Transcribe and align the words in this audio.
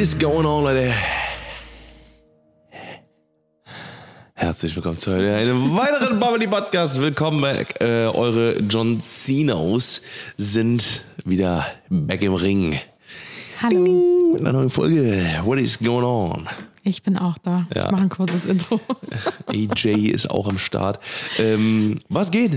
is 0.00 0.18
going 0.18 0.46
on, 0.46 0.64
Leute? 0.64 0.94
Herzlich 4.32 4.74
willkommen 4.74 4.96
zu 4.96 5.10
einem 5.10 5.76
weiteren 5.76 6.18
Bubbly 6.18 6.46
Podcast. 6.46 6.98
Willkommen 6.98 7.42
back. 7.42 7.78
Äh, 7.82 8.06
eure 8.06 8.58
John 8.60 9.02
Cenos 9.02 10.00
sind 10.38 11.04
wieder 11.26 11.66
back 11.90 12.22
im 12.22 12.32
Ring. 12.32 12.80
Hallo, 13.60 14.32
Mit 14.32 14.40
einer 14.40 14.54
neuen 14.54 14.70
Folge. 14.70 15.22
What 15.44 15.58
is 15.58 15.78
going 15.78 16.04
on? 16.04 16.46
ich 16.82 17.02
bin 17.02 17.18
auch 17.18 17.36
da. 17.36 17.66
Ja. 17.74 17.84
Ich 17.84 17.90
mache 17.90 18.02
ein 18.04 18.08
kurzes 18.08 18.46
Intro. 18.46 18.80
AJ 19.48 20.08
ist 20.08 20.30
auch 20.30 20.48
am 20.48 20.58
Start. 20.58 20.98
Ähm, 21.38 22.00
was 22.08 22.30
geht? 22.30 22.52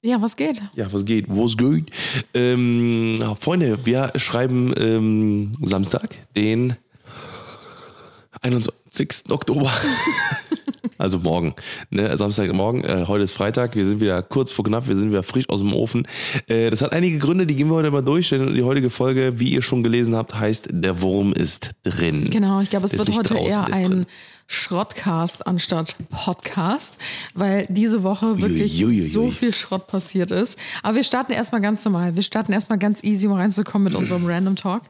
Ja, 0.00 0.22
was 0.22 0.36
geht? 0.36 0.62
Ja, 0.76 0.92
was 0.92 1.04
geht? 1.04 1.26
Was 1.28 1.56
geht? 1.56 1.90
Ähm, 2.32 3.18
Freunde, 3.40 3.84
wir 3.84 4.12
schreiben 4.14 4.72
ähm, 4.76 5.52
Samstag, 5.60 6.14
den 6.36 6.76
21. 8.40 9.28
Oktober. 9.28 9.72
also 10.98 11.18
morgen. 11.18 11.56
Ne? 11.90 12.16
Samstagmorgen. 12.16 12.84
Äh, 12.84 13.06
heute 13.08 13.24
ist 13.24 13.32
Freitag. 13.32 13.74
Wir 13.74 13.84
sind 13.84 14.00
wieder 14.00 14.22
kurz 14.22 14.52
vor 14.52 14.64
knapp. 14.64 14.86
Wir 14.86 14.96
sind 14.96 15.10
wieder 15.10 15.24
frisch 15.24 15.48
aus 15.48 15.58
dem 15.60 15.74
Ofen. 15.74 16.06
Äh, 16.46 16.70
das 16.70 16.80
hat 16.80 16.92
einige 16.92 17.18
Gründe, 17.18 17.44
die 17.44 17.56
gehen 17.56 17.66
wir 17.66 17.74
heute 17.74 17.90
mal 17.90 18.00
durch. 18.00 18.28
Denn 18.28 18.54
die 18.54 18.62
heutige 18.62 18.90
Folge, 18.90 19.40
wie 19.40 19.48
ihr 19.48 19.62
schon 19.62 19.82
gelesen 19.82 20.14
habt, 20.14 20.32
heißt 20.32 20.68
Der 20.70 21.02
Wurm 21.02 21.32
ist 21.32 21.70
drin. 21.82 22.30
Genau, 22.30 22.60
ich 22.60 22.70
glaube, 22.70 22.86
es 22.86 22.94
Ist 22.94 23.00
wird 23.00 23.18
heute 23.18 23.34
draußen, 23.34 23.48
eher 23.48 23.64
ein 23.72 23.90
drin. 23.90 24.06
Schrottcast 24.50 25.46
anstatt 25.46 25.94
Podcast, 26.08 26.98
weil 27.34 27.66
diese 27.68 28.02
Woche 28.02 28.40
wirklich 28.40 28.82
Uiuiui. 28.82 29.02
so 29.02 29.30
viel 29.30 29.52
Schrott 29.52 29.86
passiert 29.86 30.30
ist. 30.30 30.58
Aber 30.82 30.96
wir 30.96 31.04
starten 31.04 31.32
erstmal 31.32 31.60
ganz 31.60 31.84
normal. 31.84 32.16
Wir 32.16 32.22
starten 32.22 32.52
erstmal 32.54 32.78
ganz 32.78 33.04
easy, 33.04 33.26
um 33.26 33.34
reinzukommen 33.34 33.84
mit 33.84 33.94
unserem 33.94 34.24
Random 34.26 34.56
Talk. 34.56 34.82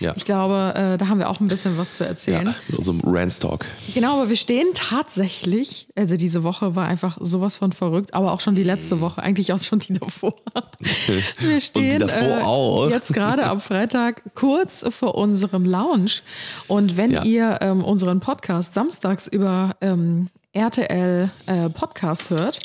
Ja. 0.00 0.12
Ich 0.16 0.24
glaube, 0.24 0.74
äh, 0.76 0.98
da 0.98 1.08
haben 1.08 1.18
wir 1.18 1.30
auch 1.30 1.40
ein 1.40 1.46
bisschen 1.48 1.78
was 1.78 1.94
zu 1.94 2.04
erzählen. 2.06 2.46
Ja, 2.46 2.54
mit 2.68 2.78
unserem 2.78 3.00
Rants 3.04 3.38
Talk. 3.40 3.64
Genau, 3.94 4.14
aber 4.20 4.28
wir 4.28 4.36
stehen 4.36 4.66
tatsächlich, 4.74 5.86
also 5.96 6.16
diese 6.16 6.42
Woche 6.42 6.74
war 6.74 6.86
einfach 6.86 7.16
sowas 7.20 7.56
von 7.58 7.72
verrückt, 7.72 8.12
aber 8.14 8.32
auch 8.32 8.40
schon 8.40 8.54
die 8.54 8.64
letzte 8.64 9.00
Woche, 9.00 9.22
eigentlich 9.22 9.52
auch 9.52 9.58
schon 9.58 9.78
die 9.78 9.92
davor. 9.92 10.34
Wir 11.38 11.60
stehen 11.60 12.00
davor 12.00 12.88
äh, 12.88 12.92
jetzt 12.92 13.12
gerade 13.12 13.44
am 13.44 13.60
Freitag 13.60 14.22
kurz 14.34 14.84
vor 14.90 15.14
unserem 15.14 15.64
Lounge. 15.64 16.10
Und 16.66 16.96
wenn 16.96 17.10
Ja. 17.12 17.22
ihr 17.22 17.58
ähm, 17.62 17.84
unseren 17.84 18.20
Podcast 18.20 18.74
samstags 18.74 19.26
über 19.28 19.76
ähm, 19.80 20.26
RTL 20.52 21.30
äh, 21.46 21.68
Podcast 21.70 22.30
hört, 22.30 22.60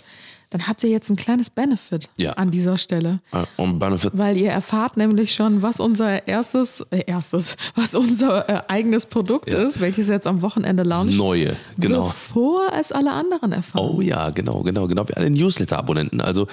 dann 0.52 0.68
habt 0.68 0.84
ihr 0.84 0.90
jetzt 0.90 1.10
ein 1.10 1.16
kleines 1.16 1.50
Benefit 1.50 2.10
Ja. 2.18 2.34
an 2.34 2.50
dieser 2.52 2.78
Stelle. 2.78 3.20
Äh, 3.32 3.46
Und 3.58 3.80
Benefit. 3.80 4.12
Weil 4.16 4.36
ihr 4.38 4.50
erfahrt 4.50 4.98
nämlich 4.98 5.34
schon, 5.34 5.62
was 5.62 5.80
unser 5.80 6.28
erstes, 6.28 6.82
äh, 6.92 7.04
erstes, 7.06 7.56
was 7.76 7.94
unser 7.96 8.50
äh, 8.50 8.62
eigenes 8.68 9.06
Produkt 9.06 9.54
Ja. 9.54 9.60
ist, 9.60 9.80
welches 9.80 10.08
jetzt 10.08 10.26
am 10.28 10.42
Wochenende 10.42 10.84
launcht. 10.84 11.16
Neue, 11.16 11.56
genau. 11.78 12.08
Bevor 12.08 12.72
es 12.80 12.92
alle 12.92 13.12
anderen 13.12 13.52
erfahren. 13.52 13.90
Oh 13.96 14.02
ja, 14.02 14.30
genau, 14.32 14.62
genau, 14.64 14.88
genau. 14.88 15.08
Wir 15.08 15.18
alle 15.18 15.30
Newsletter-Abonnenten. 15.30 16.20
Also 16.22 16.48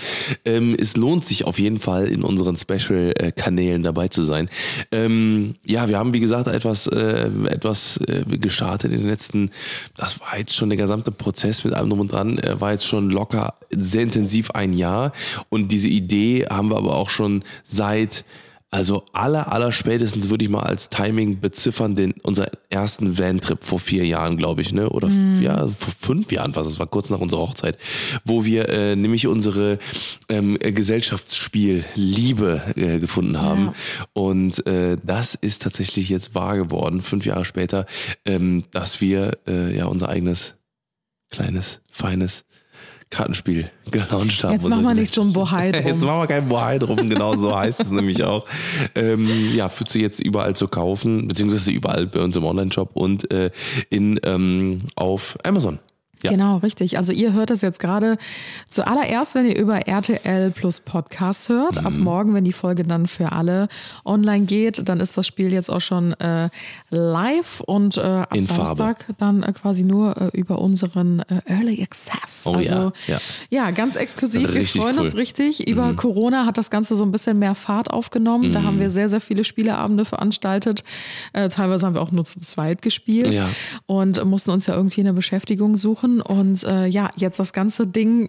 ähm, 0.44 0.76
es 0.78 0.96
lohnt 0.96 1.24
sich 1.24 1.44
auf 1.44 1.58
jeden 1.58 1.78
Fall 1.80 2.06
in 2.08 2.22
unseren 2.22 2.56
Special-Kanälen 2.56 3.82
dabei 3.82 4.08
zu 4.08 4.22
sein. 4.24 4.48
Ähm, 4.92 5.54
ja, 5.64 5.88
wir 5.88 5.98
haben 5.98 6.12
wie 6.12 6.20
gesagt 6.20 6.46
etwas, 6.48 6.86
äh, 6.86 7.28
etwas 7.48 7.96
äh, 8.06 8.24
gestartet 8.38 8.92
in 8.92 8.98
den 9.00 9.08
letzten. 9.08 9.50
Das 9.96 10.20
war 10.20 10.38
jetzt 10.38 10.54
schon 10.54 10.68
der 10.68 10.76
gesamte 10.78 11.10
Prozess 11.12 11.64
mit 11.64 11.74
allem 11.74 11.88
drum 11.90 12.00
und 12.00 12.12
dran. 12.12 12.38
Äh, 12.38 12.60
war 12.60 12.72
jetzt 12.72 12.86
schon 12.86 13.10
locker 13.10 13.54
sehr 13.86 14.02
intensiv 14.02 14.50
ein 14.50 14.72
Jahr 14.72 15.12
und 15.48 15.72
diese 15.72 15.88
Idee 15.88 16.46
haben 16.50 16.70
wir 16.70 16.76
aber 16.76 16.94
auch 16.96 17.10
schon 17.10 17.42
seit 17.64 18.24
also 18.68 19.04
aller, 19.12 19.52
aller 19.52 19.70
spätestens 19.70 20.28
würde 20.28 20.44
ich 20.44 20.50
mal 20.50 20.64
als 20.64 20.90
Timing 20.90 21.38
beziffern, 21.40 21.94
den, 21.94 22.12
unser 22.24 22.48
ersten 22.68 23.16
Van-Trip 23.16 23.64
vor 23.64 23.78
vier 23.78 24.04
Jahren, 24.04 24.36
glaube 24.36 24.60
ich, 24.60 24.72
ne? 24.72 24.90
Oder 24.90 25.06
f- 25.06 25.40
ja, 25.40 25.68
vor 25.68 25.94
fünf 25.98 26.32
Jahren 26.32 26.54
was, 26.56 26.66
es 26.66 26.78
war 26.80 26.88
kurz 26.88 27.08
nach 27.08 27.20
unserer 27.20 27.42
Hochzeit, 27.42 27.78
wo 28.24 28.44
wir 28.44 28.68
äh, 28.68 28.96
nämlich 28.96 29.28
unsere 29.28 29.78
ähm, 30.28 30.58
äh, 30.60 30.72
Gesellschaftsspiel 30.72 31.84
Liebe 31.94 32.60
äh, 32.74 32.98
gefunden 32.98 33.40
haben. 33.40 33.72
Und 34.14 34.66
äh, 34.66 34.98
das 35.02 35.36
ist 35.36 35.62
tatsächlich 35.62 36.08
jetzt 36.08 36.34
wahr 36.34 36.56
geworden, 36.56 37.02
fünf 37.02 37.24
Jahre 37.24 37.44
später, 37.44 37.86
ähm, 38.24 38.64
dass 38.72 39.00
wir 39.00 39.38
äh, 39.46 39.76
ja 39.76 39.86
unser 39.86 40.08
eigenes 40.08 40.56
kleines, 41.30 41.80
feines 41.90 42.44
Kartenspiel 43.10 43.70
gelauncht 43.90 44.42
haben. 44.42 44.52
Jetzt 44.52 44.68
machen 44.68 44.82
wir 44.82 44.94
nicht 44.94 45.12
so 45.12 45.22
ein 45.22 45.32
Bohai 45.32 45.70
drum. 45.72 45.86
Jetzt 45.86 46.04
machen 46.04 46.20
wir 46.20 46.26
kein 46.26 46.48
Bohai 46.48 46.78
drum, 46.78 47.06
genau 47.06 47.36
so 47.36 47.56
heißt 47.56 47.80
es 47.80 47.90
nämlich 47.92 48.24
auch. 48.24 48.46
Ähm, 48.94 49.28
ja, 49.54 49.68
führt 49.68 49.90
sie 49.90 50.00
jetzt 50.00 50.20
überall 50.20 50.56
zu 50.56 50.68
kaufen, 50.68 51.28
beziehungsweise 51.28 51.70
überall 51.70 52.06
bei 52.06 52.20
uns 52.20 52.36
im 52.36 52.44
Online-Shop 52.44 52.90
und 52.94 53.30
äh, 53.30 53.50
in, 53.90 54.18
ähm, 54.24 54.82
auf 54.96 55.38
Amazon. 55.44 55.78
Ja. 56.22 56.30
Genau, 56.30 56.56
richtig. 56.58 56.98
Also 56.98 57.12
ihr 57.12 57.32
hört 57.32 57.50
es 57.50 57.60
jetzt 57.60 57.78
gerade 57.78 58.16
zuallererst, 58.68 59.34
wenn 59.34 59.46
ihr 59.46 59.56
über 59.56 59.86
RTL 59.86 60.50
plus 60.50 60.80
Podcast 60.80 61.48
hört. 61.48 61.80
Mhm. 61.80 61.86
Ab 61.86 61.92
morgen, 61.94 62.34
wenn 62.34 62.44
die 62.44 62.52
Folge 62.52 62.84
dann 62.84 63.06
für 63.06 63.32
alle 63.32 63.68
online 64.04 64.46
geht, 64.46 64.88
dann 64.88 65.00
ist 65.00 65.16
das 65.18 65.26
Spiel 65.26 65.52
jetzt 65.52 65.70
auch 65.70 65.80
schon 65.80 66.12
äh, 66.14 66.48
live 66.90 67.60
und 67.60 67.96
äh, 67.98 68.00
ab 68.00 68.34
In 68.34 68.42
Farbe. 68.42 68.66
Samstag 68.66 69.06
dann 69.18 69.42
äh, 69.42 69.52
quasi 69.52 69.84
nur 69.84 70.16
äh, 70.20 70.28
über 70.38 70.58
unseren 70.60 71.20
äh, 71.20 71.40
Early 71.46 71.82
Access. 71.82 72.44
Oh 72.46 72.54
also 72.54 72.74
ja, 72.74 72.92
ja. 73.06 73.18
ja, 73.50 73.70
ganz 73.70 73.96
exklusiv. 73.96 74.48
Wir 74.48 74.60
Richtig 74.60 74.80
freuen 74.80 74.96
cool. 74.96 75.02
Mhm. 75.02 75.06
uns 75.08 75.16
richtig. 75.16 75.68
Über 75.68 75.92
Corona 75.94 76.46
hat 76.46 76.56
das 76.58 76.70
Ganze 76.70 76.96
so 76.96 77.04
ein 77.04 77.12
bisschen 77.12 77.38
mehr 77.38 77.54
Fahrt 77.54 77.90
aufgenommen. 77.90 78.52
Da 78.52 78.62
haben 78.62 78.80
wir 78.80 78.90
sehr, 78.90 79.08
sehr 79.08 79.20
viele 79.20 79.44
Spieleabende 79.44 80.04
veranstaltet. 80.04 80.82
Äh, 81.32 81.48
teilweise 81.48 81.86
haben 81.86 81.94
wir 81.94 82.00
auch 82.02 82.12
nur 82.12 82.24
zu 82.24 82.40
zweit 82.40 82.80
gespielt 82.82 83.34
Ja. 83.34 83.48
und 83.86 84.24
mussten 84.24 84.50
uns 84.50 84.66
ja 84.66 84.74
irgendwie 84.74 85.00
eine 85.00 85.12
Beschäftigung 85.12 85.76
suchen. 85.76 86.05
Und 86.20 86.64
äh, 86.64 86.86
ja, 86.86 87.10
jetzt 87.16 87.38
das 87.38 87.52
ganze 87.52 87.86
Ding 87.86 88.28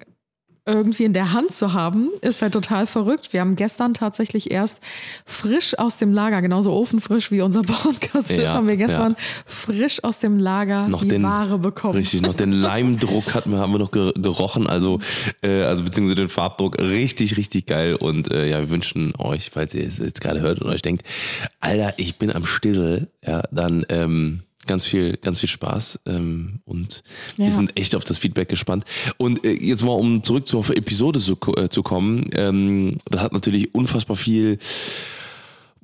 irgendwie 0.69 1.05
in 1.05 1.13
der 1.13 1.31
Hand 1.31 1.53
zu 1.53 1.71
haben, 1.71 2.09
ist 2.19 2.41
halt 2.41 2.51
total 2.51 2.87
verrückt. 2.87 3.31
Wir 3.31 3.39
haben 3.39 3.55
gestern 3.55 3.93
tatsächlich 3.93 4.51
erst 4.51 4.81
frisch 5.25 5.79
aus 5.79 5.95
dem 5.95 6.11
Lager, 6.11 6.41
genauso 6.41 6.73
ofenfrisch 6.73 7.31
wie 7.31 7.39
unser 7.39 7.61
Podcast 7.63 8.29
ist, 8.31 8.41
Ja, 8.43 8.53
haben 8.55 8.67
wir 8.67 8.75
gestern 8.75 9.13
ja. 9.13 9.17
frisch 9.45 10.03
aus 10.03 10.19
dem 10.19 10.39
Lager 10.39 10.89
Noch 10.89 11.03
die 11.03 11.07
den, 11.07 11.23
Ware 11.23 11.57
bekommen. 11.59 11.93
Richtig, 11.95 12.21
noch 12.21 12.33
den 12.33 12.51
Leimdruck 12.51 13.33
hatten 13.33 13.51
wir, 13.51 13.59
haben 13.59 13.71
wir 13.71 13.79
noch 13.79 13.91
ge- 13.91 14.11
gerochen, 14.17 14.67
also, 14.67 14.99
äh, 15.41 15.61
also 15.61 15.83
beziehungsweise 15.85 16.15
den 16.15 16.27
Farbdruck. 16.27 16.77
Richtig, 16.79 17.37
richtig 17.37 17.65
geil. 17.65 17.95
Und 17.95 18.29
äh, 18.29 18.49
ja, 18.49 18.59
wir 18.59 18.69
wünschen 18.69 19.13
euch, 19.17 19.51
falls 19.51 19.73
ihr 19.73 19.87
es 19.87 19.99
jetzt 19.99 20.19
gerade 20.19 20.41
hört 20.41 20.61
und 20.61 20.69
euch 20.69 20.81
denkt, 20.81 21.03
Alter, 21.61 21.93
ich 21.95 22.17
bin 22.17 22.29
am 22.29 22.45
Stissel, 22.45 23.09
ja, 23.25 23.41
dann 23.53 23.85
ähm, 23.87 24.41
ganz 24.67 24.85
viel, 24.85 25.17
ganz 25.17 25.39
viel 25.39 25.49
Spaß. 25.49 25.99
Ähm, 26.05 26.59
und 26.65 27.03
wir 27.37 27.45
Ja. 27.45 27.51
sind 27.51 27.77
echt 27.77 27.95
auf 27.95 28.03
das 28.03 28.17
Feedback 28.17 28.49
gespannt. 28.49 28.85
Und 29.17 29.45
äh, 29.45 29.51
jetzt 29.53 29.83
mal, 29.83 29.93
um 29.93 30.23
zurück 30.23 30.47
zur 30.47 30.63
Episode 30.75 31.19
zu, 31.19 31.37
äh, 31.55 31.69
zu 31.69 31.81
kommen, 31.83 32.29
ähm, 32.33 32.97
das 33.09 33.21
hat 33.21 33.33
natürlich 33.33 33.73
unfassbar 33.73 34.15
viel 34.17 34.59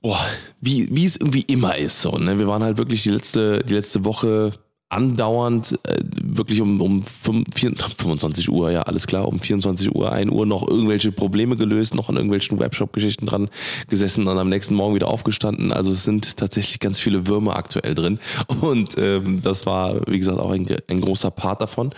boah, 0.02 0.20
wie, 0.60 0.94
wie 0.94 1.06
es 1.06 1.16
irgendwie 1.16 1.44
immer 1.44 1.78
ist. 1.78 2.02
So, 2.02 2.12
ne? 2.18 2.38
Wir 2.38 2.46
waren 2.48 2.62
halt 2.62 2.78
wirklich 2.78 3.04
die 3.04 3.10
letzte, 3.12 3.64
die 3.64 3.74
letzte 3.74 4.04
Woche 4.04 4.52
andauernd, 4.94 5.80
äh, 5.84 5.98
wirklich 6.22 6.62
um, 6.62 6.82
um 6.82 7.04
fünf- 7.04 7.48
vier- 7.54 7.74
25 7.98 8.50
Uhr, 8.50 8.72
ja, 8.72 8.84
alles 8.84 9.08
klar, 9.08 9.28
um 9.28 9.40
24 9.40 9.94
Uhr, 9.96 10.12
1 10.12 10.32
Uhr 10.32 10.46
noch 10.46 10.68
irgendwelche 10.68 11.12
Probleme 11.12 11.56
gelöst, 11.58 11.96
noch 11.96 12.10
an 12.10 12.16
irgendwelchen 12.16 12.60
Webshop-Geschichten 12.60 13.26
dran 13.26 13.50
gesessen 13.90 14.28
und 14.28 14.38
am 14.38 14.50
nächsten 14.50 14.76
Morgen 14.76 14.96
wieder 14.96 15.08
aufgestanden. 15.08 15.72
Also 15.72 15.92
es 15.92 16.04
sind 16.04 16.38
tatsächlich 16.38 16.80
ganz 16.80 17.00
viele 17.00 17.28
Würmer 17.28 17.56
aktuell 17.56 17.96
drin. 17.96 18.20
Und 18.62 18.98
ähm, 18.98 19.42
das 19.44 19.66
war, 19.66 20.02
wie 20.08 20.18
gesagt, 20.20 20.40
auch 20.40 20.52
ein, 20.52 20.68
ein 20.90 21.02
großer 21.02 21.32
Part 21.32 21.62
davon. 21.62 21.94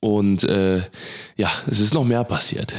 Und 0.00 0.44
äh, 0.44 0.82
ja, 1.36 1.50
es 1.66 1.80
ist 1.80 1.94
noch 1.94 2.04
mehr 2.04 2.24
passiert. 2.24 2.72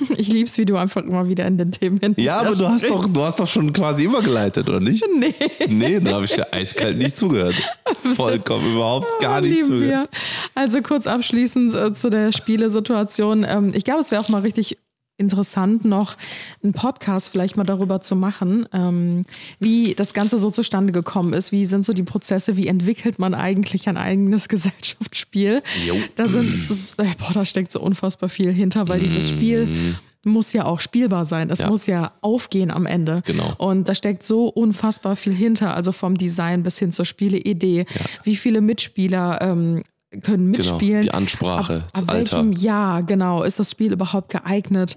Ich 0.18 0.28
lieb's, 0.28 0.58
wie 0.58 0.64
du 0.64 0.76
einfach 0.76 1.02
immer 1.02 1.28
wieder 1.28 1.46
in 1.46 1.58
den 1.58 1.72
Themen 1.72 1.98
hin 1.98 2.14
Ja, 2.18 2.40
aber 2.40 2.54
du 2.54 2.68
hast 2.68 2.88
doch, 2.88 3.06
du 3.12 3.22
hast 3.22 3.40
doch 3.40 3.46
schon 3.46 3.72
quasi 3.72 4.04
übergeleitet, 4.04 4.68
oder 4.68 4.80
nicht? 4.80 5.04
Nee. 5.18 5.34
Nee, 5.68 6.00
dann 6.00 6.14
habe 6.14 6.26
ich 6.26 6.36
ja 6.36 6.46
eiskalt 6.52 6.96
nicht 6.98 7.16
zugehört. 7.16 7.54
Vollkommen 8.14 8.72
überhaupt 8.74 9.08
gar 9.20 9.40
nicht 9.40 9.64
zugehört. 9.64 10.08
wir. 10.12 10.20
Also 10.54 10.80
kurz 10.82 11.06
abschließend 11.06 11.74
äh, 11.74 11.92
zu 11.92 12.08
der 12.10 12.30
Spielesituation. 12.30 13.44
Ähm, 13.48 13.72
ich 13.74 13.84
glaube, 13.84 14.00
es 14.00 14.10
wäre 14.10 14.22
auch 14.22 14.28
mal 14.28 14.42
richtig 14.42 14.78
interessant, 15.18 15.84
noch 15.84 16.16
einen 16.62 16.72
Podcast 16.72 17.28
vielleicht 17.28 17.56
mal 17.56 17.64
darüber 17.64 18.00
zu 18.00 18.16
machen, 18.16 18.66
ähm, 18.72 19.24
wie 19.58 19.94
das 19.94 20.14
Ganze 20.14 20.38
so 20.38 20.50
zustande 20.50 20.92
gekommen 20.92 21.32
ist. 21.32 21.52
Wie 21.52 21.66
sind 21.66 21.84
so 21.84 21.92
die 21.92 22.04
Prozesse? 22.04 22.56
Wie 22.56 22.68
entwickelt 22.68 23.18
man 23.18 23.34
eigentlich 23.34 23.88
ein 23.88 23.96
eigenes 23.96 24.48
Gesellschaftsspiel? 24.48 25.62
Jo. 25.86 25.96
Da 26.16 26.28
sind, 26.28 26.54
äh, 26.98 27.04
boah, 27.18 27.32
da 27.34 27.44
steckt 27.44 27.72
so 27.72 27.80
unfassbar 27.80 28.28
viel 28.28 28.52
hinter, 28.52 28.88
weil 28.88 29.00
dieses 29.00 29.28
Spiel 29.28 29.96
muss 30.24 30.52
ja 30.52 30.64
auch 30.66 30.80
spielbar 30.80 31.24
sein. 31.24 31.48
Es 31.50 31.60
Ja. 31.60 31.68
muss 31.68 31.86
ja 31.86 32.12
aufgehen 32.20 32.70
am 32.70 32.86
Ende. 32.86 33.22
Genau. 33.24 33.54
Und 33.58 33.88
da 33.88 33.94
steckt 33.94 34.22
so 34.22 34.48
unfassbar 34.48 35.16
viel 35.16 35.32
hinter, 35.32 35.74
also 35.74 35.92
vom 35.92 36.18
Design 36.18 36.62
bis 36.62 36.78
hin 36.78 36.92
zur 36.92 37.04
Spieleidee. 37.06 37.86
Wie 38.24 38.36
viele 38.36 38.60
Mitspieler 38.60 39.38
ähm, 39.40 39.82
können 40.22 40.50
mitspielen. 40.50 41.02
Genau, 41.02 41.02
die 41.02 41.10
Ansprache, 41.12 41.74
ab, 41.76 41.88
das 41.92 42.02
ab 42.02 42.10
Alter. 42.10 42.36
welchem 42.36 42.52
Jahr 42.52 43.02
genau 43.02 43.42
ist 43.42 43.58
das 43.58 43.70
Spiel 43.70 43.92
überhaupt 43.92 44.30
geeignet? 44.30 44.96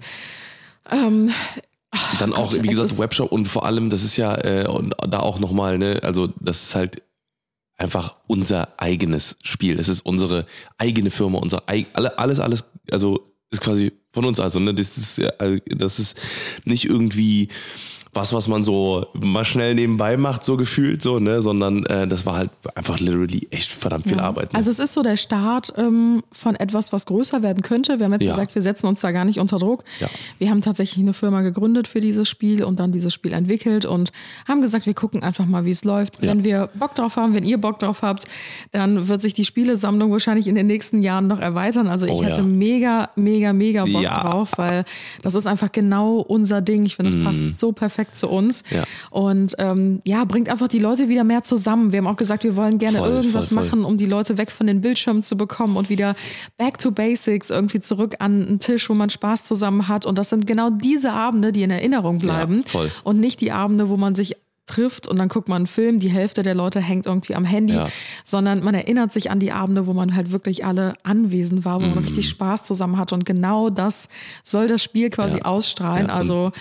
Ähm, 0.90 1.30
Dann 2.18 2.32
auch, 2.32 2.50
Gott, 2.50 2.62
wie 2.62 2.68
es 2.68 2.76
gesagt, 2.78 2.98
Webshop 2.98 3.32
und 3.32 3.46
vor 3.46 3.64
allem, 3.64 3.90
das 3.90 4.02
ist 4.02 4.16
ja, 4.16 4.34
äh, 4.44 4.66
und 4.66 4.94
da 5.08 5.20
auch 5.20 5.38
nochmal, 5.38 5.78
ne, 5.78 6.00
also 6.02 6.28
das 6.40 6.62
ist 6.62 6.74
halt 6.74 7.02
einfach 7.76 8.16
unser 8.28 8.68
eigenes 8.80 9.36
Spiel. 9.42 9.76
Das 9.76 9.88
ist 9.88 10.04
unsere 10.04 10.46
eigene 10.78 11.10
Firma, 11.10 11.38
unser 11.38 11.68
eig 11.68 11.88
alle, 11.92 12.18
alles, 12.18 12.40
alles, 12.40 12.64
also 12.90 13.32
ist 13.50 13.60
quasi 13.60 13.92
von 14.12 14.24
uns 14.24 14.40
also, 14.40 14.58
ne? 14.60 14.72
Das 14.74 14.96
ist, 14.96 15.18
äh, 15.18 15.60
das 15.66 15.98
ist 15.98 16.18
nicht 16.64 16.86
irgendwie 16.86 17.48
was, 18.14 18.34
was 18.34 18.46
man 18.46 18.62
so 18.62 19.06
mal 19.14 19.44
schnell 19.44 19.74
nebenbei 19.74 20.18
macht, 20.18 20.44
so 20.44 20.58
gefühlt, 20.58 21.00
so, 21.00 21.18
ne, 21.18 21.40
sondern 21.40 21.86
äh, 21.86 22.06
das 22.06 22.26
war 22.26 22.36
halt 22.36 22.50
einfach 22.74 23.00
literally 23.00 23.48
echt 23.50 23.70
verdammt 23.70 24.04
viel 24.06 24.18
Ja. 24.18 24.24
Arbeit. 24.24 24.52
Ne? 24.52 24.58
Also 24.58 24.68
es 24.70 24.78
ist 24.78 24.92
so 24.92 25.02
der 25.02 25.16
Start 25.16 25.72
ähm, 25.78 26.22
von 26.30 26.54
etwas, 26.56 26.92
was 26.92 27.06
größer 27.06 27.42
werden 27.42 27.62
könnte. 27.62 27.98
Wir 27.98 28.04
haben 28.04 28.12
jetzt 28.12 28.24
Ja. 28.24 28.32
gesagt, 28.32 28.54
wir 28.54 28.60
setzen 28.60 28.86
uns 28.86 29.00
da 29.00 29.12
gar 29.12 29.24
nicht 29.24 29.38
unter 29.40 29.58
Druck. 29.58 29.82
Ja. 29.98 30.08
Wir 30.38 30.50
haben 30.50 30.60
tatsächlich 30.60 31.02
eine 31.02 31.14
Firma 31.14 31.40
gegründet 31.40 31.88
für 31.88 32.00
dieses 32.00 32.28
Spiel 32.28 32.62
und 32.64 32.78
dann 32.80 32.92
dieses 32.92 33.14
Spiel 33.14 33.32
entwickelt 33.32 33.86
und 33.86 34.12
haben 34.46 34.60
gesagt, 34.60 34.84
wir 34.84 34.92
gucken 34.94 35.22
einfach 35.22 35.46
mal, 35.46 35.64
wie 35.64 35.70
es 35.70 35.82
läuft. 35.84 36.20
Wenn 36.20 36.44
wir 36.44 36.68
Bock 36.74 36.94
drauf 36.94 37.16
haben, 37.16 37.32
wenn 37.34 37.44
ihr 37.44 37.56
Bock 37.58 37.78
drauf 37.78 38.02
habt, 38.02 38.26
dann 38.72 39.08
wird 39.08 39.22
sich 39.22 39.32
die 39.32 39.46
Spielesammlung 39.46 40.12
wahrscheinlich 40.12 40.48
in 40.48 40.54
den 40.54 40.66
nächsten 40.66 41.00
Jahren 41.02 41.28
noch 41.28 41.40
erweitern. 41.40 41.88
Also 41.88 42.04
ich 42.06 42.12
Oh, 42.12 42.22
hätte 42.22 42.42
mega, 42.42 43.08
mega, 43.16 43.54
mega 43.54 43.84
Bock 43.84 44.02
drauf, 44.04 44.50
weil 44.56 44.84
das 45.22 45.34
ist 45.34 45.46
einfach 45.46 45.72
genau 45.72 46.16
unser 46.18 46.60
Ding. 46.60 46.84
Ich 46.84 46.96
finde, 46.96 47.16
es 47.16 47.24
passt 47.24 47.58
so 47.58 47.72
perfekt 47.72 48.01
zu 48.12 48.28
uns. 48.28 48.64
Ja. 48.70 48.82
Und 49.10 49.54
ähm, 49.58 50.00
ja, 50.04 50.24
bringt 50.24 50.48
einfach 50.48 50.68
die 50.68 50.80
Leute 50.80 51.08
wieder 51.08 51.22
mehr 51.24 51.44
zusammen. 51.44 51.92
Wir 51.92 51.98
haben 51.98 52.06
auch 52.08 52.16
gesagt, 52.16 52.42
wir 52.44 52.56
wollen 52.56 52.78
gerne 52.78 52.98
Voll, 52.98 53.08
irgendwas 53.08 53.48
voll, 53.48 53.58
voll. 53.58 53.66
machen, 53.66 53.84
um 53.84 53.96
die 53.96 54.06
Leute 54.06 54.36
weg 54.38 54.50
von 54.50 54.66
den 54.66 54.80
Bildschirmen 54.80 55.22
zu 55.22 55.36
bekommen 55.36 55.76
und 55.76 55.88
wieder 55.88 56.16
back 56.58 56.78
to 56.78 56.90
basics, 56.90 57.50
irgendwie 57.50 57.80
zurück 57.80 58.16
an 58.18 58.46
einen 58.46 58.58
Tisch, 58.58 58.90
wo 58.90 58.94
man 58.94 59.08
Spaß 59.10 59.44
zusammen 59.44 59.86
hat. 59.88 60.04
Und 60.06 60.18
das 60.18 60.30
sind 60.30 60.46
genau 60.46 60.70
diese 60.70 61.12
Abende, 61.12 61.52
die 61.52 61.62
in 61.62 61.70
Erinnerung 61.70 62.18
bleiben. 62.18 62.64
voll. 62.66 62.90
Und 63.04 63.20
nicht 63.20 63.40
die 63.40 63.52
Abende, 63.52 63.88
wo 63.88 63.96
man 63.96 64.14
sich 64.14 64.36
trifft 64.64 65.08
und 65.08 65.18
dann 65.18 65.28
guckt 65.28 65.48
man 65.48 65.56
einen 65.56 65.66
Film, 65.66 65.98
die 65.98 66.08
Hälfte 66.08 66.42
der 66.44 66.54
Leute 66.54 66.80
hängt 66.80 67.04
irgendwie 67.04 67.34
am 67.34 67.44
Handy, 67.44 67.74
Ja. 67.74 67.88
sondern 68.24 68.62
man 68.62 68.74
erinnert 68.74 69.12
sich 69.12 69.28
an 69.30 69.40
die 69.40 69.50
Abende, 69.50 69.86
wo 69.88 69.92
man 69.92 70.14
halt 70.14 70.30
wirklich 70.30 70.64
alle 70.64 70.94
anwesend 71.02 71.64
war, 71.64 71.76
wo 71.76 71.86
man 71.86 71.92
Mhm. 71.96 71.98
richtig 71.98 72.28
Spaß 72.28 72.62
zusammen 72.64 72.96
hatte 72.96 73.14
und 73.16 73.26
genau 73.26 73.70
das 73.70 74.08
soll 74.44 74.68
das 74.68 74.80
Spiel 74.82 75.10
quasi 75.10 75.38
Ja. 75.38 75.44
ausstrahlen. 75.46 76.06
Ja, 76.06 76.14
also 76.14 76.52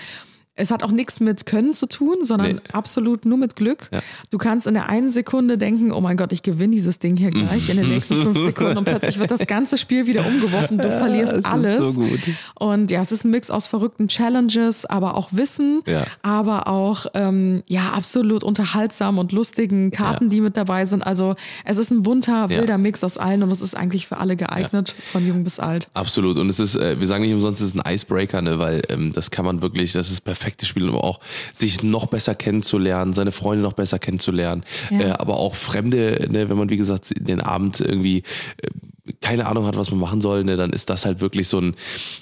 es 0.56 0.70
hat 0.70 0.84
auch 0.84 0.92
nichts 0.92 1.20
mit 1.22 1.46
Können 1.46 1.74
zu 1.74 1.88
tun, 1.88 2.18
sondern 2.24 2.56
Nee. 2.56 2.62
absolut 2.74 3.26
nur 3.26 3.38
mit 3.38 3.56
Glück. 3.56 3.90
Ja. 3.92 4.02
Du 4.32 4.38
kannst 4.38 4.68
in 4.68 4.74
der 4.74 4.90
einen 4.90 5.10
Sekunde 5.10 5.58
denken, 5.58 5.92
oh 5.92 6.02
mein 6.02 6.18
Gott, 6.18 6.34
ich 6.34 6.44
gewinne 6.44 6.74
dieses 6.74 7.00
Ding 7.00 7.16
hier 7.18 7.32
gleich 7.32 7.70
in 7.70 7.78
den 7.78 7.90
nächsten 7.90 8.22
fünf 8.22 8.38
Sekunden 8.44 8.78
und 8.78 8.84
plötzlich 8.86 9.18
wird 9.18 9.32
das 9.32 9.48
ganze 9.48 9.78
Spiel 9.78 10.08
wieder 10.08 10.26
umgeworfen. 10.28 10.78
Du 10.78 10.90
verlierst 10.92 11.34
es 11.34 11.40
ist 11.40 11.46
alles. 11.46 11.96
so 11.96 12.02
gut. 12.02 12.20
Und 12.60 12.92
ja, 12.92 13.02
es 13.02 13.12
ist 13.12 13.24
ein 13.24 13.32
Mix 13.32 13.50
aus 13.50 13.66
verrückten 13.66 14.08
Challenges, 14.08 14.86
aber 14.86 15.16
auch 15.16 15.30
Wissen, 15.32 15.82
Ja. 15.88 16.06
aber 16.22 16.68
auch 16.68 17.06
ähm, 17.14 17.64
ja 17.68 17.92
absolut 17.94 18.44
unterhaltsam 18.44 19.18
und 19.20 19.32
lustigen 19.32 19.92
Karten, 19.92 20.26
Ja. 20.26 20.30
die 20.32 20.42
mit 20.42 20.58
dabei 20.58 20.86
sind. 20.86 21.02
Also 21.02 21.36
es 21.66 21.78
ist 21.78 21.92
ein 21.92 22.04
bunter, 22.04 22.50
wilder 22.50 22.78
Mix 22.78 23.04
aus 23.04 23.18
allen 23.18 23.42
und 23.44 23.52
es 23.52 23.62
ist 23.62 23.76
eigentlich 23.76 24.06
für 24.06 24.18
alle 24.18 24.36
geeignet, 24.36 24.94
von 25.12 25.26
jung 25.26 25.44
bis 25.44 25.60
alt. 25.60 25.88
Absolut. 25.94 26.38
Und 26.38 26.50
es 26.50 26.60
ist, 26.60 26.76
äh, 26.76 27.00
wir 27.00 27.08
sagen 27.08 27.24
nicht 27.24 27.34
umsonst, 27.34 27.62
es 27.62 27.68
ist 27.74 27.80
ein 27.80 27.94
Icebreaker, 27.94 28.42
ne, 28.42 28.60
weil 28.60 28.82
ähm, 28.90 29.14
das 29.14 29.32
kann 29.32 29.46
man 29.46 29.62
wirklich, 29.62 29.94
das 29.94 30.12
ist 30.12 30.28
das 30.28 30.41
perfekte 30.42 30.66
Spiel, 30.66 30.90
um 30.90 30.96
auch 30.96 31.20
sich 31.54 31.84
noch 31.84 32.08
besser 32.08 32.34
kennenzulernen, 32.34 33.14
seine 33.14 33.32
Freunde 33.32 33.62
noch 33.64 33.74
besser 33.74 34.00
kennenzulernen, 34.00 34.64
Ja. 34.90 35.00
äh, 35.00 35.12
aber 35.12 35.38
auch 35.38 35.54
Fremde, 35.56 36.28
ne, 36.32 36.50
wenn 36.50 36.58
man, 36.58 36.70
wie 36.70 36.78
gesagt, 36.78 37.14
den 37.16 37.42
Abend 37.42 37.80
irgendwie 37.80 38.24
äh, 38.58 39.14
keine 39.22 39.46
Ahnung 39.46 39.66
hat, 39.68 39.78
was 39.78 39.92
man 39.92 40.00
machen 40.00 40.20
soll, 40.22 40.44
ne, 40.44 40.56
dann 40.58 40.72
ist 40.72 40.90
das 40.90 41.06
halt 41.06 41.22
wirklich 41.22 41.48
so 41.48 41.60
ein, 41.60 41.76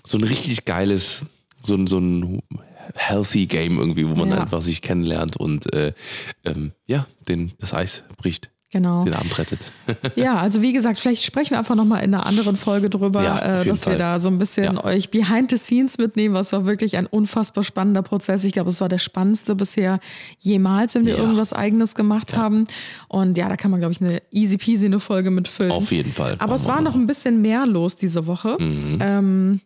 so 0.06 0.18
ein 0.18 0.24
richtig 0.26 0.66
geiles, 0.66 1.26
so 1.64 1.76
ein, 1.76 1.88
so 1.88 1.98
ein 2.00 2.42
healthy 2.96 3.46
Game 3.46 3.78
irgendwie, 3.80 4.06
wo 4.10 4.16
man 4.16 4.30
Ja. 4.32 4.42
einfach 4.42 4.62
sich 4.62 4.82
kennenlernt 4.82 5.38
und 5.38 5.72
äh, 5.74 5.94
ähm, 6.44 6.74
ja, 6.88 7.08
den, 7.30 7.54
das 7.60 7.74
Eis 7.74 8.04
bricht, 8.18 8.50
Genau. 8.72 9.04
den 9.04 9.16
Abend 9.16 9.36
rettet. 9.38 9.72
Ja, 10.16 10.38
also 10.38 10.62
wie 10.62 10.74
gesagt, 10.74 11.00
vielleicht 11.00 11.24
sprechen 11.24 11.52
wir 11.52 11.58
einfach 11.60 11.76
nochmal 11.76 12.04
in 12.04 12.14
einer 12.14 12.26
anderen 12.28 12.56
Folge 12.56 12.90
drüber, 12.92 13.24
Ja, 13.24 13.40
äh, 13.62 13.66
dass 13.66 13.82
wir 13.86 13.92
Fall. 13.94 13.98
da 13.98 14.20
so 14.20 14.30
ein 14.30 14.38
bisschen 14.38 14.76
Ja. 14.76 14.84
euch 14.84 15.10
behind 15.10 15.50
the 15.50 15.58
scenes 15.58 15.98
mitnehmen. 15.98 16.36
Was 16.36 16.52
war 16.54 16.66
wirklich 16.66 16.96
ein 16.98 17.08
unfassbar 17.08 17.64
spannender 17.64 18.04
Prozess. 18.04 18.44
Ich 18.44 18.54
glaube, 18.54 18.70
es 18.70 18.80
war 18.80 18.88
der 18.90 19.00
spannendste 19.00 19.56
bisher 19.56 20.00
jemals, 20.38 20.94
wenn 20.94 21.06
wir 21.08 21.16
Ja. 21.16 21.20
irgendwas 21.20 21.52
Eigenes 21.54 21.96
gemacht 21.96 22.36
haben. 22.38 22.66
Und 23.08 23.38
ja, 23.40 23.50
da 23.50 23.56
kann 23.58 23.72
man, 23.72 23.80
glaube 23.80 23.94
ich, 23.94 24.02
eine 24.02 24.22
easy 24.30 24.58
peasy 24.58 24.86
eine 24.86 25.00
Folge 25.00 25.32
mitfüllen. 25.32 25.72
Auf 25.72 25.92
jeden 25.92 26.14
Fall. 26.14 26.36
Aber 26.38 26.54
es 26.54 26.62
Machen 26.66 26.70
wir 26.72 26.76
war 26.76 26.82
noch 26.82 26.96
ein 26.96 27.08
bisschen 27.08 27.42
mehr 27.42 27.66
los 27.66 27.96
diese 27.98 28.28
Woche. 28.28 28.56
Mhm. 28.60 29.00
Ähm, 29.02 29.62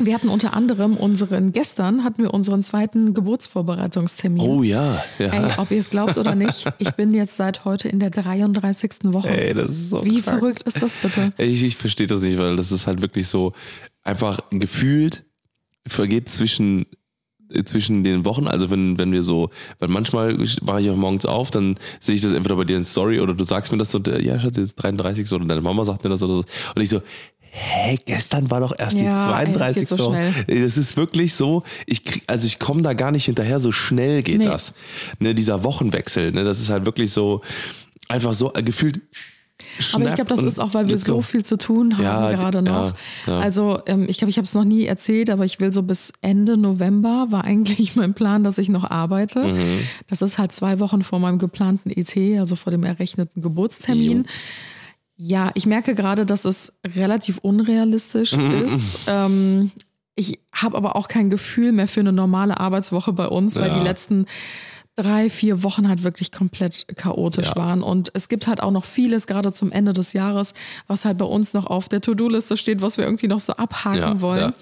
wir 0.00 0.14
hatten 0.14 0.28
unter 0.28 0.54
anderem 0.54 0.96
unseren, 0.96 1.52
gestern 1.52 2.04
hatten 2.04 2.22
wir 2.22 2.34
unseren 2.34 2.62
zweiten 2.62 3.14
Geburtsvorbereitungstermin. 3.14 4.42
Oh 4.42 4.62
ja, 4.62 5.02
ja. 5.18 5.26
Ey, 5.26 5.52
ob 5.58 5.70
ihr 5.70 5.78
es 5.78 5.90
glaubt 5.90 6.18
oder 6.18 6.34
nicht, 6.34 6.72
ich 6.78 6.90
bin 6.92 7.14
jetzt 7.14 7.36
seit 7.36 7.64
heute 7.64 7.88
in 7.88 8.00
der 8.00 8.10
33. 8.10 8.90
Woche. 9.04 9.28
Ey, 9.28 9.54
das 9.54 9.70
ist 9.70 9.90
so 9.90 10.04
Wie 10.04 10.20
krank. 10.20 10.40
verrückt 10.40 10.62
ist 10.62 10.82
das 10.82 10.96
bitte? 10.96 11.32
Ich, 11.38 11.62
ich 11.62 11.76
verstehe 11.76 12.06
das 12.06 12.22
nicht, 12.22 12.38
weil 12.38 12.56
das 12.56 12.72
ist 12.72 12.86
halt 12.86 13.02
wirklich 13.02 13.28
so 13.28 13.52
einfach 14.02 14.40
gefühlt 14.50 15.24
vergeht 15.86 16.28
zwischen 16.28 16.86
zwischen 17.66 18.02
den 18.02 18.24
Wochen, 18.24 18.46
also 18.46 18.70
wenn, 18.70 18.96
wenn 18.96 19.12
wir 19.12 19.22
so, 19.22 19.50
weil 19.78 19.90
manchmal 19.90 20.38
wache 20.62 20.80
ich 20.80 20.88
auch 20.88 20.96
morgens 20.96 21.26
auf, 21.26 21.50
dann 21.50 21.76
sehe 22.00 22.14
ich 22.14 22.22
das 22.22 22.32
entweder 22.32 22.56
bei 22.56 22.64
dir 22.64 22.78
in 22.78 22.84
Story 22.86 23.20
oder 23.20 23.34
du 23.34 23.44
sagst 23.44 23.70
mir 23.72 23.76
das 23.78 23.90
so, 23.90 23.98
ja, 23.98 24.40
Schatz, 24.40 24.56
jetzt 24.56 24.76
33 24.76 25.28
so, 25.28 25.36
oder 25.36 25.44
deine 25.44 25.60
Mama 25.60 25.84
sagt 25.84 26.02
mir 26.02 26.08
das 26.08 26.22
oder 26.22 26.36
so. 26.36 26.44
Und 26.74 26.80
ich 26.82 26.88
so, 26.88 27.02
hä, 27.54 27.98
gestern 28.06 28.50
war 28.50 28.60
doch 28.60 28.74
erst 28.78 28.98
Ja, 29.00 29.42
die 29.42 29.48
ey, 29.50 29.52
das 29.52 29.74
32. 29.74 29.88
so 29.88 30.16
Das 30.48 30.76
ist 30.78 30.96
wirklich 30.96 31.34
so, 31.34 31.62
ich 31.86 32.02
krieg, 32.02 32.22
also 32.26 32.46
ich 32.46 32.58
komme 32.58 32.80
da 32.80 32.94
gar 32.94 33.10
nicht 33.12 33.26
hinterher, 33.26 33.60
so 33.60 33.72
schnell 33.72 34.22
geht 34.22 34.38
Nee. 34.38 34.44
das. 34.46 34.72
Ne, 35.18 35.34
dieser 35.34 35.62
Wochenwechsel, 35.62 36.32
ne, 36.32 36.44
das 36.44 36.60
ist 36.60 36.70
halt 36.70 36.86
wirklich 36.86 37.10
so, 37.10 37.42
einfach 38.08 38.32
so 38.32 38.52
äh, 38.54 38.62
gefühlt. 38.62 39.00
Aber 39.94 40.08
ich 40.08 40.14
glaube, 40.16 40.28
das 40.34 40.42
ist 40.42 40.58
auch, 40.58 40.74
weil 40.74 40.88
wir 40.88 40.98
so 40.98 41.22
viel 41.22 41.44
zu 41.44 41.56
tun 41.56 41.96
haben 41.96 42.04
Ja, 42.04 42.32
gerade 42.32 42.62
noch. 42.62 42.94
ja. 43.26 43.38
Also 43.38 43.80
ähm, 43.86 44.06
ich 44.08 44.18
glaube, 44.18 44.30
ich 44.30 44.36
habe 44.36 44.44
es 44.46 44.54
noch 44.54 44.64
nie 44.64 44.84
erzählt, 44.86 45.30
aber 45.30 45.44
ich 45.44 45.60
will 45.60 45.72
so 45.72 45.82
bis 45.82 46.12
Ende 46.20 46.56
November 46.56 47.26
war 47.30 47.44
eigentlich 47.44 47.96
mein 47.96 48.12
Plan, 48.14 48.42
dass 48.42 48.58
ich 48.58 48.68
noch 48.70 48.90
arbeite. 48.90 49.40
Mhm. 49.44 49.78
Das 50.08 50.20
ist 50.20 50.36
halt 50.38 50.52
zwei 50.52 50.78
Wochen 50.80 51.02
vor 51.02 51.20
meinem 51.20 51.38
geplanten 51.38 51.90
ET, 51.90 52.14
also 52.38 52.56
vor 52.56 52.70
dem 52.70 52.84
errechneten 52.84 53.40
Geburtstermin. 53.40 54.26
Ja, 55.16 55.50
ich 55.54 55.66
merke 55.66 55.94
gerade, 55.94 56.26
dass 56.26 56.44
es 56.44 56.72
relativ 56.96 57.38
unrealistisch 57.38 58.36
Mhm. 58.36 58.50
ist. 58.64 58.98
Ähm, 59.06 59.70
ich 60.14 60.40
habe 60.52 60.76
aber 60.76 60.96
auch 60.96 61.08
kein 61.08 61.30
Gefühl 61.30 61.72
mehr 61.72 61.88
für 61.88 62.00
eine 62.00 62.12
normale 62.12 62.58
Arbeitswoche 62.60 63.12
bei 63.12 63.26
uns, 63.26 63.56
weil 63.56 63.68
Ja. 63.70 63.78
die 63.78 63.84
letzten 63.84 64.26
drei, 64.96 65.30
vier 65.30 65.62
Wochen 65.62 65.88
halt 65.88 66.02
wirklich 66.04 66.32
komplett 66.32 66.86
chaotisch 66.96 67.48
Ja. 67.48 67.56
waren. 67.56 67.82
Und 67.82 68.10
es 68.12 68.28
gibt 68.28 68.46
halt 68.46 68.62
auch 68.62 68.70
noch 68.70 68.84
vieles, 68.84 69.26
gerade 69.26 69.52
zum 69.52 69.72
Ende 69.72 69.94
des 69.94 70.12
Jahres, 70.12 70.52
was 70.86 71.06
halt 71.06 71.16
bei 71.16 71.24
uns 71.24 71.54
noch 71.54 71.64
auf 71.66 71.88
der 71.88 72.02
To-Do-Liste 72.02 72.58
steht, 72.58 72.82
was 72.82 72.98
wir 72.98 73.04
irgendwie 73.06 73.26
noch 73.28 73.40
so 73.40 73.54
abhaken 73.54 73.98
Ja, 74.00 74.20
wollen. 74.20 74.52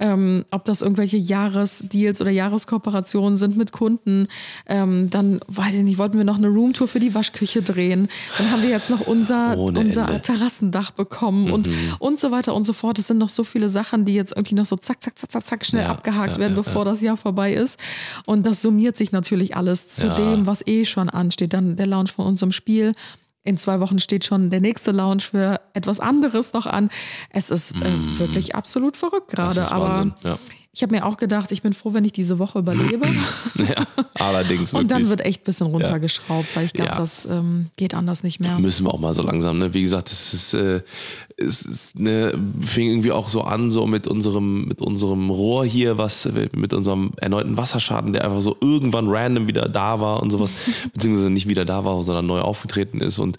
Ähm, 0.00 0.46
ob 0.50 0.64
das 0.64 0.80
irgendwelche 0.80 1.18
Jahresdeals 1.18 2.22
oder 2.22 2.30
Jahreskooperationen 2.30 3.36
sind 3.36 3.58
mit 3.58 3.72
Kunden. 3.72 4.28
Ähm, 4.66 5.10
dann, 5.10 5.40
weiß 5.48 5.74
ich 5.74 5.82
nicht, 5.82 5.98
wollten 5.98 6.16
wir 6.16 6.24
noch 6.24 6.38
eine 6.38 6.48
Roomtour 6.48 6.88
für 6.88 6.98
die 6.98 7.14
Waschküche 7.14 7.60
drehen. 7.60 8.08
Dann 8.38 8.50
haben 8.50 8.62
wir 8.62 8.70
jetzt 8.70 8.88
noch 8.88 9.06
unser, 9.06 9.56
Ohne 9.58 9.80
unser 9.80 10.06
Ende. 10.08 10.22
Terrassendach 10.22 10.92
bekommen 10.92 11.50
und, 11.50 11.68
und 11.98 12.18
so 12.18 12.30
weiter 12.30 12.54
und 12.54 12.64
so 12.64 12.72
fort. 12.72 12.98
Es 12.98 13.08
sind 13.08 13.18
noch 13.18 13.28
so 13.28 13.44
viele 13.44 13.68
Sachen, 13.68 14.06
die 14.06 14.14
jetzt 14.14 14.32
irgendwie 14.34 14.54
noch 14.54 14.64
so 14.64 14.76
zack, 14.76 15.02
zack, 15.02 15.18
zack, 15.18 15.30
zack, 15.30 15.46
zack 15.46 15.64
schnell 15.66 15.82
Ja, 15.84 15.90
abgehakt 15.90 16.32
ja, 16.32 16.38
werden, 16.38 16.56
ja, 16.56 16.62
bevor 16.62 16.86
das 16.86 17.02
Jahr 17.02 17.18
vorbei 17.18 17.52
ist. 17.52 17.78
Und 18.24 18.46
das 18.46 18.62
summiert 18.62 18.96
sich 18.96 19.12
natürlich 19.12 19.54
alles 19.56 19.73
zu 19.74 20.06
Ja. 20.06 20.14
dem, 20.14 20.46
was 20.46 20.66
eh 20.66 20.84
schon 20.84 21.08
ansteht. 21.10 21.52
Dann 21.52 21.76
der 21.76 21.86
Launch 21.86 22.12
von 22.12 22.26
unserem 22.26 22.52
Spiel. 22.52 22.92
In 23.46 23.58
zwei 23.58 23.78
Wochen 23.80 23.98
steht 23.98 24.24
schon 24.24 24.48
der 24.50 24.60
nächste 24.60 24.90
Launch 24.90 25.26
für 25.30 25.60
etwas 25.74 26.00
anderes 26.00 26.52
noch 26.54 26.64
an. 26.66 26.88
Es 27.30 27.50
ist 27.50 27.74
äh, 27.76 28.18
wirklich 28.18 28.54
absolut 28.54 28.96
verrückt 28.96 29.32
Mm. 29.32 29.36
Gerade. 29.36 29.60
ist 29.60 29.72
Aber 29.72 30.14
ja. 30.22 30.38
Ich 30.74 30.82
habe 30.82 30.94
mir 30.94 31.06
auch 31.06 31.16
gedacht, 31.16 31.52
ich 31.52 31.62
bin 31.62 31.72
froh, 31.72 31.94
wenn 31.94 32.04
ich 32.04 32.12
diese 32.12 32.38
Woche 32.40 32.58
überlebe. 32.58 33.06
Ja, 33.56 33.86
allerdings 34.14 34.74
Und 34.74 34.90
dann 34.90 34.98
wirklich. 35.02 35.10
wird 35.10 35.20
echt 35.24 35.42
ein 35.42 35.44
bisschen 35.44 35.66
runtergeschraubt, 35.68 36.56
weil 36.56 36.64
ich 36.64 36.72
glaube, 36.72 36.90
Ja. 36.90 36.96
das 36.96 37.24
ähm, 37.26 37.66
geht 37.76 37.94
anders 37.94 38.22
nicht 38.24 38.40
mehr. 38.40 38.58
Müssen 38.58 38.84
wir 38.84 38.92
auch 38.92 38.98
mal 38.98 39.14
so 39.14 39.22
langsam, 39.22 39.58
ne? 39.58 39.72
Wie 39.72 39.82
gesagt, 39.82 40.10
es 40.10 40.34
ist, 40.34 40.54
äh, 40.54 40.82
es 41.36 41.62
ist 41.62 41.98
ne, 41.98 42.36
fing 42.60 42.88
irgendwie 42.88 43.12
auch 43.12 43.28
so 43.28 43.42
an, 43.42 43.70
so 43.70 43.86
mit 43.86 44.08
unserem, 44.08 44.66
mit 44.66 44.80
unserem 44.80 45.30
Rohr 45.30 45.64
hier, 45.64 45.96
was 45.98 46.28
mit 46.52 46.72
unserem 46.72 47.12
erneuten 47.16 47.56
Wasserschaden, 47.56 48.12
der 48.12 48.24
einfach 48.24 48.42
so 48.42 48.56
irgendwann 48.60 49.08
random 49.08 49.46
wieder 49.46 49.68
da 49.68 50.00
war 50.00 50.20
und 50.22 50.30
sowas, 50.30 50.50
beziehungsweise 50.92 51.30
nicht 51.30 51.48
wieder 51.48 51.64
da 51.64 51.84
war, 51.84 52.02
sondern 52.02 52.26
neu 52.26 52.40
aufgetreten 52.40 53.00
ist 53.00 53.18
und 53.20 53.38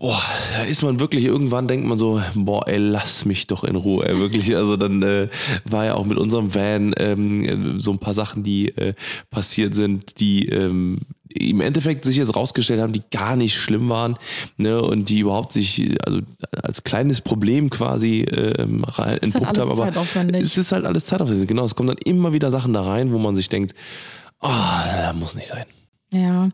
Boah, 0.00 0.22
da 0.56 0.62
ist 0.64 0.82
man 0.82 0.98
wirklich, 0.98 1.24
irgendwann 1.26 1.68
denkt 1.68 1.86
man 1.86 1.98
so, 1.98 2.22
boah, 2.34 2.66
ey, 2.66 2.78
lass 2.78 3.26
mich 3.26 3.46
doch 3.46 3.64
in 3.64 3.76
Ruhe, 3.76 4.08
ey, 4.08 4.18
wirklich. 4.18 4.56
Also 4.56 4.78
dann 4.78 5.02
äh, 5.02 5.28
war 5.66 5.84
ja 5.84 5.94
auch 5.94 6.06
mit 6.06 6.16
unserem 6.16 6.54
Van 6.54 6.94
ähm, 6.96 7.78
so 7.80 7.90
ein 7.92 7.98
paar 7.98 8.14
Sachen, 8.14 8.42
die 8.42 8.70
äh, 8.78 8.94
passiert 9.30 9.74
sind, 9.74 10.18
die, 10.18 10.48
ähm, 10.48 11.00
im 11.28 11.60
Endeffekt 11.60 12.06
sich 12.06 12.16
jetzt 12.16 12.34
rausgestellt 12.34 12.80
haben, 12.80 12.94
die 12.94 13.02
gar 13.10 13.36
nicht 13.36 13.56
schlimm 13.58 13.90
waren 13.90 14.16
ne, 14.56 14.80
und 14.82 15.10
die 15.10 15.18
überhaupt 15.18 15.52
sich 15.52 15.94
also 16.06 16.20
als 16.62 16.82
kleines 16.82 17.20
Problem 17.20 17.68
quasi 17.68 18.22
ähm, 18.22 18.82
rein- 18.84 19.18
ist 19.18 19.34
halt 19.34 19.34
entpuppt 19.34 19.58
alles 19.58 19.68
haben. 19.68 19.70
Aber 19.70 20.38
es 20.42 20.56
ist 20.56 20.72
halt 20.72 20.86
alles 20.86 21.04
zeitaufwendig. 21.04 21.46
Genau, 21.46 21.64
es 21.64 21.74
kommen 21.74 21.88
dann 21.88 21.98
immer 21.98 22.32
wieder 22.32 22.50
Sachen 22.50 22.72
da 22.72 22.80
rein, 22.80 23.12
wo 23.12 23.18
man 23.18 23.36
sich 23.36 23.50
denkt, 23.50 23.74
ah, 24.40 25.12
muss 25.12 25.34
nicht 25.34 25.48
sein. 25.48 25.66
Ja, 26.12 26.50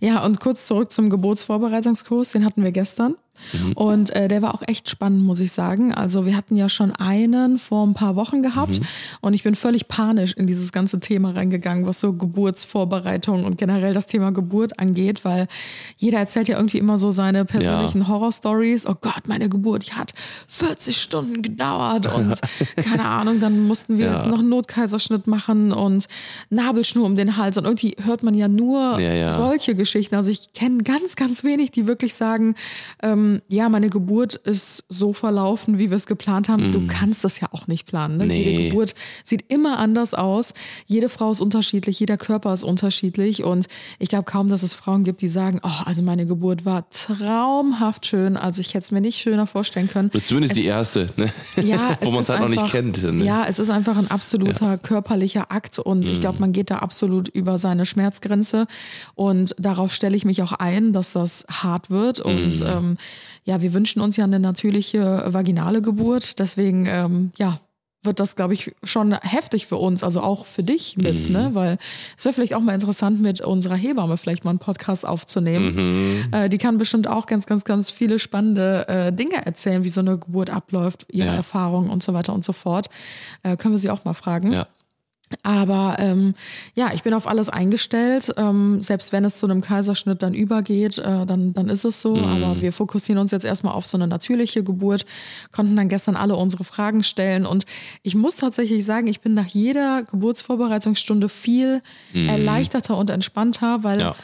ja, 0.00 0.24
und 0.24 0.40
kurz 0.40 0.66
zurück 0.66 0.90
zum 0.90 1.10
Geburtsvorbereitungskurs, 1.10 2.32
den 2.32 2.44
hatten 2.44 2.64
wir 2.64 2.72
gestern. 2.72 3.16
Und 3.74 4.10
äh, 4.10 4.28
der 4.28 4.42
war 4.42 4.54
auch 4.54 4.62
echt 4.66 4.88
spannend, 4.88 5.24
muss 5.24 5.40
ich 5.40 5.52
sagen. 5.52 5.92
Also 5.94 6.26
wir 6.26 6.36
hatten 6.36 6.56
ja 6.56 6.68
schon 6.68 6.92
einen 6.92 7.58
vor 7.58 7.86
ein 7.86 7.94
paar 7.94 8.16
Wochen 8.16 8.42
gehabt 8.42 8.80
und 9.20 9.34
ich 9.34 9.42
bin 9.42 9.54
völlig 9.54 9.88
panisch 9.88 10.32
in 10.34 10.46
dieses 10.46 10.72
ganze 10.72 11.00
Thema 11.00 11.30
reingegangen, 11.32 11.86
was 11.86 12.00
so 12.00 12.12
Geburtsvorbereitung 12.12 13.44
und 13.44 13.58
generell 13.58 13.92
das 13.92 14.06
Thema 14.06 14.30
Geburt 14.32 14.78
angeht, 14.78 15.24
weil 15.24 15.46
jeder 15.96 16.18
erzählt 16.18 16.48
ja 16.48 16.56
irgendwie 16.56 16.78
immer 16.78 16.98
so 16.98 17.10
seine 17.10 17.44
persönlichen 17.44 18.08
Horrorstories. 18.08 18.86
Oh 18.86 18.94
Gott, 19.00 19.26
meine 19.26 19.48
Geburt, 19.48 19.88
die 19.88 19.92
hat 19.92 20.12
40 20.48 20.96
Stunden 21.00 21.42
gedauert 21.42 22.12
und 22.12 22.40
keine 22.76 23.04
Ahnung, 23.04 23.40
dann 23.40 23.66
mussten 23.66 23.98
wir 23.98 24.06
Ja. 24.06 24.12
jetzt 24.14 24.26
noch 24.26 24.38
einen 24.38 24.48
Notkaiserschnitt 24.48 25.26
machen 25.26 25.72
und 25.72 26.06
Nabelschnur 26.50 27.04
um 27.04 27.16
den 27.16 27.36
Hals 27.36 27.56
und 27.58 27.64
irgendwie 27.64 27.96
hört 28.02 28.22
man 28.22 28.34
ja 28.34 28.48
nur 28.48 28.98
Ja, 29.00 29.12
ja. 29.12 29.30
solche 29.30 29.74
Geschichten. 29.74 30.14
Also 30.14 30.30
ich 30.30 30.52
kenne 30.52 30.82
ganz, 30.82 31.16
ganz 31.16 31.44
wenig, 31.44 31.70
die 31.70 31.86
wirklich 31.86 32.14
sagen, 32.14 32.54
ähm, 33.02 33.25
ja, 33.48 33.68
meine 33.68 33.88
Geburt 33.90 34.34
ist 34.34 34.84
so 34.88 35.12
verlaufen, 35.12 35.78
wie 35.78 35.90
wir 35.90 35.96
es 35.96 36.06
geplant 36.06 36.48
haben. 36.48 36.72
Du 36.72 36.86
kannst 36.86 37.24
das 37.24 37.40
ja 37.40 37.48
auch 37.52 37.66
nicht 37.66 37.86
planen. 37.86 38.16
Ne? 38.18 38.24
Mm. 38.24 38.28
Nee. 38.28 38.42
Jede 38.42 38.64
Geburt 38.68 38.94
sieht 39.24 39.44
immer 39.48 39.78
anders 39.78 40.14
aus. 40.14 40.54
Jede 40.86 41.08
Frau 41.08 41.30
ist 41.30 41.40
unterschiedlich, 41.40 41.98
jeder 42.00 42.16
Körper 42.16 42.52
ist 42.52 42.64
unterschiedlich. 42.64 43.44
Und 43.44 43.66
ich 43.98 44.08
glaube 44.08 44.24
kaum, 44.24 44.48
dass 44.48 44.62
es 44.62 44.74
Frauen 44.74 45.04
gibt, 45.04 45.20
die 45.22 45.28
sagen, 45.28 45.60
oh, 45.62 45.82
also 45.84 46.02
meine 46.02 46.26
Geburt 46.26 46.64
war 46.64 46.84
traumhaft 46.90 48.06
schön. 48.06 48.36
Also 48.36 48.60
ich 48.60 48.68
hätte 48.68 48.84
es 48.84 48.90
mir 48.90 49.00
nicht 49.00 49.18
schöner 49.18 49.46
vorstellen 49.46 49.88
können. 49.88 50.10
Oder 50.14 50.22
zumindest 50.22 50.52
Es- 50.56 50.58
die 50.62 50.66
erste, 50.66 51.06
ne? 51.16 51.32
ja, 51.62 51.96
wo 52.02 52.10
man 52.10 52.20
es 52.20 52.28
halt 52.28 52.40
noch 52.40 52.48
nicht 52.48 52.66
kennt. 52.66 53.02
Ne? 53.02 53.24
Ja, 53.24 53.44
es 53.46 53.58
ist 53.58 53.70
einfach 53.70 53.96
ein 53.96 54.10
absoluter 54.10 54.78
körperlicher 54.78 55.50
Akt 55.50 55.78
und 55.78 56.08
ich 56.08 56.16
Mhm. 56.18 56.20
glaube, 56.20 56.38
man 56.40 56.52
geht 56.52 56.70
da 56.70 56.78
absolut 56.78 57.28
über 57.28 57.58
seine 57.58 57.84
Schmerzgrenze 57.86 58.66
und 59.14 59.54
darauf 59.58 59.92
stelle 59.92 60.16
ich 60.16 60.24
mich 60.24 60.42
auch 60.42 60.52
ein, 60.52 60.92
dass 60.92 61.12
das 61.12 61.44
hart 61.50 61.90
wird 61.90 62.20
und 62.20 62.60
Mhm. 62.60 62.66
ähm, 62.66 62.96
ja, 63.44 63.60
wir 63.62 63.72
wünschen 63.72 64.00
uns 64.00 64.16
ja 64.16 64.24
eine 64.24 64.40
natürliche 64.40 65.24
vaginale 65.28 65.82
Geburt, 65.82 66.38
deswegen 66.38 66.86
ähm, 66.86 67.30
ja 67.38 67.56
wird 68.04 68.20
das, 68.20 68.36
glaube 68.36 68.54
ich, 68.54 68.72
schon 68.84 69.14
heftig 69.14 69.66
für 69.66 69.74
uns, 69.78 70.04
also 70.04 70.20
auch 70.20 70.46
für 70.46 70.62
dich 70.62 70.96
mit, 70.96 71.26
Mhm. 71.26 71.32
ne? 71.32 71.50
Weil 71.54 71.76
es 72.16 72.24
wäre 72.24 72.34
vielleicht 72.34 72.54
auch 72.54 72.60
mal 72.60 72.72
interessant, 72.74 73.20
mit 73.20 73.40
unserer 73.40 73.74
Hebamme 73.74 74.16
vielleicht 74.16 74.44
mal 74.44 74.50
einen 74.50 74.60
Podcast 74.60 75.04
aufzunehmen. 75.04 75.74
Mhm. 75.74 76.32
Äh, 76.32 76.48
die 76.48 76.58
kann 76.58 76.78
bestimmt 76.78 77.08
auch 77.08 77.26
ganz, 77.26 77.46
ganz, 77.46 77.64
ganz 77.64 77.90
viele 77.90 78.20
spannende 78.20 78.86
äh, 78.86 79.12
Dinge 79.12 79.44
erzählen, 79.44 79.82
wie 79.82 79.88
so 79.88 80.02
eine 80.02 80.18
Geburt 80.18 80.50
abläuft, 80.50 81.06
ihre 81.10 81.26
Ja. 81.28 81.34
Erfahrungen 81.34 81.90
und 81.90 82.00
so 82.04 82.14
weiter 82.14 82.32
und 82.32 82.44
so 82.44 82.52
fort. 82.52 82.86
Äh, 83.42 83.56
können 83.56 83.74
wir 83.74 83.78
sie 83.78 83.90
auch 83.90 84.04
mal 84.04 84.14
fragen. 84.14 84.52
Ja. 84.52 84.68
Aber 85.42 85.96
ähm, 85.98 86.34
ja, 86.74 86.90
ich 86.94 87.02
bin 87.02 87.12
auf 87.12 87.26
alles 87.26 87.48
eingestellt. 87.48 88.32
Ähm, 88.36 88.80
selbst 88.80 89.12
wenn 89.12 89.24
es 89.24 89.34
zu 89.36 89.46
einem 89.46 89.60
Kaiserschnitt 89.60 90.22
dann 90.22 90.34
übergeht, 90.34 90.98
äh, 90.98 91.26
dann, 91.26 91.52
dann 91.52 91.68
ist 91.68 91.84
es 91.84 92.00
so. 92.00 92.16
Aber 92.16 92.60
wir 92.60 92.72
fokussieren 92.72 93.18
uns 93.20 93.32
jetzt 93.32 93.44
erstmal 93.44 93.74
auf 93.74 93.86
so 93.86 93.96
eine 93.96 94.06
natürliche 94.06 94.62
Geburt, 94.62 95.04
konnten 95.50 95.74
dann 95.74 95.88
gestern 95.88 96.14
alle 96.14 96.36
unsere 96.36 96.62
Fragen 96.64 97.02
stellen. 97.02 97.44
Und 97.44 97.66
ich 98.02 98.14
muss 98.14 98.36
tatsächlich 98.36 98.84
sagen, 98.84 99.08
ich 99.08 99.20
bin 99.20 99.34
nach 99.34 99.46
jeder 99.46 100.04
Geburtsvorbereitungsstunde 100.04 101.28
viel 101.28 101.82
erleichterter 102.14 102.96
und 102.96 103.10
entspannter, 103.10 103.82
weil 103.82 104.00
Ja. 104.00 104.16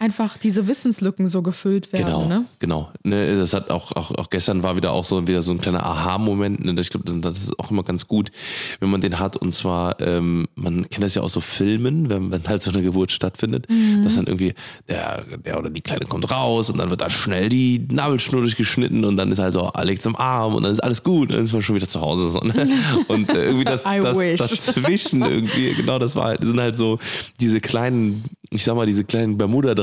Einfach 0.00 0.36
diese 0.38 0.68
Wissenslücken 0.68 1.26
so 1.26 1.42
gefüllt 1.42 1.92
werden. 1.92 2.06
Genau, 2.06 2.28
Ne? 2.28 2.44
genau. 2.60 2.92
Ne, 3.02 3.36
das 3.36 3.52
hat 3.52 3.70
auch, 3.70 3.92
auch, 3.96 4.12
auch 4.12 4.30
gestern 4.30 4.62
war 4.62 4.76
wieder 4.76 4.92
auch 4.92 5.04
so 5.04 5.26
wieder 5.26 5.42
so 5.42 5.50
ein 5.52 5.60
kleiner 5.60 5.84
Aha-Moment. 5.84 6.64
Ne? 6.64 6.80
Ich 6.80 6.90
glaube, 6.90 7.10
das 7.20 7.38
ist 7.38 7.58
auch 7.58 7.70
immer 7.72 7.82
ganz 7.82 8.06
gut, 8.06 8.30
wenn 8.78 8.90
man 8.90 9.00
den 9.00 9.18
hat. 9.18 9.36
Und 9.36 9.52
zwar, 9.54 10.00
ähm, 10.00 10.46
man 10.54 10.88
kennt 10.88 11.02
das 11.02 11.14
ja 11.16 11.22
aus 11.22 11.32
so 11.32 11.40
Filmen, 11.40 12.08
wenn, 12.10 12.30
wenn 12.30 12.46
halt 12.46 12.62
so 12.62 12.70
eine 12.70 12.82
Geburt 12.82 13.10
stattfindet, 13.10 13.66
dass 14.04 14.14
dann 14.14 14.26
irgendwie 14.26 14.54
der, 14.88 15.24
der 15.44 15.58
oder 15.58 15.70
die 15.70 15.80
Kleine 15.80 16.04
kommt 16.06 16.30
raus 16.30 16.70
und 16.70 16.78
dann 16.78 16.90
wird 16.90 17.00
da 17.00 17.10
schnell 17.10 17.48
die 17.48 17.84
Nabelschnur 17.90 18.42
durchgeschnitten 18.42 19.04
und 19.04 19.16
dann 19.16 19.32
ist 19.32 19.38
halt 19.40 19.54
so 19.54 19.62
Alex 19.66 20.06
im 20.06 20.14
Arm 20.16 20.54
und 20.54 20.62
dann 20.62 20.72
ist 20.72 20.80
alles 20.80 21.02
gut 21.02 21.30
und 21.30 21.36
dann 21.36 21.44
ist 21.44 21.52
man 21.52 21.62
schon 21.62 21.74
wieder 21.74 21.88
zu 21.88 22.00
Hause. 22.00 22.28
So, 22.28 22.40
ne? 22.40 22.68
Und 23.08 23.30
äh, 23.30 23.46
irgendwie 23.46 23.64
das, 23.64 23.82
das, 23.82 24.18
wish. 24.18 24.38
dazwischen 24.38 25.22
irgendwie, 25.22 25.74
genau, 25.74 25.98
das 25.98 26.14
war 26.14 26.26
halt, 26.26 26.44
sind 26.44 26.60
halt 26.60 26.76
so 26.76 26.98
diese 27.40 27.60
kleinen, 27.60 28.24
ich 28.50 28.64
sag 28.64 28.76
mal, 28.76 28.86
diese 28.86 29.04
kleinen 29.04 29.38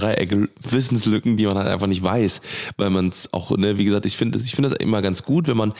Bermuda-Dreiecke, 0.06 0.50
Wissenslücken, 0.62 1.38
die 1.38 1.46
man 1.46 1.58
halt 1.58 1.68
einfach 1.68 1.88
nicht 1.88 2.04
weiß, 2.04 2.42
weil 2.78 2.90
man 2.90 3.10
es 3.10 3.32
auch, 3.34 3.56
ne, 3.58 3.78
wie 3.78 3.86
gesagt, 3.86 4.06
ich 4.06 4.18
finde 4.18 4.40
ich 4.44 4.56
finde 4.56 4.70
das 4.70 4.78
immer 4.78 5.02
ganz 5.02 5.24
gut, 5.24 5.48
wenn 5.48 5.58
man 5.58 5.74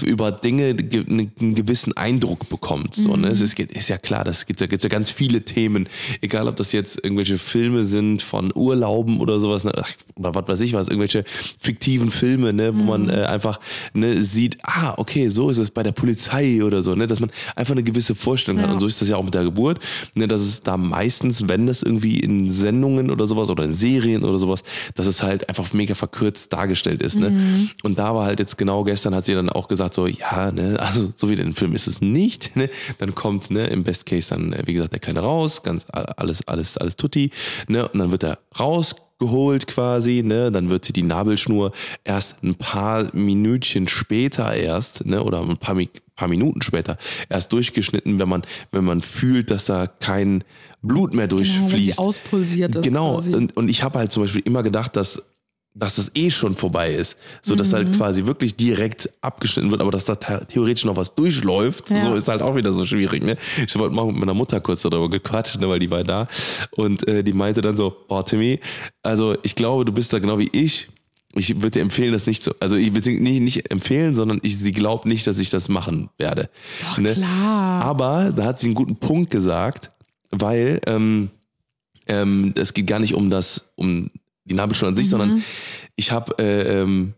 über 0.00 0.32
Dinge 0.32 0.74
ge- 0.74 1.04
einen 1.06 1.54
gewissen 1.54 1.94
Eindruck 1.96 2.48
bekommt. 2.48 2.94
So, 2.94 3.16
ne? 3.16 3.28
Es 3.28 3.40
ist, 3.40 3.58
ist 3.58 3.88
ja 3.88 3.98
klar, 3.98 4.24
das 4.24 4.46
gibt 4.46 4.60
ja, 4.60 4.66
gibt's 4.66 4.82
ja 4.84 4.88
ganz 4.88 5.10
viele 5.10 5.42
Themen, 5.42 5.88
egal 6.22 6.48
ob 6.48 6.56
das 6.56 6.72
jetzt 6.72 6.98
irgendwelche 7.04 7.36
Filme 7.36 7.84
sind 7.84 8.22
von 8.22 8.52
Urlauben 8.54 9.20
oder 9.20 9.38
sowas, 9.38 9.64
ne? 9.64 9.72
Ach, 9.76 9.90
oder 10.14 10.34
was 10.34 10.48
weiß 10.48 10.60
ich 10.60 10.72
was, 10.72 10.88
irgendwelche 10.88 11.24
fiktiven 11.58 12.10
Filme, 12.10 12.52
ne? 12.52 12.76
wo 12.76 12.82
man 12.82 13.10
äh, 13.10 13.24
einfach 13.24 13.60
ne, 13.92 14.22
sieht, 14.22 14.58
ah, 14.62 14.94
okay, 14.96 15.28
so 15.28 15.50
ist 15.50 15.58
es 15.58 15.70
bei 15.70 15.82
der 15.82 15.92
Polizei 15.92 16.62
oder 16.64 16.80
so, 16.82 16.94
ne? 16.94 17.06
dass 17.06 17.20
man 17.20 17.30
einfach 17.54 17.72
eine 17.72 17.82
gewisse 17.82 18.14
Vorstellung 18.14 18.60
hat. 18.60 18.68
Ja. 18.68 18.72
Und 18.72 18.80
so 18.80 18.86
ist 18.86 19.00
das 19.02 19.08
ja 19.08 19.16
auch 19.16 19.24
mit 19.24 19.34
der 19.34 19.44
Geburt, 19.44 19.78
ne? 20.14 20.26
dass 20.26 20.40
es 20.40 20.62
da 20.62 20.76
meistens, 20.76 21.48
wenn 21.48 21.66
das 21.66 21.82
irgendwie 21.82 22.18
in 22.18 22.48
Sendungen 22.48 23.10
oder 23.10 23.26
sowas 23.26 23.50
oder 23.50 23.64
in 23.64 23.72
Serien 23.72 24.24
oder 24.24 24.38
sowas, 24.38 24.62
dass 24.94 25.06
es 25.06 25.22
halt 25.22 25.48
einfach 25.48 25.72
mega 25.72 25.94
verkürzt 25.94 26.52
dargestellt 26.52 27.02
ist. 27.02 27.18
Ne? 27.18 27.68
Und 27.82 27.98
da 27.98 28.14
war 28.14 28.24
halt 28.26 28.38
jetzt 28.38 28.56
genau 28.56 28.84
gestern, 28.84 29.14
hat 29.14 29.24
sie 29.24 29.34
dann 29.34 29.48
auch 29.50 29.68
gesagt, 29.68 29.81
so, 29.90 30.06
ja, 30.06 30.50
ne, 30.52 30.78
also 30.80 31.12
so 31.14 31.28
wie 31.28 31.32
in 31.34 31.38
dem 31.40 31.54
Film 31.54 31.74
ist 31.74 31.86
es 31.86 32.00
nicht. 32.00 32.54
Ne? 32.56 32.68
Dann 32.98 33.14
kommt, 33.14 33.50
ne, 33.50 33.66
im 33.68 33.82
Best 33.84 34.06
Case 34.06 34.30
dann, 34.30 34.52
äh, 34.52 34.62
wie 34.66 34.74
gesagt, 34.74 34.92
der 34.92 35.00
Kleine 35.00 35.20
raus, 35.20 35.62
ganz 35.62 35.86
alles, 35.90 36.46
alles, 36.46 36.76
alles 36.76 36.96
tutti, 36.96 37.30
ne? 37.68 37.88
Und 37.88 37.98
dann 37.98 38.10
wird 38.10 38.22
er 38.24 38.38
rausgeholt 38.58 39.66
quasi, 39.66 40.22
ne? 40.22 40.50
Dann 40.52 40.68
wird 40.70 40.94
die 40.94 41.02
Nabelschnur 41.02 41.72
erst 42.04 42.42
ein 42.42 42.54
paar 42.54 43.08
Minütchen 43.14 43.88
später 43.88 44.54
erst, 44.54 45.06
ne, 45.06 45.22
oder 45.22 45.40
ein 45.40 45.56
paar, 45.56 45.76
paar 46.16 46.28
Minuten 46.28 46.62
später 46.62 46.98
erst 47.28 47.52
durchgeschnitten, 47.52 48.18
wenn 48.18 48.28
man, 48.28 48.42
wenn 48.70 48.84
man 48.84 49.02
fühlt, 49.02 49.50
dass 49.50 49.66
da 49.66 49.86
kein 49.86 50.44
Blut 50.82 51.14
mehr 51.14 51.28
Genau, 51.28 51.38
durchfließt. 51.38 51.98
auspulsiert 51.98 52.74
ist. 52.76 52.82
Genau, 52.82 53.14
Quasi. 53.14 53.34
und, 53.34 53.56
und 53.56 53.70
ich 53.70 53.82
habe 53.82 53.98
halt 54.00 54.10
zum 54.12 54.24
Beispiel 54.24 54.42
immer 54.44 54.62
gedacht, 54.62 54.96
dass, 54.96 55.22
dass 55.74 55.96
das 55.96 56.10
eh 56.14 56.30
schon 56.30 56.54
vorbei 56.54 56.92
ist. 56.92 57.16
So 57.40 57.54
dass 57.54 57.70
Mhm. 57.72 57.76
halt 57.76 57.96
quasi 57.96 58.26
wirklich 58.26 58.56
direkt 58.56 59.08
abgeschnitten 59.22 59.70
wird, 59.70 59.80
aber 59.80 59.90
dass 59.90 60.04
da 60.04 60.14
the- 60.14 60.44
theoretisch 60.46 60.84
noch 60.84 60.96
was 60.96 61.14
durchläuft, 61.14 61.90
Ja. 61.90 62.02
so 62.02 62.14
ist 62.14 62.28
halt 62.28 62.42
auch 62.42 62.54
wieder 62.56 62.72
so 62.74 62.84
schwierig. 62.84 63.22
Ne? 63.22 63.36
Ich 63.66 63.78
wollte 63.78 63.94
mal 63.94 64.04
mit 64.06 64.16
meiner 64.16 64.34
Mutter 64.34 64.60
kurz 64.60 64.82
darüber 64.82 65.08
gequatscht, 65.08 65.58
ne, 65.58 65.68
weil 65.68 65.78
die 65.78 65.90
war 65.90 66.04
da. 66.04 66.28
Und 66.72 67.08
äh, 67.08 67.24
die 67.24 67.32
meinte 67.32 67.62
dann 67.62 67.74
so, 67.76 67.94
boah, 68.08 68.24
Timmy, 68.24 68.60
also 69.02 69.34
ich 69.42 69.54
glaube, 69.54 69.84
du 69.86 69.92
bist 69.92 70.12
da 70.12 70.18
genau 70.18 70.38
wie 70.38 70.50
ich. 70.52 70.88
Ich 71.34 71.54
würde 71.56 71.70
dir 71.70 71.80
empfehlen, 71.80 72.12
das 72.12 72.26
nicht 72.26 72.42
zu, 72.42 72.50
also 72.60 72.76
ich 72.76 72.92
würde 72.92 73.10
nicht, 73.10 73.40
nicht 73.40 73.70
empfehlen, 73.70 74.14
sondern 74.14 74.40
ich, 74.42 74.58
sie 74.58 74.72
glaubt 74.72 75.06
nicht, 75.06 75.26
dass 75.26 75.38
ich 75.38 75.48
das 75.48 75.70
machen 75.70 76.10
werde. 76.18 76.50
Doch, 76.82 76.98
ne? 76.98 77.14
klar. 77.14 77.82
Aber 77.82 78.32
da 78.36 78.44
hat 78.44 78.58
sie 78.58 78.66
einen 78.66 78.74
guten 78.74 78.96
Punkt 78.96 79.30
gesagt, 79.30 79.88
weil 80.30 80.82
ähm, 80.86 81.30
ähm, 82.06 82.52
es 82.56 82.74
geht 82.74 82.86
gar 82.86 82.98
nicht 82.98 83.14
um 83.14 83.30
das, 83.30 83.70
um 83.76 84.10
die 84.44 84.54
Nabelschnur 84.54 84.88
an 84.88 84.96
sich, 84.96 85.08
sondern 85.08 85.42
ich 85.96 86.10
habe 86.12 86.38
äh, 86.38 86.80
ähm, 86.80 87.14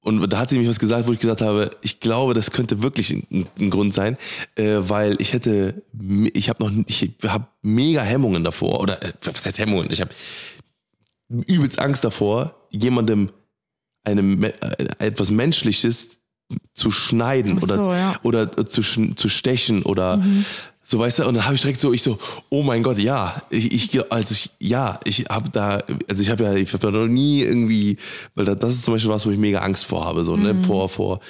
und 0.00 0.32
da 0.32 0.38
hat 0.38 0.48
sie 0.48 0.54
nämlich 0.54 0.70
was 0.70 0.78
gesagt, 0.78 1.06
wo 1.08 1.12
ich 1.12 1.18
gesagt 1.18 1.40
habe, 1.40 1.70
ich 1.82 2.00
glaube, 2.00 2.32
das 2.32 2.52
könnte 2.52 2.82
wirklich 2.82 3.10
ein, 3.10 3.46
ein 3.58 3.68
Grund 3.68 3.92
sein, 3.92 4.16
äh, 4.54 4.76
weil 4.78 5.20
ich 5.20 5.32
hätte, 5.32 5.82
ich 6.32 6.48
habe 6.48 6.64
noch, 6.64 6.72
ich 6.86 7.10
habe 7.26 7.46
mega 7.62 8.00
Hemmungen 8.00 8.44
davor 8.44 8.80
oder 8.80 9.02
äh, 9.02 9.12
was 9.22 9.44
heißt 9.44 9.58
Hemmungen? 9.58 9.90
Ich 9.90 10.00
habe 10.00 10.12
übelst 11.28 11.78
Angst 11.78 12.04
davor, 12.04 12.54
jemandem 12.70 13.30
einem 14.04 14.44
äh, 14.44 14.52
etwas 14.98 15.30
Menschliches 15.30 16.20
zu 16.74 16.90
schneiden 16.90 17.60
so, 17.60 17.64
oder 17.74 17.96
ja. 17.98 18.20
oder 18.22 18.66
zu, 18.66 18.80
sch- 18.80 19.16
zu 19.16 19.28
stechen 19.28 19.82
oder 19.82 20.24
so 20.90 20.98
weißt 20.98 21.18
du 21.18 21.26
und 21.26 21.34
dann 21.34 21.44
habe 21.44 21.54
ich 21.54 21.60
direkt 21.60 21.80
so 21.80 21.92
ich 21.92 22.02
so 22.02 22.18
oh 22.48 22.62
mein 22.62 22.82
Gott 22.82 22.96
ja 22.98 23.42
ich, 23.50 23.92
ich 23.92 24.10
also 24.10 24.32
ich, 24.32 24.50
ja 24.58 24.98
ich 25.04 25.26
habe 25.28 25.50
da 25.50 25.80
also 26.08 26.22
ich 26.22 26.30
habe 26.30 26.44
ja 26.44 26.54
ich 26.54 26.72
habe 26.72 26.78
da 26.78 26.90
noch 26.90 27.06
nie 27.06 27.42
irgendwie 27.42 27.98
weil 28.34 28.46
da, 28.46 28.54
das 28.54 28.70
ist 28.70 28.86
zum 28.86 28.94
Beispiel 28.94 29.10
was 29.10 29.26
wo 29.26 29.30
ich 29.30 29.36
mega 29.36 29.58
Angst 29.58 29.84
vor 29.84 30.06
habe 30.06 30.24
so 30.24 30.34
ne 30.34 30.54
vor 30.62 30.88
vor 30.88 31.20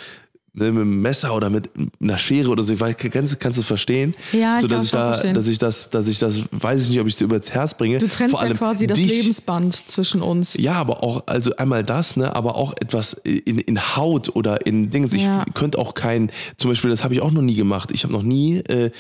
ne, 0.59 0.73
mit 0.73 0.83
einem 0.83 1.01
Messer 1.03 1.35
oder 1.35 1.51
mit 1.51 1.71
einer 2.01 2.19
Schere 2.19 2.51
oder 2.51 2.63
so, 2.63 2.73
ich 2.75 2.81
weiß, 2.81 2.97
kannst, 2.99 3.41
kannst 3.41 3.59
du 3.59 3.63
es 3.63 3.67
verstehen? 3.67 4.15
Ja, 4.33 4.57
ich 4.57 4.63
so, 4.63 4.69
dass 4.69 4.85
ich 4.85 4.91
da, 4.91 5.13
verstehen. 5.13 5.35
dass 5.35 5.49
ich 5.49 5.59
das, 5.59 5.91
dass 5.91 6.07
ich 6.09 6.19
das, 6.19 6.41
weiß 6.51 6.83
ich 6.83 6.91
nicht, 6.91 7.01
ob 7.01 7.07
ich 7.07 7.15
es 7.15 7.21
über 7.21 7.39
das 7.39 7.51
Herz 7.51 7.75
bringe. 7.75 7.99
Du 7.99 8.09
trennst 8.09 8.33
Vor 8.33 8.41
ja 8.43 8.47
allem 8.49 8.57
quasi 8.59 8.87
das 8.87 8.99
dich, 8.99 9.11
Lebensband 9.11 9.89
zwischen 9.89 10.23
uns. 10.23 10.55
Ja, 10.59 10.75
aber 10.75 11.03
auch, 11.03 11.23
also 11.27 11.55
einmal 11.57 11.83
das, 11.85 12.17
ne, 12.17 12.35
aber 12.35 12.57
auch 12.57 12.73
etwas 12.81 13.15
in, 13.25 13.59
in 13.59 13.97
Haut 13.97 14.35
oder 14.37 14.67
in 14.67 14.91
Dingen. 14.91 15.09
Ich 15.15 15.23
Ja. 15.23 15.45
könnte 15.55 15.79
auch 15.79 15.95
kein, 15.95 16.31
zum 16.59 16.71
Beispiel, 16.71 16.91
das 16.91 17.05
habe 17.05 17.15
ich 17.15 17.21
auch 17.21 17.31
noch 17.31 17.43
nie 17.43 17.55
gemacht. 17.55 17.91
Ich 17.93 18.05
habe 18.05 18.13
noch 18.13 18.23
nie, 18.23 18.57
äh, 18.59 18.91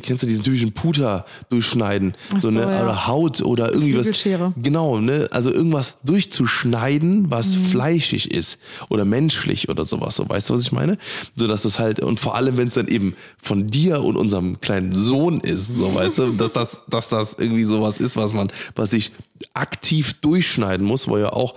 kennst 0.00 0.22
du 0.22 0.26
diesen 0.26 0.42
typischen 0.44 0.72
Puter 0.72 1.24
durchschneiden, 1.50 2.14
Ach 2.34 2.40
so, 2.40 2.50
ne, 2.50 2.60
ja. 2.60 2.82
oder 2.82 3.06
Haut 3.06 3.40
oder 3.42 3.72
irgendwie 3.72 3.96
was. 3.98 4.10
Genau, 4.56 4.98
ne, 4.98 5.28
also 5.30 5.50
irgendwas 5.52 5.98
durchzuschneiden, 6.04 7.30
was 7.30 7.56
Mhm. 7.56 7.64
fleischig 7.64 8.30
ist 8.30 8.60
oder 8.88 9.04
menschlich 9.04 9.68
oder 9.68 9.84
sowas. 9.84 10.16
So, 10.16 10.28
weißt 10.28 10.50
du, 10.50 10.54
was 10.54 10.62
ich 10.62 10.72
meine? 10.72 10.89
So, 11.36 11.46
dass 11.46 11.62
das 11.62 11.78
halt 11.78 12.00
und 12.00 12.18
vor 12.20 12.34
allem, 12.36 12.56
wenn 12.56 12.68
es 12.68 12.74
dann 12.74 12.88
eben 12.88 13.14
von 13.42 13.66
dir 13.66 14.02
und 14.02 14.16
unserem 14.16 14.60
kleinen 14.60 14.92
Sohn 14.92 15.40
ist, 15.40 15.74
so, 15.74 15.94
weißt 15.94 16.18
du, 16.18 16.30
dass 16.32 16.52
das, 16.52 16.82
dass 16.88 17.08
das 17.08 17.34
irgendwie 17.38 17.64
sowas 17.64 17.98
ist, 17.98 18.16
was 18.16 18.32
man, 18.32 18.50
was 18.74 18.92
ich 18.92 19.12
aktiv 19.54 20.14
durchschneiden 20.20 20.86
muss, 20.86 21.08
wo 21.08 21.16
ja 21.18 21.32
auch 21.32 21.54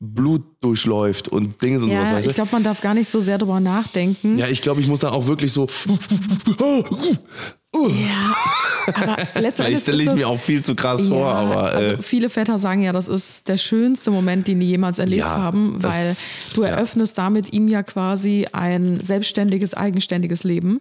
Blut 0.00 0.42
durchläuft 0.60 1.28
und 1.28 1.60
Dinge 1.62 1.76
und 1.78 1.90
sowas, 1.90 2.10
Ja, 2.10 2.20
du? 2.20 2.28
ich 2.28 2.34
glaube, 2.34 2.50
man 2.52 2.62
darf 2.62 2.80
gar 2.80 2.94
nicht 2.94 3.08
so 3.08 3.20
sehr 3.20 3.38
drüber 3.38 3.60
nachdenken. 3.60 4.38
ja, 4.38 4.48
ich 4.48 4.60
glaube, 4.62 4.80
ich 4.80 4.86
muss 4.86 5.00
dann 5.00 5.12
auch 5.12 5.26
wirklich 5.26 5.52
so. 5.52 5.66
Ja, 7.74 8.36
aber 8.94 9.16
letztendlich 9.40 9.80
stelle 9.80 10.02
ich 10.02 10.08
ist 10.08 10.14
mir 10.14 10.20
das- 10.22 10.30
auch 10.30 10.40
viel 10.40 10.62
zu 10.62 10.74
krass 10.74 11.06
vor, 11.08 11.26
aber. 11.26 11.72
Äh, 11.72 11.76
also 11.76 12.02
viele 12.02 12.30
Väter 12.30 12.58
sagen 12.58 12.82
ja, 12.82 12.92
das 12.92 13.08
ist 13.08 13.48
der 13.48 13.56
schönste 13.56 14.10
Moment, 14.10 14.46
den 14.46 14.60
die 14.60 14.66
jemals 14.68 14.98
erlebt 14.98 15.20
Ja, 15.26 15.30
haben, 15.36 15.74
das- 15.80 15.92
weil 15.92 16.16
du 16.54 16.62
ja. 16.62 16.68
eröffnest 16.68 17.18
damit 17.18 17.52
ihm 17.52 17.66
ja 17.68 17.82
quasi 17.82 18.46
ein 18.52 19.00
selbstständiges, 19.00 19.74
eigenständiges 19.74 20.44
Leben 20.44 20.80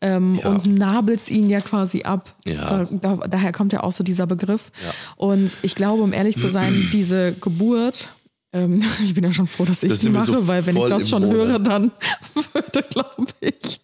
ähm, 0.00 0.38
Ja. 0.42 0.50
und 0.50 0.66
nabelst 0.66 1.30
ihn 1.30 1.50
ja 1.50 1.60
quasi 1.60 2.02
ab. 2.04 2.32
Ja. 2.44 2.84
Da, 2.90 3.16
da, 3.16 3.26
daher 3.28 3.52
kommt 3.52 3.72
ja 3.72 3.82
auch 3.82 3.92
so 3.92 4.04
dieser 4.04 4.26
Begriff. 4.26 4.70
Ja. 4.84 4.92
Und 5.16 5.56
ich 5.62 5.74
glaube, 5.74 6.02
um 6.02 6.12
ehrlich 6.12 6.36
zu 6.38 6.48
sein, 6.50 6.88
diese 6.92 7.32
Geburt, 7.40 8.10
ähm, 8.52 8.82
ich 9.04 9.14
bin 9.14 9.24
ja 9.24 9.32
schon 9.32 9.46
froh, 9.46 9.64
dass 9.64 9.82
ich 9.82 9.88
Das 9.90 10.00
die 10.00 10.08
mache, 10.10 10.26
so 10.26 10.46
weil 10.48 10.66
wenn 10.66 10.76
ich 10.76 10.84
das 10.84 11.08
schon 11.08 11.24
höre, 11.24 11.58
dann 11.58 11.92
würde, 12.52 12.82
glaube 12.88 13.26
ich, 13.40 13.80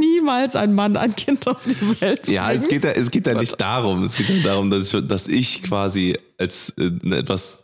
niemals 0.00 0.54
ein 0.56 0.74
Mann 0.74 0.96
ein 0.96 1.14
Kind 1.16 1.46
auf 1.46 1.66
die 1.66 2.00
Welt 2.00 2.28
Ja, 2.28 2.52
es 2.52 2.66
bringen. 2.66 2.68
geht 2.82 2.84
ja, 2.84 2.90
es 2.90 3.10
geht 3.10 3.26
ja 3.26 3.34
nicht 3.34 3.60
darum. 3.60 4.02
Es 4.02 4.14
geht 4.14 4.28
ja 4.28 4.42
darum, 4.42 4.70
dass 4.70 4.92
ich, 4.92 5.06
dass 5.08 5.26
ich 5.28 5.62
quasi 5.62 6.18
als 6.38 6.70
äh, 6.78 6.90
etwas, 7.16 7.61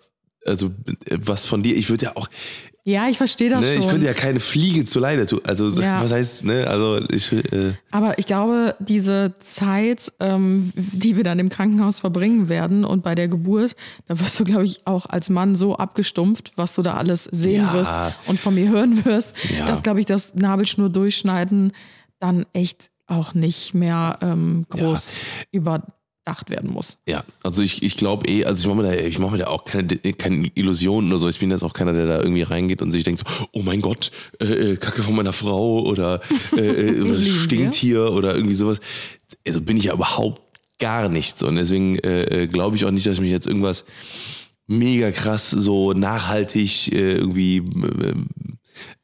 also 0.48 0.66
äh, 1.06 1.18
was 1.20 1.44
von 1.44 1.62
dir, 1.62 1.76
ich 1.76 1.88
würde 1.90 2.06
ja 2.06 2.12
auch, 2.16 2.28
Ja, 2.84 3.06
ich 3.08 3.18
verstehe 3.18 3.50
das 3.50 3.60
ne, 3.60 3.72
schon. 3.74 3.82
ich 3.82 3.88
könnte 3.88 4.06
ja 4.06 4.14
keine 4.14 4.40
Fliege 4.40 4.84
zu 4.86 4.98
Leide 4.98 5.26
tun. 5.26 5.40
Also 5.44 5.68
Ja. 5.80 6.02
was 6.02 6.10
heißt, 6.10 6.44
ne, 6.44 6.66
also 6.66 7.00
ich, 7.10 7.30
äh, 7.32 7.74
Aber 7.90 8.18
ich 8.18 8.24
glaube, 8.26 8.76
diese 8.78 9.34
Zeit, 9.40 10.10
ähm, 10.20 10.72
die 10.74 11.16
wir 11.16 11.22
dann 11.24 11.38
im 11.38 11.50
Krankenhaus 11.50 11.98
verbringen 11.98 12.48
werden 12.48 12.84
und 12.86 13.02
bei 13.02 13.14
der 13.14 13.28
Geburt, 13.28 13.76
da 14.06 14.18
wirst 14.20 14.40
du, 14.40 14.44
glaube 14.44 14.64
ich, 14.64 14.86
auch 14.86 15.04
als 15.06 15.28
Mann 15.28 15.54
so 15.54 15.76
abgestumpft, 15.76 16.52
was 16.56 16.74
du 16.74 16.80
da 16.82 16.94
alles 16.94 17.24
sehen 17.24 17.66
Ja. 17.66 17.72
wirst 17.74 17.92
und 18.26 18.40
von 18.40 18.54
mir 18.54 18.70
hören 18.70 19.04
wirst, 19.04 19.34
Ja. 19.58 19.66
dass, 19.66 19.82
glaube 19.82 20.00
ich, 20.00 20.06
das 20.06 20.34
Nabelschnur 20.34 20.88
durchschneiden 20.88 21.72
dann 22.20 22.46
echt 22.54 22.90
auch 23.06 23.32
nicht 23.34 23.74
mehr 23.74 24.18
ähm, 24.22 24.64
groß 24.70 25.18
überdacht 26.28 26.50
werden 26.50 26.70
muss. 26.70 26.98
ja, 27.06 27.24
also 27.42 27.62
ich, 27.62 27.82
ich 27.82 27.96
glaube 27.96 28.28
eh, 28.28 28.44
also 28.44 28.60
ich 28.60 28.66
mache 28.66 28.82
mir 28.82 28.96
da, 28.96 29.04
ich 29.04 29.18
mache 29.18 29.32
mir 29.32 29.38
da 29.38 29.46
auch 29.48 29.64
keine, 29.64 29.86
keine 29.96 30.50
Illusionen 30.54 31.10
oder 31.10 31.18
so. 31.18 31.28
Ich 31.28 31.38
bin 31.38 31.50
jetzt 31.50 31.62
auch 31.62 31.72
keiner, 31.72 31.92
der 31.92 32.06
da 32.06 32.18
irgendwie 32.18 32.42
reingeht 32.42 32.82
und 32.82 32.92
sich 32.92 33.04
denkt 33.04 33.20
so, 33.20 33.46
oh 33.52 33.62
mein 33.62 33.80
Gott, 33.80 34.10
äh, 34.40 34.72
äh, 34.72 34.76
Kacke 34.76 35.02
von 35.02 35.14
meiner 35.14 35.32
Frau 35.32 35.82
oder, 35.82 36.20
äh, 36.56 36.60
äh, 36.90 37.00
oder 37.00 37.20
stinkt 37.20 37.74
hier 37.74 38.12
oder 38.12 38.34
irgendwie 38.34 38.54
sowas. 38.54 38.80
Also 39.46 39.60
bin 39.60 39.76
ich 39.76 39.84
ja 39.84 39.94
überhaupt 39.94 40.42
gar 40.78 41.08
nicht 41.08 41.38
so. 41.38 41.48
Und 41.48 41.56
deswegen 41.56 41.98
äh, 41.98 42.42
äh, 42.42 42.46
glaube 42.46 42.76
ich 42.76 42.84
auch 42.84 42.90
nicht, 42.90 43.06
dass 43.06 43.20
mich 43.20 43.30
jetzt 43.30 43.46
irgendwas 43.46 43.84
mega 44.66 45.10
krass 45.10 45.50
so 45.50 45.92
nachhaltig 45.92 46.92
äh, 46.92 47.14
irgendwie 47.14 47.56
äh, 47.58 48.14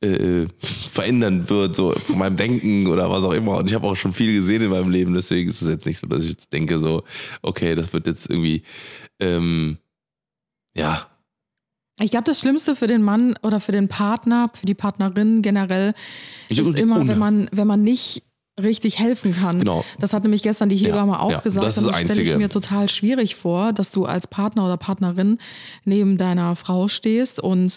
äh, 0.00 0.46
verändern 0.60 1.48
wird, 1.48 1.76
so 1.76 1.92
von 1.92 2.18
meinem 2.18 2.36
Denken 2.36 2.86
oder 2.86 3.10
was 3.10 3.24
auch 3.24 3.32
immer. 3.32 3.56
Und 3.58 3.66
ich 3.68 3.74
habe 3.74 3.86
auch 3.86 3.94
schon 3.96 4.14
viel 4.14 4.32
gesehen 4.34 4.62
in 4.62 4.70
meinem 4.70 4.90
Leben, 4.90 5.14
deswegen 5.14 5.48
ist 5.48 5.62
es 5.62 5.68
jetzt 5.68 5.86
nicht 5.86 5.98
so, 5.98 6.06
dass 6.06 6.22
ich 6.24 6.30
jetzt 6.30 6.52
denke, 6.52 6.78
so, 6.78 7.02
okay, 7.42 7.74
das 7.74 7.92
wird 7.92 8.06
jetzt 8.06 8.28
irgendwie, 8.30 8.62
ähm, 9.20 9.78
ja, 10.76 11.06
Ich 12.00 12.10
glaube, 12.10 12.24
das 12.24 12.40
Schlimmste 12.40 12.74
für 12.74 12.88
den 12.88 13.02
Mann 13.02 13.38
oder 13.42 13.60
für 13.60 13.70
den 13.70 13.86
Partner, 13.88 14.50
für 14.52 14.66
die 14.66 14.74
Partnerin 14.74 15.42
generell, 15.42 15.94
Ich- 16.48 16.58
ist 16.58 16.74
immer, 16.76 17.06
wenn 17.06 17.18
man, 17.18 17.48
wenn 17.52 17.68
man 17.68 17.82
nicht 17.84 18.24
richtig 18.60 18.98
helfen 19.00 19.34
kann. 19.34 19.60
Genau. 19.60 19.84
Das 20.00 20.12
hat 20.12 20.22
nämlich 20.24 20.42
gestern 20.42 20.68
die 20.68 20.76
Hebamme 20.76 21.12
Ja, 21.12 21.18
auch 21.20 21.30
ja, 21.30 21.40
gesagt. 21.40 21.66
das 21.66 21.76
ist 21.76 21.86
das 21.86 22.00
stelle 22.00 22.22
ich 22.22 22.36
mir 22.36 22.48
total 22.48 22.88
schwierig 22.88 23.34
vor, 23.36 23.72
dass 23.72 23.90
du 23.90 24.04
als 24.06 24.26
Partner 24.28 24.64
oder 24.66 24.76
Partnerin 24.76 25.38
neben 25.84 26.18
deiner 26.18 26.54
Frau 26.56 26.86
stehst 26.88 27.40
und 27.40 27.76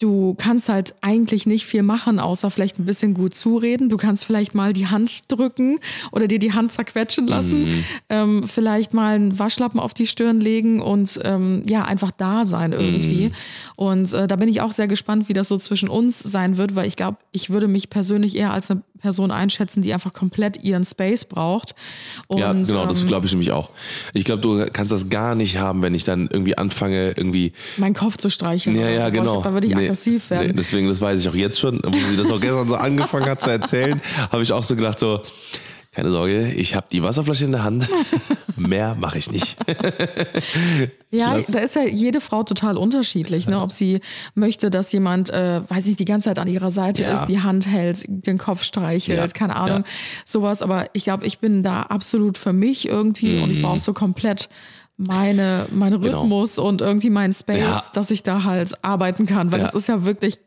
du 0.00 0.34
kannst 0.34 0.68
halt 0.68 0.94
eigentlich 1.00 1.46
nicht 1.46 1.64
viel 1.66 1.82
machen, 1.82 2.18
außer 2.18 2.50
vielleicht 2.50 2.78
ein 2.78 2.84
bisschen 2.84 3.14
gut 3.14 3.34
zureden. 3.34 3.88
Du 3.88 3.96
kannst 3.96 4.24
vielleicht 4.24 4.54
mal 4.54 4.72
die 4.72 4.88
Hand 4.88 5.30
drücken 5.32 5.78
oder 6.12 6.26
dir 6.26 6.38
die 6.38 6.52
Hand 6.52 6.72
zerquetschen 6.72 7.26
lassen, 7.26 7.64
Mhm. 7.64 7.84
ähm, 8.08 8.42
vielleicht 8.44 8.92
mal 8.92 9.14
einen 9.14 9.38
Waschlappen 9.38 9.78
auf 9.80 9.94
die 9.94 10.06
Stirn 10.06 10.40
legen 10.40 10.80
und 10.82 11.20
ähm, 11.24 11.62
ja, 11.66 11.84
einfach 11.84 12.10
da 12.10 12.44
sein 12.44 12.72
irgendwie. 12.72 13.28
Mhm. 13.28 13.32
Und 13.76 14.12
äh, 14.12 14.26
da 14.26 14.36
bin 14.36 14.48
ich 14.48 14.60
auch 14.60 14.72
sehr 14.72 14.88
gespannt, 14.88 15.28
wie 15.28 15.32
das 15.32 15.48
so 15.48 15.56
zwischen 15.58 15.88
uns 15.88 16.18
sein 16.18 16.56
wird, 16.56 16.74
weil 16.74 16.86
ich 16.86 16.96
glaube, 16.96 17.18
ich 17.32 17.50
würde 17.50 17.68
mich 17.68 17.88
persönlich 17.88 18.36
eher 18.36 18.52
als 18.52 18.70
eine 18.70 18.82
Person 19.04 19.30
einschätzen, 19.30 19.82
die 19.82 19.92
einfach 19.92 20.14
komplett 20.14 20.64
ihren 20.64 20.82
Space 20.82 21.26
braucht. 21.26 21.74
Und, 22.26 22.38
ja, 22.38 22.54
genau, 22.54 22.86
das 22.86 23.02
ähm, 23.02 23.06
glaube 23.06 23.26
ich 23.26 23.32
nämlich 23.32 23.52
auch. 23.52 23.70
Ich 24.14 24.24
glaube, 24.24 24.40
du 24.40 24.64
kannst 24.72 24.92
das 24.92 25.10
gar 25.10 25.34
nicht 25.34 25.58
haben, 25.58 25.82
wenn 25.82 25.92
ich 25.92 26.04
dann 26.04 26.26
irgendwie 26.32 26.56
anfange, 26.56 27.08
irgendwie 27.08 27.52
meinen 27.76 27.92
Kopf 27.92 28.16
zu 28.16 28.30
streicheln. 28.30 28.74
Ja, 28.74 28.88
ja, 28.88 28.94
so. 28.94 29.02
Boah, 29.02 29.10
genau. 29.10 29.42
Da 29.42 29.52
würde 29.52 29.66
ich 29.66 29.74
Nee, 29.74 29.82
aggressiv 29.82 30.30
werden. 30.30 30.46
Nee, 30.46 30.52
deswegen, 30.54 30.88
das 30.88 31.02
weiß 31.02 31.20
ich 31.20 31.28
auch 31.28 31.34
jetzt 31.34 31.60
schon, 31.60 31.80
wo 31.84 31.92
sie 31.92 32.16
das 32.16 32.30
auch 32.30 32.40
gestern 32.40 32.66
so 32.66 32.76
angefangen 32.76 33.26
hat 33.26 33.42
zu 33.42 33.50
erzählen, 33.50 34.00
habe 34.32 34.42
ich 34.42 34.50
auch 34.52 34.62
so 34.62 34.74
gedacht, 34.74 34.98
so, 34.98 35.20
keine 35.94 36.10
Sorge, 36.10 36.52
ich 36.52 36.74
habe 36.74 36.86
die 36.90 37.02
Wasserflasche 37.02 37.44
in 37.44 37.52
der 37.52 37.62
Hand, 37.64 37.88
mehr 38.56 38.94
mache 38.96 39.18
ich 39.18 39.30
nicht. 39.30 39.56
Ja, 41.10 41.38
da 41.48 41.60
ist 41.60 41.76
ja 41.76 41.82
jede 41.84 42.20
Frau 42.20 42.42
total 42.42 42.76
unterschiedlich, 42.76 43.46
ne? 43.46 43.60
ob 43.60 43.70
sie 43.70 44.00
möchte, 44.34 44.68
dass 44.68 44.90
jemand, 44.90 45.30
äh, 45.30 45.60
weiß 45.68 45.86
ich, 45.86 45.94
die 45.94 46.04
ganze 46.04 46.28
Zeit 46.30 46.40
an 46.40 46.48
ihrer 46.48 46.72
Seite 46.72 47.02
Ja. 47.04 47.12
ist, 47.12 47.26
die 47.26 47.38
Hand 47.40 47.68
hält, 47.68 48.04
den 48.08 48.36
Kopf 48.36 48.64
streichelt, 48.64 49.18
Ja, 49.18 49.26
keine 49.28 49.54
Ahnung, 49.54 49.84
ja. 49.86 49.92
sowas. 50.24 50.60
Aber 50.60 50.86
ich 50.92 51.04
glaube, 51.04 51.24
ich 51.24 51.38
bin 51.38 51.62
da 51.62 51.82
absolut 51.82 52.36
für 52.36 52.52
mich 52.52 52.88
irgendwie 52.88 53.38
und 53.38 53.50
ich 53.52 53.62
brauche 53.62 53.78
so 53.78 53.92
komplett 53.92 54.48
meine, 54.96 55.66
meinen 55.72 56.00
Genau. 56.00 56.20
Rhythmus 56.20 56.58
und 56.58 56.80
irgendwie 56.80 57.10
meinen 57.10 57.32
Space, 57.34 57.58
Ja. 57.58 57.82
dass 57.94 58.10
ich 58.12 58.22
da 58.22 58.44
halt 58.44 58.72
arbeiten 58.84 59.26
kann, 59.26 59.50
weil 59.50 59.58
Ja. 59.58 59.66
das 59.66 59.74
ist 59.74 59.88
ja 59.88 60.04
wirklich 60.04 60.38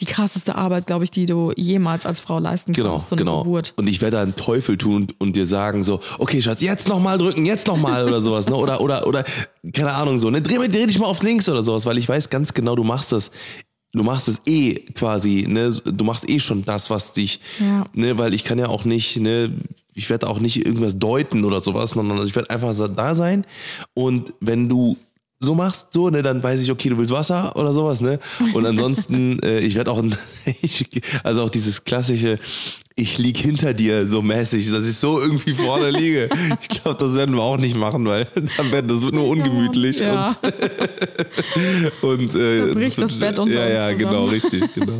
die 0.00 0.04
krasseste 0.04 0.56
Arbeit, 0.56 0.86
glaube 0.86 1.04
ich, 1.04 1.10
die 1.10 1.24
du 1.24 1.52
jemals 1.56 2.04
als 2.04 2.20
Frau 2.20 2.38
leisten 2.38 2.74
Genau, 2.74 2.90
kannst, 2.90 3.08
so 3.08 3.16
genau. 3.16 3.42
Geburt. 3.44 3.72
Und 3.76 3.88
ich 3.88 4.02
werde 4.02 4.16
da 4.18 4.22
einen 4.22 4.36
Teufel 4.36 4.76
tun 4.76 4.94
und, 4.96 5.20
und 5.20 5.36
dir 5.36 5.46
sagen 5.46 5.82
so, 5.82 6.00
okay, 6.18 6.42
Schatz, 6.42 6.60
jetzt 6.60 6.86
nochmal 6.86 7.16
drücken, 7.16 7.46
jetzt 7.46 7.66
nochmal 7.66 8.04
oder 8.06 8.20
sowas, 8.20 8.46
ne? 8.48 8.56
Oder, 8.56 8.82
oder, 8.82 9.06
oder, 9.06 9.24
keine 9.72 9.92
Ahnung, 9.94 10.18
so, 10.18 10.28
ne? 10.28 10.42
Dreh, 10.42 10.68
dreh 10.68 10.86
dich 10.86 10.98
mal 10.98 11.06
auf 11.06 11.22
links 11.22 11.48
oder 11.48 11.62
sowas, 11.62 11.86
weil 11.86 11.96
ich 11.96 12.08
weiß 12.08 12.28
ganz 12.28 12.52
genau, 12.52 12.76
du 12.76 12.84
machst 12.84 13.12
das. 13.12 13.30
Du 13.96 14.02
machst 14.02 14.26
es 14.26 14.40
eh 14.46 14.74
quasi, 14.94 15.46
ne? 15.48 15.70
Du 15.84 16.04
machst 16.04 16.28
eh 16.28 16.40
schon 16.40 16.64
das, 16.64 16.90
was 16.90 17.12
dich, 17.12 17.40
Ja. 17.60 17.84
ne? 17.94 18.18
Weil 18.18 18.34
ich 18.34 18.42
kann 18.44 18.58
ja 18.58 18.66
auch 18.68 18.84
nicht, 18.84 19.18
ne? 19.20 19.52
Ich 19.94 20.10
werde 20.10 20.28
auch 20.28 20.38
nicht 20.40 20.64
irgendwas 20.64 20.98
deuten 20.98 21.44
oder 21.44 21.60
sowas, 21.60 21.92
sondern 21.92 22.26
ich 22.26 22.34
werde 22.34 22.50
einfach 22.50 22.74
da 22.94 23.14
sein. 23.14 23.44
Und 23.94 24.34
wenn 24.40 24.68
du 24.68 24.96
so 25.40 25.54
machst, 25.54 25.88
so, 25.92 26.08
ne, 26.10 26.22
dann 26.22 26.42
weiß 26.42 26.60
ich, 26.62 26.70
okay, 26.70 26.88
du 26.88 26.96
willst 26.96 27.12
Wasser 27.12 27.54
oder 27.56 27.72
sowas, 27.74 28.00
ne? 28.00 28.18
Und 28.54 28.64
ansonsten, 28.64 29.38
äh, 29.42 29.58
ich 29.60 29.74
werde 29.74 29.90
auch, 29.90 30.02
also 31.22 31.42
auch 31.42 31.50
dieses 31.50 31.84
klassische, 31.84 32.38
ich 32.96 33.18
lieg 33.18 33.36
hinter 33.38 33.74
dir 33.74 34.06
so 34.06 34.22
mäßig, 34.22 34.70
dass 34.70 34.86
ich 34.86 34.96
so 34.96 35.20
irgendwie 35.20 35.52
vorne 35.52 35.90
liege. 35.90 36.30
Ich 36.62 36.68
glaube, 36.68 36.98
das 36.98 37.12
werden 37.14 37.34
wir 37.34 37.42
auch 37.42 37.56
nicht 37.58 37.76
machen, 37.76 38.06
weil 38.06 38.26
dann 38.56 38.72
wird, 38.72 38.90
das 38.90 39.02
wird 39.02 39.12
nur 39.14 39.26
ungemütlich 39.28 39.98
Ja. 39.98 40.28
und, 42.02 42.02
und 42.02 42.34
äh, 42.34 42.68
Da 42.68 42.72
bricht 42.72 42.96
wird- 42.96 43.04
das 43.10 43.18
Bett 43.18 43.38
unter 43.38 43.68
Ja, 43.68 43.90
ja, 43.90 43.96
zusammen. 43.96 44.12
genau, 44.12 44.24
richtig, 44.26 44.62
genau. 44.74 44.98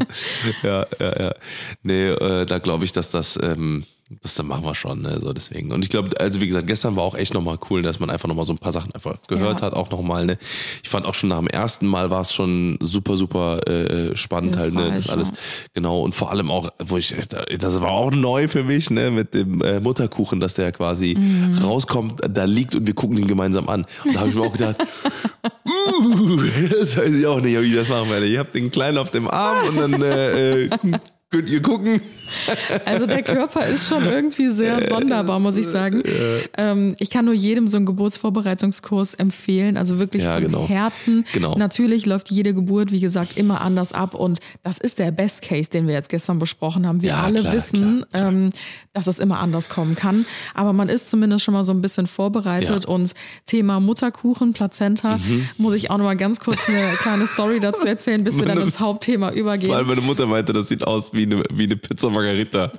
ja, 0.62 0.86
ja, 1.00 1.20
ja. 1.22 1.34
Nee, 1.82 2.08
äh, 2.08 2.44
da 2.46 2.58
glaube 2.58 2.84
ich, 2.84 2.92
dass 2.92 3.10
das, 3.10 3.38
ähm, 3.42 3.84
das 4.22 4.34
dann 4.34 4.46
machen 4.46 4.64
wir 4.64 4.74
schon, 4.74 5.02
ne? 5.02 5.18
so 5.20 5.32
deswegen. 5.32 5.72
Und 5.72 5.82
ich 5.84 5.88
glaube, 5.90 6.18
also 6.20 6.40
wie 6.40 6.46
gesagt, 6.46 6.66
gestern 6.66 6.96
war 6.96 7.02
auch 7.04 7.14
echt 7.14 7.34
nochmal 7.34 7.58
cool, 7.70 7.82
dass 7.82 8.00
man 8.00 8.10
einfach 8.10 8.28
nochmal 8.28 8.44
so 8.44 8.52
ein 8.52 8.58
paar 8.58 8.72
Sachen 8.72 8.92
einfach 8.94 9.16
gehört 9.28 9.60
Ja. 9.60 9.66
hat, 9.66 9.74
auch 9.74 9.90
nochmal, 9.90 10.26
ne. 10.26 10.38
Ich 10.82 10.88
fand 10.88 11.06
auch 11.06 11.14
schon 11.14 11.28
nach 11.30 11.38
dem 11.38 11.48
ersten 11.48 11.86
Mal 11.86 12.10
war 12.10 12.20
es 12.22 12.32
schon 12.34 12.76
super, 12.80 13.16
super 13.16 13.66
äh, 13.68 14.16
spannend 14.16 14.56
halt, 14.56 14.74
ne, 14.74 14.84
das 14.84 14.92
Hilfreich, 14.92 15.12
alles. 15.12 15.28
ja. 15.28 15.34
Genau, 15.74 16.02
und 16.02 16.14
vor 16.14 16.30
allem 16.30 16.50
auch, 16.50 16.70
wo 16.84 16.96
ich, 16.96 17.14
das 17.58 17.80
war 17.80 17.90
auch 17.90 18.10
neu 18.10 18.48
für 18.48 18.64
mich, 18.64 18.90
ne, 18.90 19.10
mit 19.10 19.34
dem 19.34 19.60
äh, 19.62 19.80
Mutterkuchen, 19.80 20.40
dass 20.40 20.54
der 20.54 20.72
quasi 20.72 21.14
Mhm. 21.18 21.58
rauskommt, 21.62 22.20
da 22.28 22.44
liegt 22.44 22.74
und 22.74 22.86
wir 22.86 22.94
gucken 22.94 23.16
ihn 23.18 23.26
gemeinsam 23.26 23.68
an. 23.68 23.86
Und 24.04 24.14
da 24.14 24.20
habe 24.20 24.28
ich 24.30 24.34
mir 24.34 24.42
auch 24.42 24.52
gedacht, 24.52 24.76
uh, 25.44 26.36
das 26.70 26.96
weiß 26.96 27.14
ich 27.14 27.26
auch 27.26 27.40
nicht, 27.40 27.54
wie 27.60 27.66
ich 27.66 27.74
das 27.74 27.88
machen 27.88 28.10
werde. 28.10 28.26
Ich 28.26 28.38
habe 28.38 28.50
den 28.52 28.70
Kleinen 28.70 28.98
auf 28.98 29.10
dem 29.10 29.28
Arm 29.28 29.68
und 29.68 29.76
dann 29.76 30.02
äh, 30.02 30.62
äh, 30.64 30.70
Könnt 31.34 31.50
ihr 31.50 31.60
gucken? 31.62 32.00
Also 32.84 33.06
der 33.06 33.22
Körper 33.24 33.66
ist 33.66 33.88
schon 33.88 34.04
irgendwie 34.06 34.50
sehr 34.50 34.86
sonderbar, 34.88 35.40
muss 35.40 35.56
ich 35.56 35.66
sagen. 35.66 36.00
Ähm, 36.56 36.94
ich 37.00 37.10
kann 37.10 37.24
nur 37.24 37.34
jedem 37.34 37.66
so 37.66 37.76
einen 37.76 37.86
Geburtsvorbereitungskurs 37.86 39.14
empfehlen, 39.14 39.76
also 39.76 39.98
wirklich 39.98 40.22
Ja, 40.22 40.34
vom 40.36 40.44
genau. 40.44 40.68
Herzen. 40.68 41.24
Genau. 41.32 41.56
Natürlich 41.56 42.06
läuft 42.06 42.30
jede 42.30 42.54
Geburt, 42.54 42.92
wie 42.92 43.00
gesagt, 43.00 43.36
immer 43.36 43.60
anders 43.62 43.92
ab 43.92 44.14
und 44.14 44.38
das 44.62 44.78
ist 44.78 45.00
der 45.00 45.10
Best 45.10 45.42
Case, 45.42 45.68
den 45.70 45.86
wir 45.88 45.94
jetzt 45.94 46.08
gestern 46.08 46.38
besprochen 46.38 46.86
haben. 46.86 47.02
Wir 47.02 47.10
Ja, 47.10 47.22
alle 47.22 47.40
klar, 47.40 47.52
wissen, 47.52 48.04
klar, 48.10 48.22
klar. 48.22 48.32
Ähm, 48.32 48.50
dass 48.92 49.08
es 49.08 49.18
immer 49.18 49.40
anders 49.40 49.68
kommen 49.68 49.96
kann, 49.96 50.24
aber 50.54 50.72
man 50.72 50.88
ist 50.88 51.10
zumindest 51.10 51.44
schon 51.44 51.52
mal 51.54 51.64
so 51.64 51.72
ein 51.72 51.82
bisschen 51.82 52.06
vorbereitet 52.06 52.84
Ja. 52.84 52.88
und 52.88 53.12
Thema 53.44 53.80
Mutterkuchen, 53.80 54.52
Plazenta, 54.52 55.16
Mhm. 55.16 55.48
muss 55.58 55.74
ich 55.74 55.90
auch 55.90 55.98
noch 55.98 56.04
mal 56.04 56.16
ganz 56.16 56.38
kurz 56.38 56.68
eine 56.68 56.80
kleine 57.02 57.26
Story 57.26 57.58
dazu 57.60 57.86
erzählen, 57.88 58.22
bis 58.22 58.36
wir 58.38 58.44
dann 58.44 58.58
ins 58.62 58.78
Hauptthema 58.78 59.32
übergehen. 59.32 59.72
Weil 59.72 59.84
meine 59.84 60.00
Mutter 60.00 60.26
meinte, 60.26 60.52
das 60.52 60.68
sieht 60.68 60.84
aus 60.86 61.12
wie 61.12 61.23
eine, 61.24 61.42
wie 61.52 61.64
eine 61.64 61.76
Pizza 61.76 62.08
Margarita. 62.10 62.72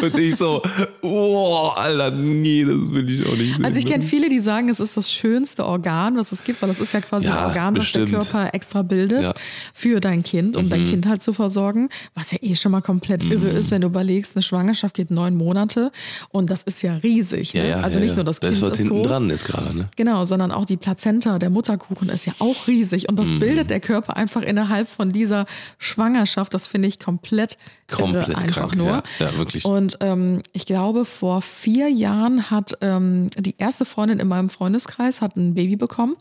Und 0.00 0.18
ich 0.18 0.36
so, 0.36 0.62
oh, 1.02 1.70
Alter, 1.74 2.10
nee, 2.10 2.64
das 2.64 2.74
will 2.74 3.10
ich 3.10 3.26
auch 3.26 3.36
nicht 3.36 3.54
sehen. 3.56 3.64
Also 3.64 3.78
ich 3.78 3.86
kenne 3.86 4.02
viele, 4.04 4.28
die 4.28 4.40
sagen, 4.40 4.68
es 4.68 4.80
ist 4.80 4.96
das 4.96 5.12
schönste 5.12 5.64
Organ, 5.66 6.16
was 6.16 6.32
es 6.32 6.44
gibt, 6.44 6.62
weil 6.62 6.70
es 6.70 6.80
ist 6.80 6.92
ja 6.92 7.00
quasi 7.00 7.26
Ja, 7.26 7.38
ein 7.38 7.44
Organ, 7.48 7.76
was 7.76 7.92
der 7.92 8.00
bestimmt. 8.00 8.22
Körper 8.30 8.54
extra 8.54 8.82
bildet 8.82 9.22
Ja. 9.22 9.28
Mhm. 9.30 9.34
für 9.74 10.00
dein 10.00 10.22
Kind, 10.22 10.56
um 10.56 10.68
dein 10.68 10.84
Kind 10.84 11.06
halt 11.06 11.22
zu 11.22 11.32
versorgen, 11.32 11.88
was 12.14 12.32
ja 12.32 12.38
eh 12.40 12.56
schon 12.56 12.72
mal 12.72 12.80
komplett 12.82 13.24
irre 13.24 13.48
ist, 13.50 13.70
wenn 13.70 13.80
du 13.82 13.86
überlegst, 13.88 14.36
eine 14.36 14.42
Schwangerschaft 14.42 14.94
geht 14.94 15.10
neun 15.10 15.36
Monate 15.36 15.90
und 16.30 16.50
das 16.50 16.62
ist 16.62 16.82
ja 16.82 16.94
riesig. 16.96 17.54
Ne? 17.54 17.68
ja, 17.68 17.80
also 17.80 17.98
nicht 18.00 18.10
ja. 18.10 18.16
nur 18.16 18.24
das 18.24 18.40
da 18.40 18.48
Kind 18.48 18.56
ist 18.56 18.62
was 18.62 18.70
ist 18.72 18.78
hinten 18.78 18.94
groß, 18.96 19.06
dran 19.08 19.30
jetzt 19.30 19.44
gerade, 19.44 19.76
ne? 19.76 19.88
Genau, 19.96 20.24
sondern 20.24 20.50
auch 20.52 20.64
die 20.66 20.76
Plazenta, 20.76 21.38
der 21.38 21.50
Mutterkuchen 21.50 22.08
ist 22.08 22.26
ja 22.26 22.34
auch 22.38 22.66
riesig 22.66 23.08
und 23.08 23.18
das 23.18 23.28
Mhm. 23.30 23.38
bildet 23.38 23.70
der 23.70 23.80
Körper 23.80 24.16
einfach 24.16 24.42
innerhalb 24.42 24.88
von 24.88 25.10
dieser 25.10 25.46
Schwangerschaft. 25.78 26.52
Das 26.54 26.66
finde 26.68 26.88
ich 26.88 26.98
komplett, 26.98 27.56
Komplett 27.92 28.36
einfach 28.36 28.68
krank, 28.68 28.76
nur. 28.76 28.88
ja, 28.88 29.02
ja, 29.18 29.36
wirklich. 29.36 29.64
Und 29.64 29.98
ähm, 30.00 30.42
ich 30.52 30.66
glaube, 30.66 31.04
vor 31.04 31.42
vier 31.42 31.88
Jahren 31.88 32.50
hat 32.50 32.78
ähm, 32.80 33.30
die 33.36 33.54
erste 33.58 33.84
Freundin 33.84 34.18
in 34.18 34.28
meinem 34.28 34.50
Freundeskreis 34.50 35.20
hat 35.20 35.36
ein 35.36 35.54
Baby 35.54 35.76
bekommen 35.76 36.16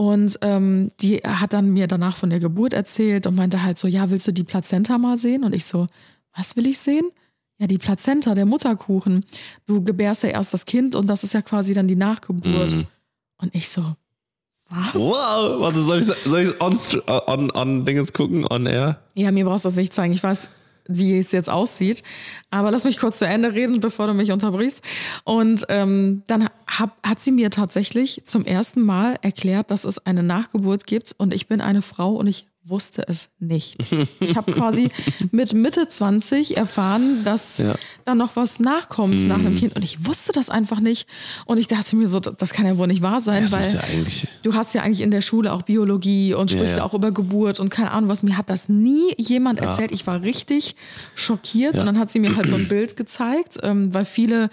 und 0.00 0.38
ähm, 0.42 0.92
die 1.00 1.18
hat 1.18 1.52
dann 1.52 1.70
mir 1.70 1.86
danach 1.86 2.16
von 2.16 2.30
der 2.30 2.40
Geburt 2.40 2.72
erzählt 2.72 3.26
und 3.26 3.34
meinte 3.34 3.62
halt 3.62 3.76
so, 3.76 3.86
ja, 3.86 4.10
willst 4.10 4.26
du 4.26 4.32
die 4.32 4.44
Plazenta 4.44 4.96
mal 4.96 5.16
sehen? 5.16 5.44
Und 5.44 5.54
ich 5.54 5.66
so, 5.66 5.86
was 6.34 6.56
will 6.56 6.66
ich 6.66 6.78
sehen? 6.78 7.10
Ja, 7.58 7.66
die 7.66 7.76
Plazenta, 7.76 8.34
der 8.34 8.46
Mutterkuchen. 8.46 9.26
Du 9.66 9.84
gebärst 9.84 10.22
ja 10.22 10.30
erst 10.30 10.54
das 10.54 10.64
Kind 10.64 10.94
und 10.94 11.06
das 11.06 11.24
ist 11.24 11.34
ja 11.34 11.42
quasi 11.42 11.74
dann 11.74 11.86
die 11.86 11.96
Nachgeburt. 11.96 12.70
Mhm. 12.70 12.86
Und 13.36 13.54
ich 13.54 13.68
so, 13.68 13.94
was? 14.70 14.94
Wow, 14.94 15.60
warte, 15.60 15.82
soll 15.82 15.98
ich 15.98 16.06
soll 16.06 16.40
ich 16.40 16.60
on, 16.62 16.78
on, 17.26 17.50
on 17.50 17.84
Dingens 17.84 18.12
gucken, 18.12 18.46
on 18.46 18.66
air? 18.66 19.02
Ja, 19.14 19.30
mir 19.32 19.44
brauchst 19.44 19.64
du 19.64 19.68
das 19.68 19.76
nicht 19.76 19.92
zeigen. 19.92 20.14
Ich 20.14 20.22
weiß, 20.22 20.48
wie 20.90 21.18
es 21.18 21.32
jetzt 21.32 21.48
aussieht. 21.48 22.02
Aber 22.50 22.70
lass 22.70 22.84
mich 22.84 22.98
kurz 22.98 23.18
zu 23.18 23.26
Ende 23.26 23.54
reden, 23.54 23.80
bevor 23.80 24.06
du 24.06 24.14
mich 24.14 24.32
unterbrichst. 24.32 24.82
Und 25.24 25.64
ähm, 25.68 26.22
dann 26.26 26.48
hab, 26.66 26.98
hat 27.06 27.20
sie 27.20 27.32
mir 27.32 27.50
tatsächlich 27.50 28.22
zum 28.24 28.44
ersten 28.44 28.82
Mal 28.82 29.16
erklärt, 29.22 29.70
dass 29.70 29.84
es 29.84 30.04
eine 30.04 30.22
Nachgeburt 30.22 30.86
gibt. 30.86 31.14
Und 31.16 31.32
ich 31.32 31.46
bin 31.46 31.60
eine 31.60 31.82
Frau 31.82 32.12
und 32.12 32.26
ich 32.26 32.46
wusste 32.64 33.06
es 33.08 33.28
nicht. 33.38 33.76
Ich 34.20 34.36
habe 34.36 34.52
quasi 34.52 34.90
mit 35.32 35.54
Mitte 35.54 35.86
20 35.88 36.56
erfahren, 36.56 37.24
dass 37.24 37.58
Ja. 37.58 37.74
da 38.04 38.14
noch 38.14 38.36
was 38.36 38.60
nachkommt 38.60 39.26
nach 39.26 39.38
dem 39.38 39.56
Kind. 39.56 39.74
Und 39.76 39.82
ich 39.82 40.06
wusste 40.06 40.32
das 40.32 40.50
einfach 40.50 40.78
nicht. 40.80 41.08
Und 41.46 41.58
ich 41.58 41.66
dachte 41.68 41.96
mir 41.96 42.06
so, 42.06 42.20
das 42.20 42.52
kann 42.52 42.66
ja 42.66 42.76
wohl 42.76 42.86
nicht 42.86 43.02
wahr 43.02 43.20
sein, 43.20 43.42
Das 43.48 43.52
weil 43.52 43.64
ja. 43.74 43.80
Du 44.42 44.54
hast 44.54 44.74
ja 44.74 44.82
eigentlich 44.82 45.00
in 45.00 45.10
der 45.10 45.22
Schule 45.22 45.52
auch 45.52 45.62
Biologie 45.62 46.34
und 46.34 46.50
sprichst 46.50 46.72
ja, 46.72 46.78
ja. 46.78 46.84
auch 46.84 46.94
über 46.94 47.12
Geburt 47.12 47.60
und 47.60 47.70
keine 47.70 47.90
Ahnung 47.92 48.10
was. 48.10 48.22
Mir 48.22 48.36
hat 48.36 48.50
das 48.50 48.68
nie 48.68 49.14
jemand 49.16 49.60
erzählt. 49.60 49.90
Ich 49.90 50.06
war 50.06 50.22
richtig 50.22 50.76
schockiert 51.14 51.78
und 51.78 51.86
dann 51.86 51.98
hat 51.98 52.10
sie 52.10 52.18
mir 52.18 52.36
halt 52.36 52.48
so 52.48 52.56
ein 52.56 52.68
Bild 52.68 52.94
gezeigt, 52.96 53.58
ähm, 53.62 53.92
weil 53.94 54.04
viele 54.04 54.50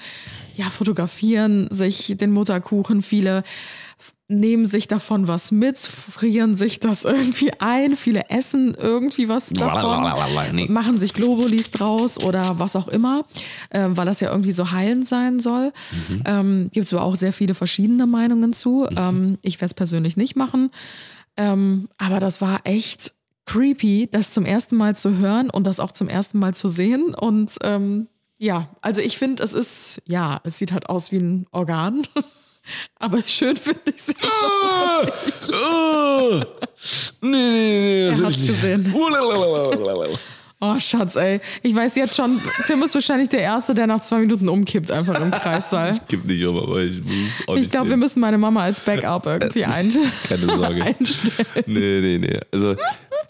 ja 0.55 0.65
fotografieren 0.69 1.67
sich 1.69 2.15
den 2.17 2.31
Mutterkuchen, 2.31 3.01
viele 3.03 3.43
nehmen 4.29 4.65
sich 4.65 4.87
davon 4.89 5.27
was 5.29 5.51
mit, 5.51 5.77
frieren 5.77 6.55
sich 6.57 6.79
das 6.81 7.05
irgendwie 7.05 7.51
ein, 7.59 7.95
viele 7.95 8.29
essen 8.29 8.75
irgendwie 8.75 9.29
was 9.29 9.49
davon, 9.51 10.03
Nee. 10.53 10.67
machen 10.67 10.97
sich 10.97 11.13
Globulis 11.13 11.71
draus 11.71 12.21
oder 12.23 12.59
was 12.59 12.75
auch 12.75 12.89
immer, 12.89 13.23
ähm, 13.71 13.95
weil 13.95 14.05
das 14.05 14.19
ja 14.19 14.29
irgendwie 14.29 14.51
so 14.51 14.71
heilend 14.71 15.07
sein 15.07 15.39
soll. 15.39 15.71
Ähm, 16.25 16.69
Gibt 16.73 16.85
es 16.87 16.93
aber 16.93 17.03
auch 17.03 17.15
sehr 17.15 17.31
viele 17.31 17.53
verschiedene 17.53 18.05
Meinungen 18.05 18.51
zu. 18.53 18.85
Ähm, 18.97 19.37
ich 19.43 19.55
werde 19.61 19.67
es 19.67 19.73
persönlich 19.73 20.17
nicht 20.17 20.35
machen. 20.35 20.71
Ähm, 21.37 21.87
aber 21.97 22.19
das 22.19 22.41
war 22.41 22.61
echt 22.65 23.13
creepy, 23.45 24.09
das 24.11 24.31
zum 24.31 24.43
ersten 24.43 24.75
Mal 24.75 24.95
zu 24.97 25.17
hören 25.17 25.49
und 25.49 25.63
das 25.65 25.79
auch 25.79 25.93
zum 25.93 26.09
ersten 26.09 26.37
Mal 26.39 26.53
zu 26.53 26.67
sehen. 26.67 27.13
Und 27.15 27.55
ähm, 27.63 28.07
ja, 28.37 28.67
also 28.81 29.01
ich 29.01 29.17
finde, 29.17 29.41
es 29.43 29.53
ist, 29.53 30.01
ja, 30.05 30.41
es 30.43 30.57
sieht 30.57 30.73
halt 30.73 30.89
aus 30.89 31.11
wie 31.13 31.17
ein 31.19 31.45
Organ. 31.51 32.01
Aber 32.99 33.23
schön 33.25 33.55
finde 33.55 33.79
ich 33.85 33.95
es. 33.95 34.13
Ah, 34.23 35.07
oh, 35.53 36.41
nee, 37.21 37.29
nee, 37.29 37.29
nee, 37.31 38.07
Er 38.09 38.25
hat's 38.25 38.41
ich 38.41 38.47
gesehen. 38.47 38.93
Oh, 40.59 40.79
Schatz, 40.79 41.15
ey. 41.15 41.39
Ich 41.61 41.75
weiß 41.75 41.95
jetzt 41.97 42.15
schon, 42.15 42.41
Tim 42.65 42.81
ist 42.81 42.95
wahrscheinlich 42.95 43.29
der 43.29 43.41
Erste, 43.41 43.75
der 43.75 43.85
nach 43.85 44.01
zwei 44.01 44.17
Minuten 44.17 44.49
umkippt, 44.49 44.89
einfach 44.89 45.21
im 45.21 45.29
Kreissaal. 45.29 45.99
Gibt 46.07 46.25
nicht 46.25 46.43
um, 46.45 46.57
aber 46.57 46.81
ich 46.81 47.03
muss 47.03 47.47
auch 47.47 47.55
Ich 47.57 47.69
glaube, 47.69 47.91
wir 47.91 47.97
müssen 47.97 48.19
meine 48.21 48.39
Mama 48.39 48.63
als 48.63 48.79
Backup 48.79 49.27
irgendwie 49.27 49.65
ein 49.65 49.93
Keine 50.27 50.45
Sorge. 50.47 50.83
einstellen. 50.83 51.63
Nee, 51.67 51.99
nee, 52.01 52.17
nee. 52.17 52.39
Also, 52.51 52.75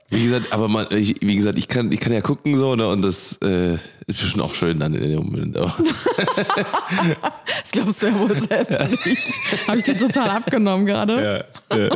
wie 0.09 0.23
gesagt, 0.23 0.53
aber 0.53 0.69
man, 0.69 0.87
ich, 0.91 1.17
wie 1.19 1.35
gesagt, 1.35 1.57
ich 1.57 1.67
kann, 1.67 1.91
ich 1.91 1.99
kann 1.99 2.13
ja 2.13 2.21
gucken 2.21 2.55
so, 2.55 2.77
ne, 2.77 2.87
und 2.87 3.01
das 3.01 3.35
äh, 3.41 3.77
ist 4.07 4.21
bestimmt 4.21 4.43
auch 4.43 4.55
schön 4.55 4.79
dann 4.79 4.93
in 4.93 5.01
dem 5.11 5.23
Moment. 5.23 5.57
Aber, 5.57 5.75
Das 7.61 7.71
glaubst 7.71 8.01
du 8.01 8.07
ja 8.07 8.19
wohl 8.19 8.37
selber 8.37 8.87
nicht. 9.05 9.33
Habe 9.67 9.77
ich 9.77 9.83
dir 9.83 9.97
total 9.97 10.29
abgenommen 10.29 10.85
gerade. 10.85 11.45
ja, 11.71 11.77
ja. 11.77 11.89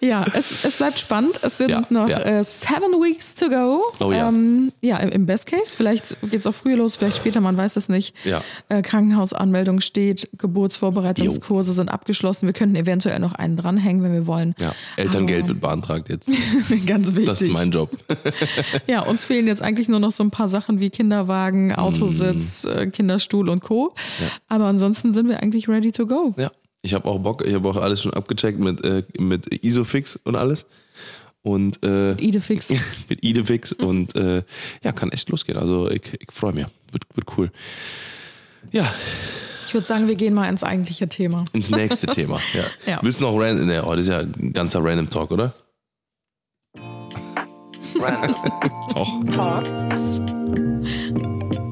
Ja, 0.00 0.24
es, 0.34 0.64
es 0.64 0.76
bleibt 0.76 0.98
spannend. 0.98 1.38
Es 1.42 1.58
sind 1.58 1.70
Ja, 1.70 1.82
noch 1.90 2.08
ja. 2.08 2.18
äh, 2.20 2.42
seven 2.44 2.92
weeks 3.02 3.34
to 3.34 3.48
go. 3.48 3.82
Oh 4.00 4.12
ja. 4.12 4.28
Ähm, 4.28 4.72
ja, 4.80 4.96
im 4.98 5.26
Best 5.26 5.46
Case. 5.46 5.76
Vielleicht 5.76 6.16
geht 6.22 6.40
es 6.40 6.46
auch 6.46 6.54
früher 6.54 6.76
los, 6.76 6.96
vielleicht 6.96 7.16
später, 7.18 7.40
man 7.40 7.56
weiß 7.56 7.76
es 7.76 7.88
nicht. 7.88 8.14
Ja. 8.24 8.42
Äh, 8.68 8.82
Krankenhausanmeldung 8.82 9.80
steht, 9.80 10.28
Geburtsvorbereitungskurse 10.38 11.72
sind 11.72 11.88
abgeschlossen. 11.90 12.46
Wir 12.46 12.52
könnten 12.54 12.76
eventuell 12.76 13.18
noch 13.18 13.34
einen 13.34 13.56
dranhängen, 13.56 14.02
wenn 14.02 14.12
wir 14.12 14.26
wollen. 14.26 14.54
ja. 14.58 14.72
Elterngeld 14.96 15.48
wird 15.48 15.60
beantragt 15.60 16.08
jetzt. 16.08 16.28
Ganz 16.86 17.10
wichtig. 17.10 17.26
Das 17.26 17.42
ist 17.42 17.52
mein 17.52 17.70
Job. 17.70 17.90
Ja, 18.86 19.00
uns 19.02 19.24
fehlen 19.24 19.46
jetzt 19.46 19.62
eigentlich 19.62 19.88
nur 19.88 20.00
noch 20.00 20.10
so 20.10 20.22
ein 20.24 20.29
paar 20.30 20.48
Sachen 20.48 20.80
wie 20.80 20.90
Kinderwagen, 20.90 21.74
Autositz, 21.74 22.64
Mm. 22.64 22.68
äh, 22.78 22.86
Kinderstuhl 22.88 23.48
und 23.48 23.60
Co. 23.62 23.94
Aber 24.48 24.66
ansonsten 24.66 25.12
sind 25.14 25.28
wir 25.28 25.42
eigentlich 25.42 25.68
ready 25.68 25.90
to 25.90 26.06
go. 26.06 26.34
Ja. 26.36 26.50
Ich 26.82 26.94
habe 26.94 27.06
auch 27.08 27.18
Bock, 27.18 27.44
ich 27.46 27.52
habe 27.54 27.68
auch 27.68 27.76
alles 27.76 28.00
schon 28.02 28.14
abgecheckt 28.14 28.58
mit, 28.58 28.82
äh, 28.84 29.02
mit 29.18 29.62
Isofix 29.64 30.16
und 30.24 30.34
alles. 30.36 30.64
Und 31.42 31.84
äh, 31.84 32.12
Idefix. 32.14 32.70
mit 33.08 33.22
Idefix 33.24 33.72
und 33.72 34.14
äh, 34.16 34.42
ja, 34.82 34.92
kann 34.92 35.10
echt 35.12 35.28
losgehen. 35.30 35.58
Also 35.58 35.90
ich, 35.90 36.02
ich 36.18 36.32
freue 36.32 36.52
mich. 36.52 36.66
Wird, 36.92 37.04
wird 37.14 37.26
cool. 37.38 37.50
Ja, 38.72 38.90
Ich 39.68 39.74
würde 39.74 39.86
sagen, 39.86 40.08
wir 40.08 40.16
gehen 40.16 40.34
mal 40.34 40.48
ins 40.48 40.62
eigentliche 40.64 41.08
Thema. 41.08 41.44
ins 41.52 41.70
nächste 41.70 42.06
Thema. 42.14 42.40
Ja. 42.54 42.92
Ja. 42.92 42.98
Willst 43.02 43.20
du 43.20 43.24
noch 43.24 43.38
random? 43.38 43.66
Ne, 43.66 43.84
oh, 43.84 43.90
das 43.94 44.06
ist 44.06 44.08
ja 44.10 44.18
ein 44.20 44.52
ganzer 44.52 44.82
Random 44.84 45.08
Talk, 45.08 45.30
oder? 45.30 45.54
Doch. 48.94 49.10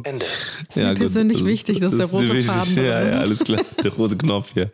Ende. 0.04 0.24
Ist 0.68 0.76
mir 0.76 0.94
persönlich 0.94 1.44
wichtig, 1.44 1.80
dass 1.80 1.94
der 1.94 2.04
ist 2.06 2.12
rote 2.12 2.28
wichtig. 2.32 2.46
Faden 2.46 2.76
Ja, 2.76 2.82
ja, 2.82 3.00
ist. 3.00 3.20
alles 3.22 3.38
klar. 3.44 3.60
Der 3.82 3.92
rote 3.92 4.16
Knopf 4.16 4.52
hier. 4.54 4.70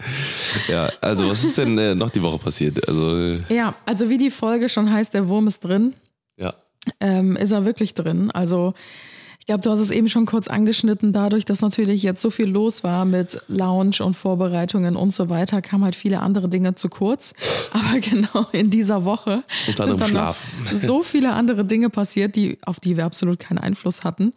Ja, 0.68 0.90
also 1.00 1.28
was 1.28 1.44
ist 1.44 1.56
denn 1.58 1.78
äh, 1.78 1.94
noch 1.94 2.10
die 2.10 2.20
Woche 2.22 2.38
passiert? 2.38 2.86
Also, 2.88 3.16
äh, 3.16 3.38
Ja, 3.48 3.74
also 3.86 4.08
wie 4.10 4.18
die 4.18 4.30
Folge 4.30 4.68
schon 4.68 4.92
heißt, 4.92 5.14
der 5.14 5.28
Wurm 5.28 5.46
ist 5.46 5.60
drin, 5.60 5.94
ja. 6.36 6.52
ähm, 7.00 7.36
ist 7.36 7.52
er 7.52 7.64
wirklich 7.64 7.94
drin. 7.94 8.30
Also 8.32 8.74
ich 9.44 9.46
glaube, 9.48 9.60
du 9.60 9.68
hast 9.68 9.80
es 9.80 9.90
eben 9.90 10.08
schon 10.08 10.24
kurz 10.24 10.48
angeschnitten, 10.48 11.12
dadurch, 11.12 11.44
dass 11.44 11.60
natürlich 11.60 12.02
jetzt 12.02 12.22
so 12.22 12.30
viel 12.30 12.46
los 12.46 12.82
war 12.82 13.04
mit 13.04 13.42
Lounge 13.46 13.96
und 14.02 14.16
Vorbereitungen 14.16 14.96
und 14.96 15.12
so 15.12 15.28
weiter, 15.28 15.60
kamen 15.60 15.84
halt 15.84 15.94
viele 15.94 16.20
andere 16.20 16.48
Dinge 16.48 16.72
zu 16.76 16.88
kurz. 16.88 17.34
Aber 17.70 18.00
genau 18.00 18.46
in 18.52 18.70
dieser 18.70 19.04
Woche 19.04 19.44
Unter 19.68 19.84
sind 19.84 20.00
dann 20.00 20.12
noch 20.14 20.36
so 20.72 21.02
viele 21.02 21.34
andere 21.34 21.66
Dinge 21.66 21.90
passiert, 21.90 22.36
die, 22.36 22.56
auf 22.64 22.80
die 22.80 22.96
wir 22.96 23.04
absolut 23.04 23.38
keinen 23.38 23.58
Einfluss 23.58 24.02
hatten. 24.02 24.32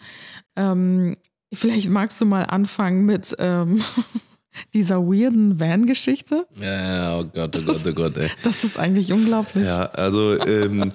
Ähm, 0.58 1.16
vielleicht 1.54 1.88
magst 1.88 2.20
du 2.20 2.26
mal 2.26 2.44
anfangen 2.44 3.06
mit 3.06 3.34
ähm, 3.40 3.82
dieser 4.74 5.02
weirden 5.02 5.60
Van-Geschichte. 5.60 6.48
Ja, 6.60 7.20
oh 7.20 7.24
Gott, 7.24 7.58
oh 7.58 7.62
Gott, 7.66 7.82
oh 7.86 7.92
Gott, 7.94 8.18
ey. 8.18 8.30
Das 8.44 8.64
ist 8.64 8.78
eigentlich 8.80 9.12
unglaublich. 9.12 9.66
Ja, 9.66 9.84
also 9.86 10.40
ähm, 10.46 10.92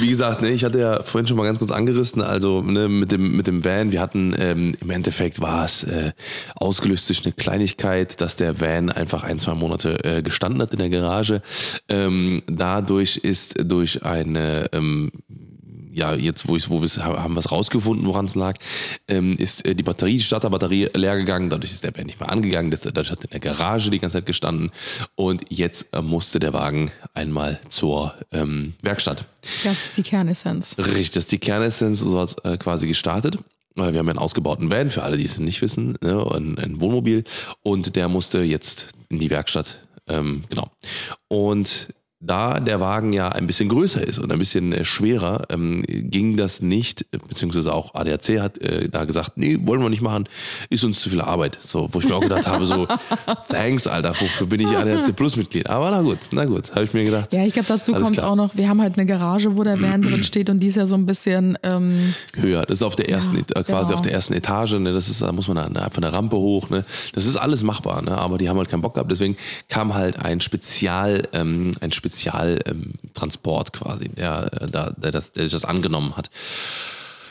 wie 0.00 0.08
gesagt, 0.08 0.42
ne, 0.42 0.50
ich 0.50 0.64
hatte 0.64 0.78
ja 0.78 1.02
vorhin 1.02 1.26
schon 1.26 1.36
mal 1.36 1.44
ganz 1.44 1.58
kurz 1.58 1.70
angerissen, 1.70 2.22
also 2.22 2.62
ne, 2.62 2.88
mit 2.88 3.12
dem 3.12 3.36
mit 3.36 3.46
dem 3.46 3.64
Van, 3.64 3.92
wir 3.92 4.00
hatten 4.00 4.34
ähm, 4.38 4.74
im 4.80 4.90
Endeffekt 4.90 5.40
war 5.40 5.64
es 5.64 5.84
äh, 5.84 6.12
ausgelöst 6.54 7.08
durch 7.08 7.24
eine 7.24 7.32
Kleinigkeit, 7.32 8.20
dass 8.20 8.36
der 8.36 8.60
Van 8.60 8.90
einfach 8.90 9.22
ein 9.22 9.38
zwei 9.38 9.54
Monate 9.54 10.04
äh, 10.04 10.22
gestanden 10.22 10.62
hat 10.62 10.72
in 10.72 10.78
der 10.78 10.90
Garage. 10.90 11.42
Ähm, 11.88 12.42
dadurch 12.46 13.18
ist 13.18 13.54
durch 13.64 14.04
eine 14.04 14.68
ähm, 14.72 15.10
ja, 15.96 16.14
jetzt, 16.14 16.46
wo, 16.46 16.56
ich, 16.56 16.68
wo 16.68 16.80
wir 16.80 16.84
es 16.84 16.98
haben 16.98 17.34
wir 17.34 17.40
es 17.40 17.50
rausgefunden, 17.50 18.06
woran 18.06 18.26
es 18.26 18.34
lag, 18.34 18.58
ähm, 19.08 19.36
ist 19.38 19.64
äh, 19.64 19.74
die 19.74 19.82
Batterie, 19.82 20.18
die 20.18 20.22
Starterbatterie 20.22 20.90
leer 20.94 21.16
gegangen, 21.16 21.48
dadurch 21.48 21.72
ist 21.72 21.84
der 21.84 21.90
Band 21.90 22.06
nicht 22.08 22.20
mehr 22.20 22.30
angegangen, 22.30 22.70
das, 22.70 22.82
das 22.82 23.10
hat 23.10 23.24
in 23.24 23.30
der 23.30 23.40
Garage 23.40 23.90
die 23.90 23.98
ganze 23.98 24.18
Zeit 24.18 24.26
gestanden 24.26 24.70
und 25.14 25.44
jetzt 25.48 25.94
äh, 25.94 26.02
musste 26.02 26.38
der 26.38 26.52
Wagen 26.52 26.90
einmal 27.14 27.60
zur 27.70 28.14
ähm, 28.30 28.74
Werkstatt. 28.82 29.24
Das 29.64 29.86
ist 29.86 29.96
die 29.96 30.02
Kernessenz. 30.02 30.76
Richtig, 30.78 31.12
das 31.12 31.24
ist 31.24 31.32
die 31.32 31.38
Kernessenz, 31.38 32.00
so 32.00 32.20
hat 32.20 32.28
es 32.28 32.36
äh, 32.44 32.58
quasi 32.58 32.86
gestartet. 32.86 33.38
Weil 33.74 33.92
Wir 33.92 33.98
haben 33.98 34.06
ja 34.06 34.12
einen 34.12 34.18
ausgebauten 34.18 34.70
Van, 34.70 34.88
für 34.88 35.02
alle, 35.02 35.18
die 35.18 35.26
es 35.26 35.38
nicht 35.38 35.60
wissen, 35.60 35.98
ne, 36.00 36.26
ein, 36.34 36.58
ein 36.58 36.80
Wohnmobil 36.80 37.24
und 37.62 37.94
der 37.94 38.08
musste 38.08 38.38
jetzt 38.38 38.88
in 39.10 39.18
die 39.18 39.28
Werkstatt. 39.28 39.80
Ähm, 40.08 40.44
genau. 40.48 40.70
Und 41.28 41.88
da 42.20 42.60
der 42.60 42.80
Wagen 42.80 43.12
ja 43.12 43.28
ein 43.28 43.46
bisschen 43.46 43.68
größer 43.68 44.02
ist 44.02 44.18
und 44.18 44.32
ein 44.32 44.38
bisschen 44.38 44.72
äh, 44.72 44.84
schwerer, 44.84 45.42
ähm, 45.50 45.84
ging 45.86 46.36
das 46.36 46.62
nicht, 46.62 47.10
beziehungsweise 47.10 47.74
auch 47.74 47.94
ADAC 47.94 48.40
hat 48.40 48.58
äh, 48.58 48.88
da 48.88 49.04
gesagt, 49.04 49.32
nee, 49.36 49.58
wollen 49.62 49.82
wir 49.82 49.90
nicht 49.90 50.00
machen, 50.00 50.26
ist 50.70 50.82
uns 50.82 51.00
zu 51.00 51.10
viel 51.10 51.20
Arbeit. 51.20 51.58
So, 51.60 51.88
wo 51.92 52.00
ich 52.00 52.08
mir 52.08 52.14
auch 52.14 52.22
gedacht 52.22 52.46
habe, 52.46 52.64
so, 52.64 52.88
thanks, 53.48 53.86
Alter, 53.86 54.10
wofür 54.18 54.46
bin 54.46 54.60
ich 54.60 54.68
ADAC 54.68 55.14
Plus 55.14 55.36
Mitglied? 55.36 55.68
Aber 55.68 55.90
na 55.90 56.00
gut, 56.00 56.18
na 56.32 56.46
gut, 56.46 56.70
habe 56.74 56.84
ich 56.84 56.94
mir 56.94 57.04
gedacht. 57.04 57.34
Ja, 57.34 57.44
ich 57.44 57.52
glaube, 57.52 57.68
dazu 57.68 57.92
kommt 57.92 58.14
klar. 58.14 58.30
auch 58.30 58.36
noch, 58.36 58.56
wir 58.56 58.68
haben 58.68 58.80
halt 58.80 58.94
eine 58.98 59.04
Garage, 59.04 59.54
wo 59.54 59.62
der 59.62 59.80
Van 59.80 60.00
drin 60.02 60.24
steht 60.24 60.48
und 60.48 60.60
die 60.60 60.68
ist 60.68 60.76
ja 60.76 60.86
so 60.86 60.96
ein 60.96 61.04
bisschen, 61.04 61.58
ähm, 61.62 62.14
höher. 62.34 62.64
Das 62.64 62.78
ist 62.78 62.82
auf 62.82 62.96
der 62.96 63.10
ersten, 63.10 63.36
Ja, 63.36 63.60
äh, 63.60 63.62
quasi 63.62 63.88
genau. 63.88 63.94
auf 63.96 64.02
der 64.02 64.12
ersten 64.12 64.32
Etage. 64.32 64.72
Ne? 64.72 64.94
Das 64.94 65.10
ist, 65.10 65.20
da 65.20 65.32
muss 65.32 65.48
man 65.48 65.58
dann 65.58 65.76
einfach 65.76 66.02
eine 66.02 66.12
Rampe 66.12 66.36
hoch. 66.36 66.70
Ne? 66.70 66.84
Das 67.12 67.26
ist 67.26 67.36
alles 67.36 67.62
machbar. 67.62 68.00
Ne? 68.00 68.16
Aber 68.16 68.38
die 68.38 68.48
haben 68.48 68.56
halt 68.56 68.70
keinen 68.70 68.80
Bock 68.80 68.94
gehabt. 68.94 69.10
Deswegen 69.10 69.36
kam 69.68 69.94
halt 69.94 70.18
ein 70.18 70.40
Spezial, 70.40 71.28
ähm, 71.34 71.72
ein 71.80 71.92
Spezial 71.92 72.05
ähm, 72.66 72.94
Transport 73.14 73.72
quasi, 73.72 74.08
der, 74.08 74.50
äh, 74.52 74.66
der, 74.66 75.10
das, 75.10 75.32
der 75.32 75.44
sich 75.44 75.52
das 75.52 75.64
angenommen 75.64 76.16
hat. 76.16 76.30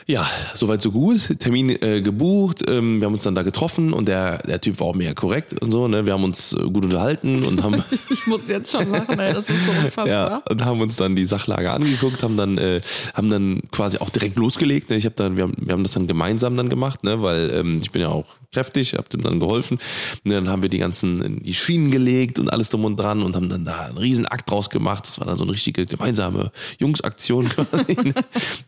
Ja, 0.08 0.24
soweit 0.54 0.82
so 0.82 0.92
gut. 0.92 1.40
Termin 1.40 1.70
äh, 1.82 2.00
gebucht. 2.00 2.62
Ähm, 2.68 3.00
wir 3.00 3.06
haben 3.06 3.14
uns 3.14 3.24
dann 3.24 3.34
da 3.34 3.42
getroffen 3.42 3.92
und 3.92 4.06
der, 4.06 4.38
der 4.38 4.60
Typ 4.60 4.78
war 4.78 4.86
auch 4.86 4.94
mega 4.94 5.14
korrekt 5.14 5.60
und 5.60 5.72
so. 5.72 5.88
Ne? 5.88 6.06
Wir 6.06 6.12
haben 6.12 6.22
uns 6.22 6.52
äh, 6.52 6.62
gut 6.62 6.84
unterhalten 6.84 7.44
und 7.44 7.64
haben 7.64 7.82
ich 8.10 8.24
muss 8.28 8.46
jetzt 8.46 8.70
schon 8.70 8.88
lachen, 8.92 9.18
ey, 9.18 9.34
das 9.34 9.50
ist 9.50 9.66
so 9.66 9.72
unfassbar. 9.72 10.06
ja, 10.06 10.42
und 10.48 10.64
haben 10.64 10.80
uns 10.80 10.94
dann 10.94 11.16
die 11.16 11.24
Sachlage 11.24 11.72
angeguckt, 11.72 12.22
haben 12.22 12.36
dann, 12.36 12.56
äh, 12.56 12.82
haben 13.14 13.30
dann 13.30 13.62
quasi 13.72 13.98
auch 13.98 14.10
direkt 14.10 14.36
losgelegt. 14.36 14.90
Ne? 14.90 14.96
Ich 14.96 15.06
habe 15.06 15.16
dann, 15.16 15.36
wir 15.36 15.42
haben, 15.42 15.54
wir 15.58 15.72
haben 15.72 15.82
das 15.82 15.94
dann 15.94 16.06
gemeinsam 16.06 16.56
dann 16.56 16.68
gemacht, 16.68 17.02
ne? 17.02 17.20
weil 17.20 17.50
ähm, 17.52 17.80
ich 17.82 17.90
bin 17.90 18.00
ja 18.00 18.08
auch 18.08 18.26
kräftig, 18.52 18.94
habe 18.94 19.08
dem 19.08 19.22
dann 19.22 19.40
geholfen. 19.40 19.78
Ne? 20.22 20.34
Dann 20.34 20.48
haben 20.48 20.62
wir 20.62 20.68
die 20.68 20.78
ganzen 20.78 21.20
in 21.20 21.42
die 21.42 21.52
Schienen 21.52 21.90
gelegt 21.90 22.38
und 22.38 22.52
alles 22.52 22.70
drum 22.70 22.84
und 22.84 22.96
dran 22.96 23.22
und 23.22 23.34
haben 23.34 23.48
dann 23.48 23.64
da 23.64 23.86
einen 23.86 23.98
riesen 23.98 24.28
Akt 24.28 24.48
draus 24.48 24.70
gemacht. 24.70 25.04
Das 25.04 25.18
war 25.18 25.26
dann 25.26 25.36
so 25.36 25.42
eine 25.42 25.52
richtige 25.52 25.84
gemeinsame 25.84 26.52
Jungsaktion 26.78 27.48
quasi. 27.50 27.96
ne? 27.96 28.14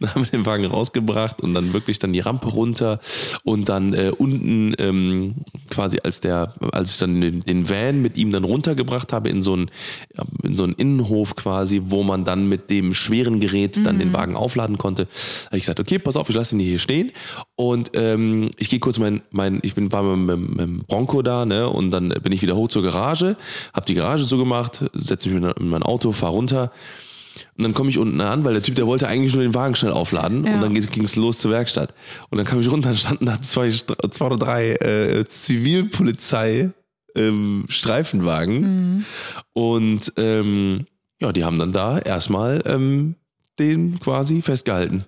dann 0.01 0.15
haben 0.15 0.25
wir 0.25 0.31
den 0.33 0.45
Wagen 0.45 0.67
rausgebracht 0.67 1.28
und 1.41 1.55
dann 1.55 1.73
wirklich 1.73 1.99
dann 1.99 2.13
die 2.13 2.21
Rampe 2.21 2.49
runter 2.49 3.01
und 3.45 3.69
dann 3.69 3.95
äh, 3.95 4.13
unten 4.17 4.75
ähm, 4.79 5.35
quasi 5.71 5.99
als 6.03 6.21
der, 6.21 6.55
als 6.73 6.93
ich 6.93 6.99
dann 6.99 7.21
den, 7.21 7.41
den 7.41 7.69
Van 7.69 8.03
mit 8.03 8.17
ihm 8.17 8.33
dann 8.33 8.45
runtergebracht 8.45 9.13
habe 9.13 9.29
in 9.29 9.43
so 9.43 9.55
einen, 9.55 9.71
in 10.43 10.57
so 10.57 10.65
einen 10.65 10.75
Innenhof 10.75 11.37
quasi, 11.37 11.83
wo 11.87 12.03
man 12.03 12.25
dann 12.25 12.49
mit 12.49 12.71
dem 12.71 12.95
schweren 12.95 13.41
Gerät 13.41 13.85
dann 13.85 13.99
den 13.99 14.13
Wagen 14.13 14.37
aufladen 14.37 14.79
konnte, 14.79 15.09
habe 15.47 15.57
ich 15.57 15.63
gesagt, 15.63 15.81
okay, 15.81 15.99
pass 15.99 16.17
auf, 16.17 16.29
ich 16.29 16.37
lasse 16.37 16.55
ihn 16.57 16.61
hier 16.61 16.79
stehen 16.79 17.13
und 17.57 17.91
ähm, 17.95 18.51
ich 18.57 18.69
gehe 18.69 18.79
kurz 18.79 18.99
mein, 18.99 19.23
mein, 19.31 19.61
ich 19.63 19.75
bin 19.75 19.93
war 19.93 20.03
mit, 20.03 20.57
mit, 20.57 20.87
Bronco 20.87 21.23
da, 21.23 21.45
ne, 21.45 21.69
und 21.69 21.91
dann 21.91 22.09
bin 22.09 22.33
ich 22.33 22.43
wieder 22.43 22.57
hoch 22.57 22.69
zur 22.69 22.83
Garage, 22.83 23.37
habe 23.73 23.87
die 23.87 23.95
Garage 23.95 24.27
zugemacht, 24.27 24.85
setze 24.95 25.29
mich 25.29 25.43
in 25.43 25.69
mein 25.69 25.83
Auto, 25.83 26.13
fahr 26.13 26.31
runter. 26.31 26.73
Und 27.57 27.65
dann 27.65 27.75
komme 27.75 27.91
ich 27.91 27.99
unten 27.99 28.21
an, 28.21 28.45
weil 28.45 28.53
der 28.53 28.63
Typ, 28.63 28.77
der 28.77 28.87
wollte 28.87 29.09
eigentlich 29.09 29.35
nur 29.35 29.43
den 29.43 29.55
Wagen 29.55 29.75
schnell 29.75 29.93
aufladen. 29.93 30.45
Ja. 30.45 30.55
Und 30.55 30.61
dann 30.61 30.75
ging 30.75 31.05
es 31.05 31.17
los 31.17 31.39
zur 31.39 31.51
Werkstatt. 31.51 31.95
Und 32.31 32.39
dann 32.39 32.47
kam 32.47 32.61
ich 32.61 32.71
runter, 32.71 32.91
dann 32.91 32.99
standen 32.99 33.27
da 33.27 33.41
zwei, 33.41 33.71
zwei 33.71 34.27
oder 34.27 34.37
drei 34.37 34.73
äh, 34.75 35.27
Zivilpolizei 35.27 36.71
ähm, 37.15 37.65
Streifenwagen. 37.69 39.05
Und 39.53 40.13
ähm, 40.17 40.87
ja, 41.21 41.33
die 41.33 41.45
haben 41.45 41.59
dann 41.59 41.73
da 41.73 41.99
erstmal 41.99 42.63
ähm, 42.67 43.17
den 43.59 43.99
quasi 44.01 44.43
festgehalten. 44.43 45.05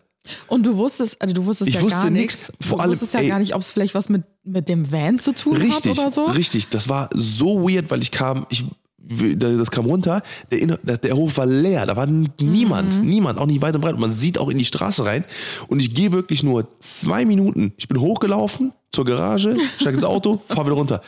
Und 0.49 0.67
du 0.67 0.77
wusstest, 0.77 1.21
also 1.23 1.35
du 1.35 1.47
wusstest 1.47 1.69
Ich 1.69 1.77
ja 1.77 1.83
wusste 1.83 2.03
gar 2.03 2.11
nichts. 2.11 2.53
Vor 2.61 2.79
du 2.79 2.83
allem, 2.83 2.93
wusstest 2.93 3.15
ja 3.15 3.21
ey. 3.21 3.29
gar 3.29 3.39
nicht, 3.39 3.55
ob 3.55 3.63
es 3.63 3.73
vielleicht 3.73 3.95
was 3.95 4.09
mit, 4.09 4.25
mit 4.45 4.69
dem 4.69 4.91
Van 4.93 5.19
zu 5.19 5.35
tun 5.35 5.57
Richtig, 5.57 5.75
hat 5.75 5.99
oder 5.99 6.11
so. 6.11 6.27
richtig. 6.27 6.69
Das 6.69 6.89
war 6.89 7.09
so 7.15 7.63
weird, 7.69 7.91
weil 7.91 8.03
ich 8.03 8.11
kam, 8.11 8.47
ich, 8.51 8.65
das 9.09 9.71
kam 9.71 9.87
runter, 9.87 10.23
der, 10.53 10.99
der, 10.99 11.17
Hof 11.17 11.39
war 11.39 11.47
leer, 11.47 11.87
da 11.87 11.97
war 11.97 12.07
niemand, 12.07 13.03
niemand, 13.03 13.39
auch 13.39 13.47
nicht 13.47 13.63
weit 13.63 13.75
und 13.75 13.81
breit. 13.81 13.95
Und 13.95 14.01
man 14.01 14.11
sieht 14.11 14.39
auch 14.39 14.49
in 14.49 14.59
die 14.59 14.65
Straße 14.65 15.05
rein. 15.05 15.25
Und 15.69 15.81
ich 15.81 15.95
gehe 15.95 16.13
wirklich 16.13 16.43
nur 16.43 16.69
zwei 16.81 17.25
Minuten. 17.25 17.73
Ich 17.77 17.89
bin 17.89 18.01
hochgelaufen 18.01 18.73
zur 18.91 19.05
Garage, 19.05 19.57
steige 19.79 19.97
ins 19.97 20.05
Auto, 20.05 20.41
fahr 20.45 20.67
wieder 20.67 20.77
runter. 20.77 21.03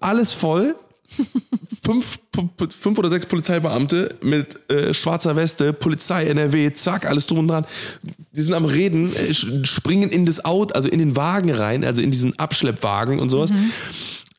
Alles 0.00 0.32
voll. 0.32 0.76
Fünf, 1.84 2.20
fünf 2.78 2.98
oder 2.98 3.08
sechs 3.08 3.26
Polizeibeamte 3.26 4.14
mit 4.22 4.70
äh, 4.70 4.94
schwarzer 4.94 5.34
Weste, 5.34 5.72
Polizei, 5.72 6.26
NRW, 6.26 6.72
zack, 6.72 7.04
alles 7.04 7.26
drum 7.26 7.38
und 7.38 7.48
dran. 7.48 7.66
Die 8.30 8.42
sind 8.42 8.54
am 8.54 8.64
Reden, 8.64 9.12
äh, 9.16 9.34
springen 9.34 10.10
in 10.10 10.24
das 10.24 10.44
Auto, 10.44 10.72
also 10.72 10.88
in 10.88 11.00
den 11.00 11.16
Wagen 11.16 11.50
rein, 11.50 11.84
also 11.84 12.00
in 12.00 12.12
diesen 12.12 12.38
Abschleppwagen 12.38 13.18
und 13.18 13.30
sowas. 13.30 13.50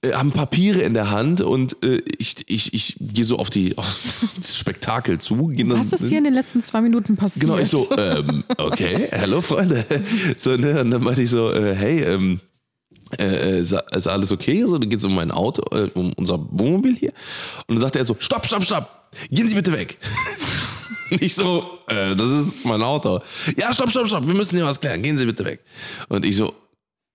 Äh, 0.03 0.13
haben 0.13 0.31
Papiere 0.31 0.81
in 0.81 0.95
der 0.95 1.11
Hand 1.11 1.41
und 1.41 1.77
äh, 1.83 2.01
ich, 2.17 2.37
ich, 2.47 2.73
ich 2.73 2.95
gehe 2.99 3.23
so 3.23 3.37
auf, 3.37 3.49
die, 3.51 3.77
auf 3.77 3.99
das 4.35 4.57
Spektakel 4.57 5.19
zu. 5.19 5.51
Was 5.65 5.93
ist 5.93 6.09
hier 6.09 6.17
in 6.17 6.23
den 6.23 6.33
letzten 6.33 6.61
zwei 6.61 6.81
Minuten 6.81 7.17
passiert? 7.17 7.45
Genau, 7.45 7.59
ich 7.59 7.69
so, 7.69 7.87
ähm, 7.97 8.43
okay, 8.57 9.09
hallo 9.11 9.41
Freunde. 9.41 9.85
So, 10.37 10.57
ne, 10.57 10.81
und 10.81 10.91
dann 10.91 11.03
meinte 11.03 11.21
ich 11.21 11.29
so, 11.29 11.51
äh, 11.51 11.75
hey, 11.75 12.01
ähm, 12.01 12.39
äh, 13.19 13.59
ist, 13.59 13.73
ist 13.73 14.07
alles 14.07 14.31
okay? 14.31 14.63
So, 14.63 14.77
dann 14.77 14.89
geht 14.89 14.99
es 14.99 15.05
um 15.05 15.13
mein 15.13 15.31
Auto, 15.31 15.63
äh, 15.75 15.89
um 15.93 16.13
unser 16.13 16.39
Wohnmobil 16.51 16.95
hier. 16.95 17.13
Und 17.67 17.75
dann 17.75 17.81
sagt 17.81 17.95
er 17.95 18.05
so, 18.05 18.15
stopp, 18.17 18.45
stopp, 18.45 18.63
stopp, 18.63 19.11
gehen 19.29 19.47
Sie 19.47 19.55
bitte 19.55 19.71
weg. 19.71 19.97
Ich 21.19 21.35
so, 21.35 21.65
äh, 21.87 22.15
das 22.15 22.29
ist 22.29 22.63
mein 22.63 22.81
Auto. 22.81 23.19
Ja, 23.57 23.73
stopp, 23.73 23.89
stopp, 23.89 24.07
stopp, 24.07 24.25
wir 24.25 24.33
müssen 24.33 24.55
hier 24.55 24.63
was 24.63 24.79
klären, 24.79 25.03
gehen 25.03 25.17
Sie 25.17 25.25
bitte 25.25 25.43
weg. 25.43 25.59
Und 26.07 26.23
ich 26.23 26.37
so, 26.37 26.55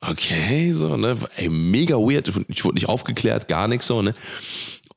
okay, 0.00 0.72
so, 0.72 0.96
ne, 0.96 1.16
ey, 1.36 1.48
mega 1.48 1.96
weird. 1.96 2.30
Ich 2.48 2.64
wurde 2.64 2.74
nicht 2.74 2.88
aufgeklärt, 2.88 3.48
gar 3.48 3.68
nichts 3.68 3.86
so, 3.86 4.02
ne. 4.02 4.14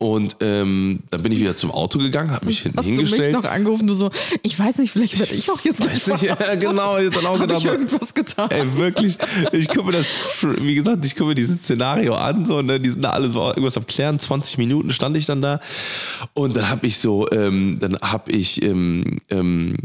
Und 0.01 0.37
ähm, 0.39 1.01
dann 1.09 1.21
bin 1.23 1.33
ich 1.33 1.41
wieder 1.41 1.57
zum 1.57 1.71
Auto 1.71 1.99
gegangen, 1.99 2.31
habe 2.31 2.45
mich 2.45 2.61
hinten 2.61 2.77
Hast 2.77 2.87
du 2.87 2.91
mich 2.91 2.99
hingestellt. 3.09 3.33
noch 3.33 3.43
angerufen, 3.43 3.85
du 3.85 3.93
so, 3.93 4.09
ich 4.43 4.57
weiß 4.57 4.77
nicht, 4.77 4.91
vielleicht 4.91 5.19
werde 5.19 5.33
ich 5.33 5.51
auch 5.51 5.59
jetzt 5.59 5.85
Weiß 5.85 6.07
nicht, 6.07 6.21
ja, 6.21 6.37
genau, 6.55 6.97
ich 6.97 7.09
dann 7.09 7.25
auch 7.25 7.33
Hab 7.33 7.41
gedacht, 7.41 7.59
ich 7.59 7.65
irgendwas 7.65 8.13
getan? 8.13 8.49
Ey, 8.49 8.77
wirklich, 8.77 9.17
ich 9.51 9.67
gucke 9.67 9.87
mir 9.87 9.91
das, 9.91 10.07
wie 10.41 10.73
gesagt, 10.73 11.05
ich 11.05 11.15
gucke 11.15 11.25
mir 11.25 11.35
dieses 11.35 11.63
Szenario 11.63 12.15
an, 12.15 12.45
so, 12.45 12.61
ne, 12.61 12.79
die 12.79 12.91
sind 12.91 13.01
da 13.01 13.09
alles 13.09 13.33
war 13.35 13.49
irgendwas 13.49 13.75
am 13.75 13.87
Klären, 13.87 14.17
20 14.17 14.57
Minuten 14.57 14.91
stand 14.91 15.17
ich 15.17 15.25
dann 15.25 15.41
da 15.41 15.59
und 16.33 16.55
dann 16.55 16.69
habe 16.69 16.87
ich 16.87 16.97
so, 16.99 17.29
ähm, 17.31 17.79
dann 17.81 17.99
habe 17.99 18.31
ich, 18.31 18.61
ähm, 18.61 19.17
ähm, 19.29 19.75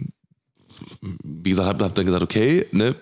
wie 1.00 1.50
gesagt, 1.50 1.68
habe 1.68 1.84
hab 1.86 1.94
dann 1.96 2.06
gesagt, 2.06 2.22
okay, 2.22 2.66
ne, 2.70 2.94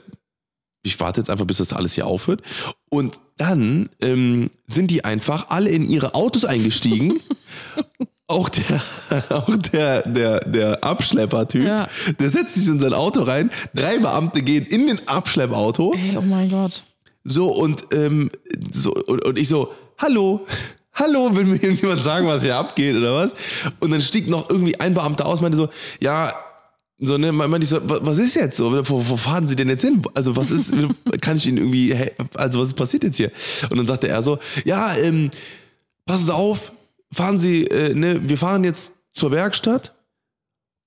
ich 0.83 0.99
warte 1.01 1.21
jetzt 1.21 1.31
einfach, 1.31 1.45
bis 1.47 1.59
das 1.59 1.73
alles 1.73 1.95
hier 1.95 2.07
aufhört. 2.07 2.43
Und 2.91 3.21
dann 3.37 3.89
ähm, 4.01 4.51
sind 4.67 4.91
die 4.91 5.05
einfach 5.05 5.49
alle 5.51 5.71
in 5.71 5.89
ihre 5.89 6.15
Autos 6.15 6.45
eingestiegen. 6.45 7.21
Auch 8.29 8.49
der, 8.49 8.81
auch 9.29 9.57
der, 9.57 10.03
der, 10.09 10.41
der 10.41 10.83
Abschlepper-Typ, 10.83 11.67
Ja. 11.67 11.89
der 12.19 12.31
setzt 12.31 12.55
sich 12.55 12.67
in 12.67 12.81
sein 12.81 12.95
Auto 12.95 13.23
rein. 13.25 13.51
Drei 13.75 13.99
Beamte 13.99 14.41
gehen 14.41 14.65
in 14.65 14.87
den 14.87 15.07
Abschleppauto. 15.07 15.93
Ey, 15.95 16.17
oh 16.17 16.23
mein 16.23 16.49
Gott. 16.49 16.83
So 17.25 17.51
und, 17.51 17.85
ähm, 17.93 18.31
so, 18.71 18.95
und, 18.95 19.23
und 19.23 19.39
ich 19.39 19.49
so, 19.49 19.75
hallo, 19.99 20.47
hallo, 20.95 21.35
will 21.37 21.45
mir 21.45 21.57
irgendjemand 21.63 22.03
sagen, 22.03 22.27
was 22.27 22.43
hier 22.43 22.57
abgeht 22.57 22.97
oder 22.97 23.15
was? 23.15 23.35
Und 23.81 23.91
dann 23.91 24.01
stieg 24.01 24.29
noch 24.29 24.49
irgendwie 24.49 24.81
ein 24.81 24.95
Beamter 24.95 25.27
aus, 25.27 25.43
meinte 25.43 25.59
so, 25.59 25.69
ja, 26.01 26.33
so, 27.05 27.19
ne, 27.19 27.33
meinte 27.33 27.65
ich 27.65 27.69
so, 27.69 27.77
wa- 27.89 27.99
was 28.03 28.19
ist 28.19 28.35
jetzt 28.37 28.57
so? 28.57 28.73
Wo, 28.89 29.09
wo 29.09 29.17
fahren 29.17 29.49
Sie 29.49 29.57
denn 29.57 29.69
jetzt 29.69 29.83
hin? 29.83 30.03
Also, 30.15 30.37
was 30.37 30.51
ist, 30.51 30.73
kann 31.21 31.37
ich 31.37 31.47
Ihnen 31.49 31.59
irgendwie, 31.59 31.95
hä- 31.95 32.13
also, 32.35 32.61
was 32.61 32.75
passiert 32.75 33.03
jetzt 33.05 33.17
hier? 33.17 33.33
Und 33.71 33.77
dann 33.77 33.87
sagte 33.87 34.09
er 34.09 34.23
so, 34.23 34.39
ja, 34.65 34.95
ähm, 34.97 35.31
passen 36.07 36.27
Sie 36.27 36.35
auf, 36.35 36.73
fahren 37.13 37.39
Sie, 37.39 37.65
äh, 37.67 37.95
ne, 37.95 38.21
wir 38.29 38.39
fahren 38.39 38.65
jetzt 38.65 38.93
zur 39.15 39.31
Werkstatt 39.33 39.95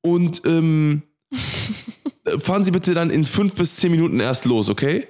und, 0.02 0.42
ähm, 0.46 1.02
fahren 2.40 2.64
Sie 2.64 2.72
bitte 2.72 2.94
dann 2.94 3.10
in 3.10 3.26
fünf 3.26 3.56
bis 3.56 3.76
zehn 3.76 3.92
Minuten 3.92 4.20
erst 4.20 4.46
los, 4.46 4.70
okay? 4.70 5.08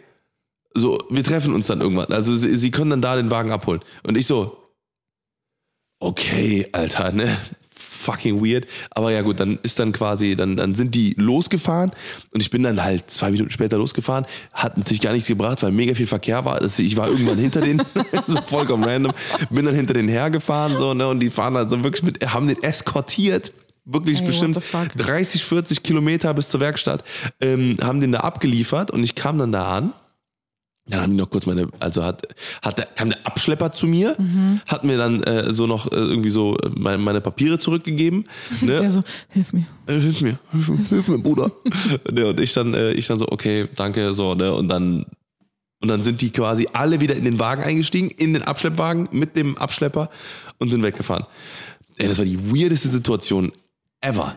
So, 0.74 0.98
wir 1.10 1.24
treffen 1.24 1.54
uns 1.54 1.68
dann 1.68 1.82
irgendwann. 1.82 2.12
Also, 2.12 2.36
Sie, 2.36 2.56
Sie 2.56 2.72
können 2.72 2.90
dann 2.90 3.02
da 3.02 3.16
den 3.16 3.30
Wagen 3.32 3.52
abholen. 3.52 3.82
Und 4.04 4.18
ich 4.18 4.26
so, 4.28 4.58
okay, 6.00 6.68
Alter, 6.72 7.12
ne? 7.12 7.38
Fucking 8.06 8.44
weird. 8.44 8.68
Aber 8.92 9.12
ja 9.12 9.22
gut, 9.22 9.40
dann 9.40 9.60
ist 9.64 9.80
dann 9.80 9.92
quasi, 9.92 10.36
dann, 10.36 10.58
dann 10.58 10.76
sind 10.76 10.94
die 10.94 11.16
losgefahren 11.18 11.92
und 12.32 12.42
ich 12.42 12.50
bin 12.50 12.64
dann 12.64 12.84
halt 12.84 13.10
zwei 13.10 13.32
Minuten 13.32 13.50
später 13.50 13.78
losgefahren. 13.78 14.26
Hat 14.54 14.78
natürlich 14.78 15.02
gar 15.02 15.14
nichts 15.14 15.28
gebracht, 15.28 15.64
weil 15.64 15.72
mega 15.72 15.96
viel 15.96 16.08
Verkehr 16.08 16.46
war. 16.46 16.62
Ich 16.62 16.98
war 16.98 17.10
irgendwann 17.10 17.38
hinter 17.38 17.62
denen, 17.62 17.82
so 18.28 18.40
vollkommen 18.42 18.84
random. 18.84 19.14
Bin 19.50 19.66
dann 19.66 19.76
hinter 19.76 19.94
denen 19.94 20.10
hergefahren, 20.10 20.78
so, 20.78 20.94
ne? 20.94 21.08
Und 21.08 21.20
die 21.20 21.30
fahren 21.30 21.56
halt 21.56 21.70
so 21.70 21.84
wirklich 21.84 22.04
mit, 22.04 22.26
haben 22.32 22.48
den 22.48 22.62
eskortiert 22.62 23.52
wirklich 23.86 24.22
Ey, 24.22 24.28
bestimmt 24.28 24.56
what 24.56 24.64
the 24.64 24.70
fuck? 24.70 24.98
30, 24.98 25.44
40 25.44 25.84
Kilometer 25.84 26.34
bis 26.34 26.50
zur 26.50 26.60
Werkstatt, 26.60 27.04
ähm, 27.40 27.78
haben 27.82 28.02
den 28.02 28.12
da 28.12 28.22
abgeliefert 28.22 28.92
und 28.92 29.04
ich 29.04 29.16
kam 29.16 29.38
dann 29.38 29.52
da 29.52 29.78
an. 29.78 29.94
Dann 30.88 31.02
haben 31.02 31.12
die 31.14 31.18
noch 31.18 31.30
kurz 31.32 31.48
meine, 31.48 31.68
also 31.80 32.04
hat, 32.04 32.28
hat 32.62 32.78
der, 32.78 32.86
kam 32.86 33.10
der 33.10 33.26
Abschlepper 33.26 33.72
zu 33.72 33.88
mir, 33.88 34.16
Mhm. 34.20 34.62
hat 34.68 34.84
mir 34.84 34.98
dann 34.98 35.24
äh, 35.24 35.52
so 35.52 35.66
noch 35.66 35.92
äh, 35.92 35.96
irgendwie 35.96 36.30
so 36.30 36.56
äh, 36.58 36.70
meine, 36.78 37.00
meine 37.00 37.22
Papiere 37.22 37.58
zurückgegeben. 37.58 38.26
Ne? 38.62 38.80
Der 38.82 38.92
so, 38.92 39.02
hilf 39.30 39.52
mir. 39.52 39.66
äh, 39.88 40.00
hilf 40.00 40.22
mir, 40.22 40.38
hilf 40.52 40.70
mir, 40.70 40.78
hilf 40.90 41.08
mir, 41.08 41.18
Bruder. 41.18 41.52
ne, 42.12 42.28
und 42.28 42.40
ich 42.40 42.54
dann, 42.54 42.74
äh, 42.76 42.92
ich 42.92 43.08
dann 43.08 43.18
so, 43.18 43.28
okay, 43.30 43.68
danke, 43.76 44.14
so, 44.14 44.36
ne, 44.36 44.54
und 44.54 44.70
dann, 44.70 45.06
und 45.82 45.88
dann 45.90 46.04
sind 46.04 46.22
die 46.22 46.30
quasi 46.30 46.68
alle 46.74 47.00
wieder 47.02 47.16
in 47.16 47.26
den 47.26 47.40
Wagen 47.40 47.64
eingestiegen, 47.64 48.10
in 48.12 48.34
den 48.34 48.44
Abschleppwagen 48.44 49.10
mit 49.12 49.36
dem 49.36 49.58
Abschlepper 49.58 50.10
und 50.60 50.70
sind 50.70 50.84
weggefahren. 50.84 51.26
Ey, 51.98 52.08
das 52.08 52.20
war 52.20 52.26
die 52.26 52.40
weirdeste 52.54 52.90
Situation 52.90 53.52
ever. 54.02 54.36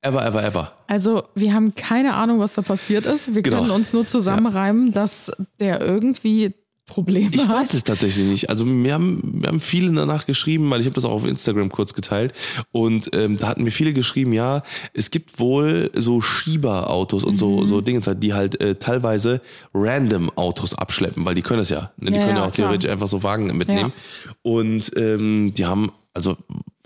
Ever, 0.00 0.24
ever, 0.24 0.44
ever. 0.44 0.72
Also, 0.86 1.24
wir 1.34 1.52
haben 1.54 1.74
keine 1.74 2.14
Ahnung, 2.14 2.38
was 2.38 2.54
da 2.54 2.62
passiert 2.62 3.04
ist. 3.06 3.34
Wir 3.34 3.42
Genau. 3.42 3.58
können 3.58 3.70
uns 3.72 3.92
nur 3.92 4.06
zusammenreimen, 4.06 4.92
dass 4.92 5.32
der 5.58 5.80
irgendwie 5.80 6.54
Probleme 6.86 7.28
Ich 7.34 7.46
hat. 7.46 7.54
weiß 7.54 7.74
es 7.74 7.84
tatsächlich 7.84 8.24
nicht. 8.26 8.48
Also 8.48 8.64
mir 8.64 8.94
haben, 8.94 9.40
mir 9.40 9.48
haben 9.48 9.60
viele 9.60 9.92
danach 9.92 10.24
geschrieben, 10.24 10.70
weil 10.70 10.80
ich 10.80 10.86
habe 10.86 10.94
das 10.94 11.04
auch 11.04 11.10
auf 11.12 11.26
Instagram 11.26 11.68
kurz 11.70 11.92
geteilt 11.92 12.32
und 12.72 13.10
ähm, 13.12 13.36
da 13.36 13.48
hatten 13.48 13.62
mir 13.62 13.70
viele 13.72 13.92
geschrieben, 13.92 14.32
ja, 14.32 14.62
es 14.94 15.10
gibt 15.10 15.38
wohl 15.38 15.90
so 15.94 16.22
Schieberautos 16.22 17.24
und 17.24 17.32
Mhm. 17.34 17.36
so 17.36 17.64
so 17.66 17.82
Dinge, 17.82 18.00
die 18.16 18.32
halt 18.32 18.58
äh, 18.62 18.76
teilweise 18.76 19.42
random 19.74 20.30
Autos 20.30 20.72
abschleppen, 20.72 21.26
weil 21.26 21.34
die 21.34 21.42
können 21.42 21.58
das 21.58 21.68
ja. 21.68 21.90
Ne? 21.98 22.10
Die 22.12 22.16
Ja, 22.16 22.24
können 22.24 22.36
ja, 22.36 22.42
ja, 22.44 22.48
auch 22.48 22.52
klar. 22.54 22.68
theoretisch 22.68 22.88
einfach 22.90 23.08
so 23.08 23.22
Wagen 23.22 23.54
mitnehmen. 23.54 23.92
Und 24.40 24.90
ähm, 24.96 25.52
die 25.52 25.66
haben, 25.66 25.92
also 26.14 26.38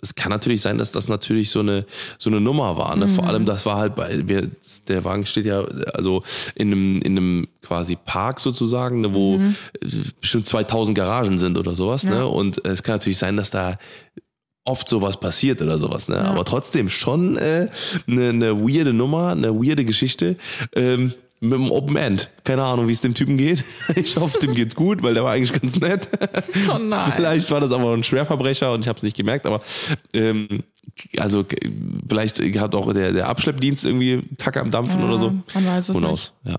es 0.02 0.16
kann 0.16 0.30
natürlich 0.30 0.60
sein, 0.60 0.78
dass 0.78 0.90
das 0.90 1.08
natürlich 1.08 1.50
so 1.50 1.60
eine 1.60 1.86
so 2.18 2.28
eine 2.28 2.40
Nummer 2.40 2.76
war. 2.76 2.94
Ne? 2.96 3.06
Mhm. 3.06 3.10
Vor 3.14 3.26
allem, 3.28 3.46
das 3.46 3.64
war 3.64 3.78
halt 3.78 3.94
bei 3.94 4.26
wir, 4.28 4.50
der 4.88 5.04
Wagen 5.04 5.24
steht 5.24 5.46
ja 5.46 5.62
also 5.94 6.22
in 6.56 6.72
einem 6.72 7.00
in 7.02 7.12
einem 7.16 7.48
quasi 7.62 7.96
Park 7.96 8.40
sozusagen, 8.40 9.00
ne, 9.00 9.14
wo 9.14 9.38
Mhm. 9.38 9.54
äh, 9.80 9.86
bestimmt 10.20 10.46
2000 10.46 10.96
Garagen 10.96 11.38
sind 11.38 11.56
oder 11.56 11.74
sowas. 11.76 12.04
Ne? 12.04 12.26
Und 12.26 12.64
es 12.66 12.82
kann 12.82 12.96
natürlich 12.96 13.18
sein, 13.18 13.36
dass 13.36 13.50
da 13.50 13.78
oft 14.64 14.88
sowas 14.88 15.18
passiert 15.18 15.60
oder 15.62 15.78
sowas, 15.78 16.08
ne? 16.08 16.20
Aber 16.20 16.44
trotzdem 16.44 16.88
schon 16.88 17.36
äh, 17.36 17.68
eine, 18.06 18.28
eine 18.28 18.60
weirde 18.60 18.92
Nummer, 18.92 19.30
eine 19.30 19.54
weirde 19.54 19.84
Geschichte. 19.84 20.36
Ähm, 20.74 21.14
mit 21.42 21.52
dem 21.52 21.70
Open 21.70 21.96
End. 21.96 22.30
Keine 22.44 22.62
Ahnung, 22.62 22.88
wie 22.88 22.92
es 22.92 23.00
dem 23.00 23.14
Typen 23.14 23.36
geht. 23.36 23.62
Ich 23.96 24.16
hoffe, 24.16 24.38
dem 24.38 24.54
geht's 24.54 24.74
gut, 24.76 25.02
weil 25.02 25.12
der 25.14 25.24
war 25.24 25.32
eigentlich 25.32 25.52
ganz 25.60 25.76
nett. 25.76 26.08
Oh 26.72 26.78
nein. 26.78 27.12
Vielleicht 27.16 27.50
war 27.50 27.60
das 27.60 27.72
aber 27.72 27.92
ein 27.92 28.02
Schwerverbrecher 28.04 28.72
und 28.72 28.80
ich 28.82 28.88
habe 28.88 28.96
es 28.96 29.02
nicht 29.02 29.16
gemerkt, 29.16 29.44
aber 29.46 29.60
ähm, 30.14 30.62
also 31.18 31.44
vielleicht 32.08 32.38
hat 32.58 32.74
auch 32.74 32.92
der, 32.92 33.12
der 33.12 33.28
Abschleppdienst 33.28 33.84
irgendwie 33.84 34.22
Kacke 34.38 34.60
am 34.60 34.70
Dampfen 34.70 35.00
Ja, 35.00 35.06
oder 35.08 35.18
so. 35.18 35.34
man 35.54 35.66
weiß 35.66 35.88
es 35.90 35.96
knows? 35.98 36.32
Ja. 36.44 36.56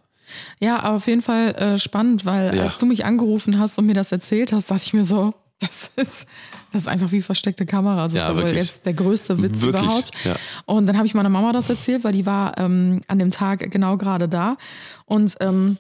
Ja, 0.60 0.80
aber 0.80 0.96
auf 0.98 1.08
jeden 1.08 1.22
Fall 1.22 1.54
äh, 1.56 1.78
spannend, 1.78 2.26
weil 2.26 2.56
Ja. 2.56 2.64
als 2.64 2.78
du 2.78 2.86
mich 2.86 3.06
angerufen 3.06 3.60
hast 3.60 3.78
und 3.78 3.86
mir 3.86 3.94
das 3.94 4.12
erzählt 4.12 4.52
hast, 4.52 4.70
dachte 4.72 4.84
ich 4.86 4.94
mir 4.94 5.06
so, 5.06 5.34
das 5.60 5.92
ist, 5.96 6.28
das 6.74 6.82
ist 6.84 6.88
einfach 6.90 7.12
wie 7.12 7.22
versteckte 7.22 7.66
Kamera. 7.66 8.04
Das 8.04 8.14
Ja, 8.14 8.24
ist 8.24 8.28
ja 8.30 8.36
wohl 8.36 8.44
wirklich. 8.44 8.58
jetzt 8.58 8.86
der 8.86 8.94
größte 8.94 9.42
Witz 9.42 9.62
Wirklich, 9.62 9.84
überhaupt. 9.84 10.12
ja. 10.26 10.36
Und 10.66 10.88
dann 10.88 10.98
habe 10.98 11.08
ich 11.08 11.14
meiner 11.14 11.30
Mama 11.30 11.54
das 11.54 11.70
erzählt, 11.70 12.04
weil 12.04 12.12
die 12.14 12.26
war 12.26 12.58
ähm, 12.58 13.02
an 13.08 13.20
dem 13.20 13.32
Tag 13.32 13.72
genau 13.72 13.96
gerade 13.98 14.28
da. 14.28 14.58
Und 15.06 15.38
ähm, 15.40 15.78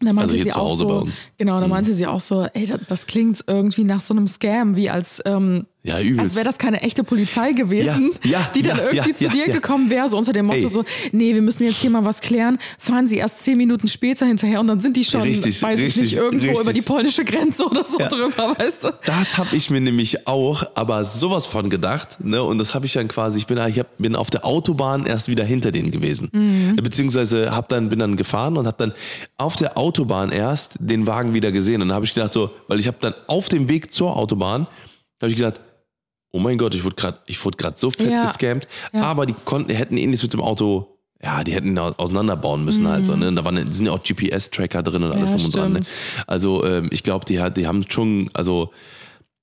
da 0.00 0.14
meinte 0.14 0.32
Also 0.32 0.42
sie 0.44 0.52
auch 0.52 0.76
so, 0.76 0.88
bei 0.88 0.94
uns. 0.94 1.26
Mhm. 1.26 1.30
genau, 1.36 1.68
meinte 1.68 1.92
sie 1.92 2.06
auch 2.06 2.20
so, 2.20 2.44
ey, 2.54 2.64
das, 2.66 2.80
das 2.88 3.06
klingt 3.06 3.44
irgendwie 3.46 3.84
nach 3.84 4.00
so 4.00 4.14
einem 4.14 4.26
Scam, 4.26 4.74
wie 4.76 4.88
als 4.88 5.20
ähm, 5.26 5.66
Ja, 5.82 5.98
übelst. 5.98 6.20
als 6.20 6.34
wäre 6.34 6.44
das 6.44 6.58
keine 6.58 6.82
echte 6.82 7.04
Polizei 7.04 7.52
gewesen, 7.52 8.10
Ja, 8.22 8.30
ja, 8.30 8.50
die 8.54 8.60
dann 8.60 8.76
ja, 8.76 8.84
irgendwie 8.92 9.14
zu 9.14 9.28
dir 9.30 9.46
gekommen 9.46 9.88
wäre, 9.88 10.10
so 10.10 10.18
unter 10.18 10.34
dem 10.34 10.44
Motto 10.46 10.58
Ey. 10.58 10.68
so, 10.68 10.84
nee, 11.12 11.32
wir 11.32 11.40
müssen 11.40 11.64
jetzt 11.64 11.78
hier 11.80 11.88
mal 11.88 12.04
was 12.04 12.20
klären, 12.20 12.58
fahren 12.78 13.06
sie 13.06 13.16
erst 13.16 13.40
zehn 13.40 13.56
Minuten 13.56 13.88
später 13.88 14.26
hinterher 14.26 14.60
und 14.60 14.66
dann 14.66 14.80
sind 14.82 14.96
die 14.98 15.06
schon, 15.06 15.22
Richtig, 15.22 15.62
weiß 15.62 15.78
ich 15.78 15.86
richtig, 15.86 16.02
nicht, 16.02 16.16
irgendwo 16.16 16.46
richtig. 16.48 16.60
über 16.62 16.72
die 16.74 16.82
polnische 16.82 17.24
Grenze 17.24 17.64
oder 17.64 17.86
so 17.86 17.96
drüber, 17.96 18.54
weißt 18.58 18.84
du? 18.84 18.90
Das 19.06 19.38
habe 19.38 19.56
ich 19.56 19.70
mir 19.70 19.80
nämlich 19.80 20.26
auch, 20.26 20.64
aber 20.74 21.02
sowas 21.04 21.46
von 21.46 21.70
gedacht. 21.70 22.22
Ne? 22.22 22.42
Und 22.42 22.58
das 22.58 22.74
habe 22.74 22.84
ich 22.84 22.92
dann 22.92 23.08
quasi, 23.08 23.38
ich 23.38 23.46
bin, 23.46 23.56
ich 23.66 23.78
hab, 23.78 23.96
bin 23.96 24.14
auf 24.16 24.28
der 24.28 24.44
Autobahn 24.44 25.06
erst 25.06 25.28
wieder 25.28 25.44
hinter 25.44 25.72
denen 25.72 25.90
gewesen. 25.90 26.28
Mhm. 26.32 26.76
Beziehungsweise 26.76 27.52
hab 27.54 27.70
dann, 27.70 27.88
bin 27.88 27.98
dann 28.00 28.16
gefahren 28.16 28.58
und 28.58 28.66
habe 28.66 28.76
dann 28.78 28.92
auf 29.38 29.56
der 29.56 29.78
Autobahn 29.78 30.30
erst 30.30 30.74
den 30.78 31.06
Wagen 31.06 31.32
wieder 31.32 31.52
gesehen. 31.52 31.80
Und 31.80 31.90
habe 31.92 32.04
ich 32.04 32.12
gedacht 32.12 32.34
so, 32.34 32.50
weil 32.68 32.78
ich 32.80 32.86
habe 32.86 32.98
dann 33.00 33.14
auf 33.28 33.48
dem 33.48 33.68
Weg 33.70 33.92
zur 33.94 34.14
Autobahn, 34.16 34.66
habe 35.22 35.30
ich 35.30 35.36
gedacht, 35.36 35.60
oh 36.32 36.38
mein 36.38 36.58
Gott, 36.58 36.74
ich 36.74 36.84
wurde 36.84 36.96
gerade, 36.96 37.18
ich 37.26 37.44
wurde 37.44 37.56
gerade 37.56 37.76
so 37.78 37.90
fett 37.90 38.10
Ja. 38.10 38.24
gescammt. 38.24 38.66
Ja. 38.92 39.02
Aber 39.02 39.26
die 39.26 39.34
konnten, 39.44 39.72
hätten 39.74 39.96
ähnliches 39.96 40.22
mit 40.24 40.32
dem 40.32 40.40
Auto, 40.40 40.96
ja, 41.22 41.44
die 41.44 41.52
hätten 41.52 41.76
au- 41.78 41.92
auseinanderbauen 41.96 42.64
müssen 42.64 42.88
halt 42.88 43.04
so. 43.06 43.14
Ne? 43.16 43.32
Da 43.32 43.44
waren, 43.44 43.70
sind 43.70 43.86
ja 43.86 43.92
auch 43.92 44.02
GPS-Tracker 44.02 44.82
drin 44.82 45.02
und 45.04 45.12
alles 45.12 45.30
Mhm. 45.32 45.36
Ja, 45.36 45.36
drum 45.36 45.44
und 45.46 45.54
dran. 45.56 45.72
Ne? 45.74 45.80
Also 46.26 46.64
ähm, 46.64 46.88
ich 46.92 47.02
glaube, 47.02 47.24
die, 47.26 47.40
hat- 47.40 47.56
die 47.56 47.66
haben 47.66 47.84
schon, 47.90 48.30
also 48.32 48.70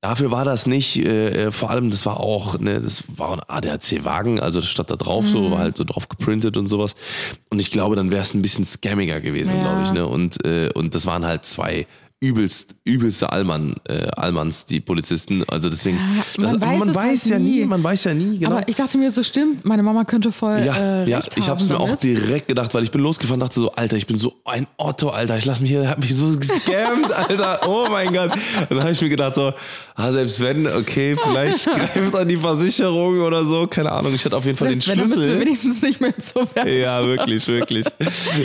dafür 0.02 0.32
war 0.32 0.46
das 0.46 0.66
nicht, 0.66 0.98
äh, 1.06 1.48
äh, 1.48 1.52
vor 1.52 1.70
allem 1.70 1.90
das 1.90 2.06
war 2.06 2.20
auch, 2.20 2.58
ne, 2.60 2.80
das 2.82 3.04
war 3.16 3.34
ein 3.34 3.42
ADAC-Wagen, 3.48 4.40
also 4.40 4.60
das 4.62 4.70
stand 4.70 4.90
da 4.90 4.96
drauf 4.96 5.26
Mhm. 5.26 5.30
so, 5.30 5.52
war 5.52 5.60
halt 5.60 5.78
so 5.78 5.84
drauf 5.84 6.08
geprintet 6.10 6.56
und 6.58 6.68
sowas. 6.68 6.96
Und 7.50 7.60
ich 7.60 7.70
glaube, 7.72 7.96
dann 7.96 8.10
wäre 8.12 8.22
es 8.22 8.34
ein 8.34 8.42
bisschen 8.42 8.64
scammiger 8.66 9.22
gewesen, 9.22 9.58
Ja. 9.58 9.62
glaube 9.64 9.82
ich. 9.84 9.92
Ne? 9.92 10.06
Und, 10.08 10.44
äh, 10.46 10.70
und 10.74 10.96
das 10.96 11.06
waren 11.06 11.26
halt 11.26 11.46
zwei 11.46 11.86
übelst, 12.20 12.74
übelste 12.84 13.32
Allmann, 13.32 13.76
äh, 13.88 14.08
Allmanns, 14.16 14.66
die 14.66 14.80
Polizisten. 14.80 15.44
Also 15.48 15.70
deswegen, 15.70 15.98
man 16.38 16.54
das, 16.54 16.62
weiß 16.62 16.80
man 16.80 16.90
es 16.90 16.96
weiß 16.96 17.22
halt 17.26 17.32
ja 17.32 17.40
nie, 17.40 17.60
nie. 17.60 17.66
man 17.66 17.84
weiß 17.84 18.06
ja 18.06 18.14
nie, 18.16 18.40
genau. 18.40 18.56
Aber 18.58 18.68
ich 18.68 18.74
dachte 18.74 18.98
mir, 18.98 19.12
so 19.12 19.22
stimmt, 19.22 19.66
meine 19.66 19.84
Mama 19.84 20.04
könnte 20.04 20.32
voll 20.32 20.64
Ja, 20.66 21.04
äh, 21.04 21.10
ja, 21.10 21.20
ich 21.36 21.48
haben 21.48 21.60
hab's 21.60 21.70
mir 21.70 21.80
auch 21.80 21.96
direkt 21.96 22.48
gedacht, 22.48 22.74
weil 22.74 22.82
ich 22.82 22.90
bin 22.90 23.02
losgefahren, 23.02 23.40
dachte 23.40 23.60
so, 23.60 23.72
Alter, 23.74 23.98
ich 23.98 24.08
bin 24.08 24.18
so 24.18 24.34
ein 24.46 24.66
Otto, 24.78 25.10
Alter, 25.10 25.38
ich 25.38 25.46
lass 25.46 25.62
mich 25.62 25.70
hier, 25.70 25.88
hab 25.88 26.00
mich 26.00 26.16
so 26.16 26.36
gescammt, 26.36 27.14
Alter, 27.16 27.60
oh 27.68 27.88
mein 27.92 28.12
Gott. 28.12 28.32
Und 28.34 28.72
dann 28.72 28.82
habe 28.82 28.92
ich 28.94 29.02
mir 29.02 29.10
gedacht 29.10 29.36
so, 29.36 29.54
ah, 29.94 30.12
selbst 30.12 30.40
wenn, 30.40 30.66
okay, 30.66 31.16
vielleicht 31.22 31.66
greift 31.72 32.16
an 32.16 32.28
die 32.28 32.38
Versicherung 32.38 33.20
oder 33.20 33.46
so, 33.46 33.68
keine 33.68 33.92
Ahnung, 33.92 34.16
ich 34.16 34.26
hatte 34.26 34.36
auf 34.36 34.46
jeden 34.46 34.58
Fall 34.58 34.70
Selbst 34.74 34.88
den 34.88 34.92
wenn, 34.94 35.00
dann 35.02 35.10
müssen 35.10 35.22
wir 35.22 35.28
Schlüssel. 35.30 35.46
wenigstens 35.46 35.82
nicht 35.84 36.02
mehr 36.02 36.18
zur 36.18 36.42
Werkstatt. 36.42 36.68
Ja, 36.68 37.04
wirklich, 37.04 37.48
wirklich. 37.48 37.86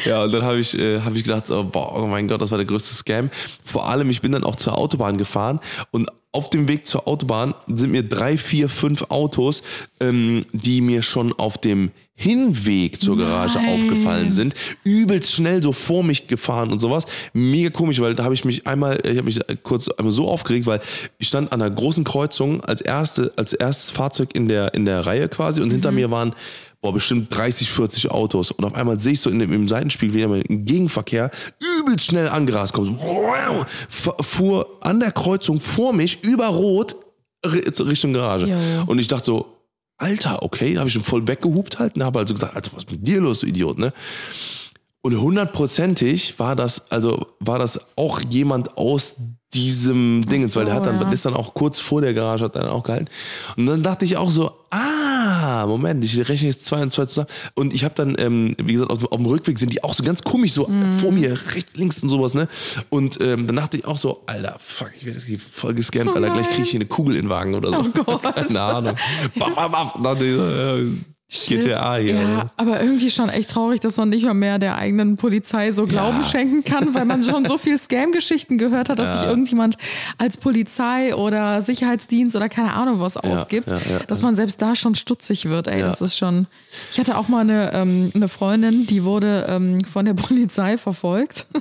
Ja, 0.05 0.25
und 0.25 0.35
dann 0.35 0.43
habe 0.43 0.59
ich, 0.59 0.79
äh, 0.79 1.01
hab 1.01 1.15
ich 1.15 1.25
gedacht, 1.25 1.47
so, 1.47 1.65
boah, 1.65 2.03
oh 2.03 2.07
mein 2.07 2.29
Gott, 2.29 2.43
das 2.43 2.51
war 2.51 2.59
der 2.59 2.67
größte 2.67 2.93
Scam. 2.93 3.31
Vor 3.64 3.88
allem, 3.88 4.11
ich 4.11 4.20
bin 4.20 4.33
dann 4.33 4.44
auch 4.44 4.57
zur 4.57 4.77
Autobahn 4.77 5.18
gefahren 5.18 5.61
und 5.90 6.09
auf 6.33 6.48
dem 6.48 6.66
Weg 6.66 6.87
zur 6.87 7.07
Autobahn 7.07 7.55
sind 7.66 7.92
mir 7.92 8.03
drei, 8.03 8.38
vier, 8.38 8.70
fünf 8.70 9.05
Autos, 9.11 9.62
ähm, 10.01 10.46
die 10.53 10.81
mir 10.81 11.03
schon 11.03 11.33
auf 11.35 11.59
dem 11.59 11.90
Hinweg 12.14 13.01
zur 13.01 13.18
Garage 13.18 13.59
Nein. 13.59 13.75
aufgefallen 13.75 14.33
sind, 14.33 14.55
übelst 14.85 15.33
schnell 15.33 15.62
so 15.62 15.72
vor 15.72 16.05
mich 16.05 16.29
gefahren 16.29 16.70
und 16.70 16.79
sowas. 16.79 17.05
Mega 17.33 17.70
komisch, 17.70 18.01
weil 18.01 18.14
da 18.14 18.25
habe 18.25 18.35
ich 18.35 18.44
mich 18.44 18.66
einmal, 18.66 19.01
ich 19.05 19.16
habe 19.16 19.25
mich 19.25 19.40
kurz 19.62 19.88
einmal 19.88 20.12
so 20.12 20.29
aufgeregt, 20.29 20.66
weil 20.66 20.81
ich 21.18 21.29
stand 21.29 21.53
an 21.53 21.61
einer 21.61 21.75
großen 21.75 22.05
Kreuzung 22.05 22.62
als 22.62 22.81
erste, 22.81 23.33
als 23.37 23.53
erstes 23.53 23.90
Fahrzeug 23.90 24.35
in 24.35 24.48
der 24.48 24.72
in 24.75 24.85
der 24.85 25.05
Reihe 25.05 25.29
quasi 25.29 25.61
und 25.61 25.70
hinter 25.70 25.90
mir 25.90 26.11
waren 26.11 26.35
boah, 26.83 26.92
bestimmt 26.92 27.35
30, 27.35 27.71
40 27.71 28.11
Autos. 28.11 28.51
Und 28.51 28.64
auf 28.64 28.75
einmal 28.75 28.99
sehe 28.99 29.12
ich 29.12 29.21
so 29.21 29.31
in 29.31 29.38
dem, 29.38 29.53
im 29.53 29.68
Seitenspiegel, 29.68 30.14
wie 30.14 30.18
jemand 30.18 30.47
im 30.49 30.64
Gegenverkehr 30.66 31.31
übelst 31.79 32.07
schnell 32.07 32.29
angerast 32.29 32.75
kommt. 32.75 33.01
F- 33.88 34.11
fuhr 34.21 34.66
an 34.83 35.01
der 35.01 35.12
Kreuzung 35.12 35.61
vor 35.61 35.92
mich 35.95 36.23
über 36.25 36.49
Rot 36.49 36.97
Richtung 37.47 38.12
Garage. 38.12 38.47
Jo. 38.49 38.57
Und 38.87 38.99
ich 38.99 39.09
dachte 39.09 39.27
so, 39.27 39.47
Alter, 39.99 40.42
okay, 40.42 40.75
da 40.75 40.81
habe 40.81 40.88
ich 40.88 40.95
schon 40.95 41.05
voll 41.05 41.27
weggehupt 41.27 41.79
halt 41.79 41.95
und 41.97 42.03
habe 42.03 42.18
also 42.18 42.35
gesagt, 42.35 42.55
Alter, 42.57 42.73
was 42.75 42.85
ist 42.85 42.90
mit 42.90 43.07
dir 43.07 43.21
los, 43.21 43.40
du 43.40 43.47
Idiot, 43.47 43.79
ne? 43.79 43.92
Und 45.05 45.21
hundertprozentig 45.21 46.38
war 46.38 46.55
das, 46.57 46.91
also 46.91 47.27
war 47.41 47.59
das 47.59 47.81
auch 47.97 48.21
jemand 48.29 48.77
aus 48.77 49.17
diesem 49.53 50.23
Ding, 50.31 50.47
so, 50.47 50.61
weil 50.61 50.67
der 50.67 50.75
hat 50.77 50.87
dann, 50.87 50.99
ja. 51.01 51.11
ist 51.12 51.27
dann 51.27 51.35
auch 51.35 51.53
kurz 51.55 51.79
vor 51.81 52.01
der 52.01 52.15
Garage, 52.15 52.45
hat 52.45 52.57
dann 52.57 52.69
auch 52.69 52.85
gehalten. 52.85 53.09
Und 53.57 53.67
dann 53.67 53.83
dachte 53.83 54.05
ich 54.07 54.17
auch 54.17 54.31
so, 54.31 54.53
ah, 54.71 55.67
Moment, 55.67 56.03
ich 56.05 56.17
rechne 56.29 56.49
jetzt 56.49 56.65
zwei 56.65 56.81
und 56.83 56.91
zwei 56.91 57.05
zusammen. 57.05 57.27
Und 57.55 57.75
ich 57.75 57.85
habe 57.85 57.95
dann, 57.95 58.15
ähm, 58.19 58.55
wie 58.62 58.73
gesagt, 58.75 58.91
auf, 58.91 58.99
dem- 58.99 59.09
auf 59.09 59.17
dem 59.19 59.27
Rückweg 59.27 59.59
sind 59.59 59.71
die 59.73 59.85
auch 59.85 59.93
so 59.93 60.05
ganz 60.05 60.23
komisch, 60.23 60.53
so 60.53 60.67
Mhm. 60.69 60.93
vor 60.95 61.12
mir, 61.12 61.33
rechts, 61.55 61.75
links 61.77 62.03
und 62.03 62.09
sowas, 62.09 62.33
ne? 62.33 62.49
Und 62.88 63.21
ähm, 63.21 63.47
dann 63.47 63.57
dachte 63.57 63.77
ich 63.77 63.85
auch 63.85 63.99
so, 63.99 64.23
Alter, 64.27 64.57
fuck, 64.59 64.93
ich 64.99 65.05
werde 65.05 65.21
jetzt 65.27 65.43
voll 65.55 65.75
gescannt, 65.75 66.15
Alter, 66.15 66.31
gleich 66.31 66.49
kriege 66.49 66.62
ich 66.62 66.71
hier 66.71 66.81
eine 66.81 66.88
Kugel 66.88 67.17
in 67.17 67.23
den 67.27 67.29
Wagen 67.31 67.55
oder 67.55 67.73
so. 67.73 67.79
Oh 67.81 68.05
Gott. 68.05 68.23
Keine 68.35 68.62
Ahnung. 68.62 68.97
Baff, 69.35 69.55
baff, 69.55 69.93
baff. 69.99 70.18
Ja, 71.33 71.57
GTA 71.59 71.97
hier. 71.97 72.14
Ja, 72.20 72.47
aber 72.59 72.80
irgendwie 72.83 73.09
schon 73.11 73.30
echt 73.30 73.49
traurig, 73.51 73.80
dass 73.80 73.97
man 73.97 74.11
nicht 74.11 74.24
mal 74.24 74.35
mehr 74.35 74.59
der 74.59 74.76
eigenen 74.76 75.16
Polizei 75.16 75.72
so 75.72 75.87
Glauben 75.87 76.22
schenken 76.24 76.62
kann, 76.62 76.95
weil 76.95 77.07
man 77.07 77.22
schon 77.22 77.47
so 77.47 77.57
viel 77.57 77.78
Scam-Geschichten 77.78 78.59
gehört 78.59 78.91
hat, 78.91 78.99
dass 78.99 79.18
sich 79.20 79.28
irgendjemand 79.28 79.78
als 80.18 80.37
Polizei 80.37 81.14
oder 81.14 81.62
Sicherheitsdienst 81.62 82.37
oder 82.37 82.51
keine 82.51 82.74
Ahnung 82.74 83.01
was 83.01 83.16
ausgibt, 83.16 83.70
ja, 83.70 83.78
ja, 83.91 83.99
dass 84.01 84.20
man 84.20 84.35
selbst 84.35 84.61
da 84.61 84.76
schon 84.76 84.95
stutzig 84.95 85.49
wird. 85.49 85.68
Ey, 85.68 85.80
Ja. 85.80 85.87
das 85.87 86.03
ist 86.03 86.18
schon. 86.18 86.47
Ich 86.93 86.99
hatte 87.01 87.16
auch 87.16 87.28
mal 87.28 87.41
eine, 87.41 87.72
ähm, 87.72 88.12
eine 88.14 88.28
Freundin, 88.28 88.87
die 88.87 89.03
wurde 89.05 89.47
ähm, 89.49 89.83
von 89.85 90.05
der 90.05 90.14
Polizei 90.14 90.76
verfolgt. 90.76 91.47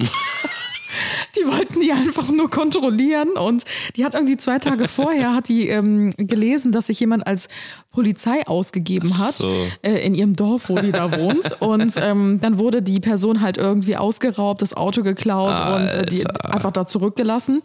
Die 1.38 1.46
wollten 1.48 1.80
die 1.80 1.92
einfach 1.92 2.30
nur 2.30 2.50
kontrollieren 2.50 3.30
und 3.32 3.64
die 3.96 4.06
hat 4.06 4.14
irgendwie 4.16 4.38
zwei 4.38 4.60
Tage 4.60 4.88
vorher 4.88 5.34
hat 5.34 5.50
die 5.50 5.68
ähm, 5.68 6.12
gelesen, 6.18 6.72
dass 6.72 6.88
sich 6.88 7.00
jemand 7.00 7.26
als 7.28 7.48
Polizei 7.92 8.48
ausgegeben 8.48 9.18
hat 9.18 9.36
so. 9.36 9.54
äh, 9.82 10.06
in 10.06 10.14
ihrem 10.16 10.36
Dorf, 10.36 10.70
wo 10.70 10.78
die 10.78 10.94
da 10.94 11.18
wohnt. 11.18 11.62
Und 11.62 11.94
ähm, 12.02 12.40
dann 12.42 12.58
wurde 12.58 12.82
die 12.82 13.02
Person 13.02 13.42
halt 13.42 13.58
irgendwie 13.58 13.98
ausgeraubt, 13.98 14.62
das 14.62 14.74
Auto 14.76 15.04
geklaut 15.04 15.60
und 15.76 15.94
äh, 15.94 16.06
die 16.06 16.26
Alter. 16.26 16.54
einfach 16.54 16.72
da 16.72 16.88
zurückgelassen. 16.88 17.62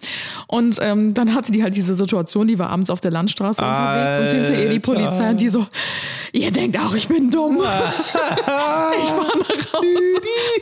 Und 0.49 0.79
ähm, 0.81 1.15
dann 1.15 1.35
hatte 1.35 1.53
die 1.53 1.63
halt 1.63 1.77
diese 1.77 1.95
Situation, 1.95 2.49
die 2.49 2.59
war 2.59 2.71
abends 2.71 2.91
auf 2.91 3.01
der 3.01 3.13
Landstraße 3.13 3.65
unterwegs 3.65 4.19
und 4.19 4.37
hinter 4.37 4.61
ihr 4.61 4.69
die 4.69 4.77
Alter. 4.77 4.93
Polizei 4.93 5.31
und 5.31 5.41
die 5.41 5.49
so, 5.49 5.65
ihr 6.33 6.51
denkt 6.51 6.77
auch, 6.79 6.95
ich 6.95 7.07
bin 7.07 7.31
dumm. 7.31 7.59
ich 7.61 7.65
fahre 9.09 9.39
nach 9.39 9.73
Hause. 9.75 9.87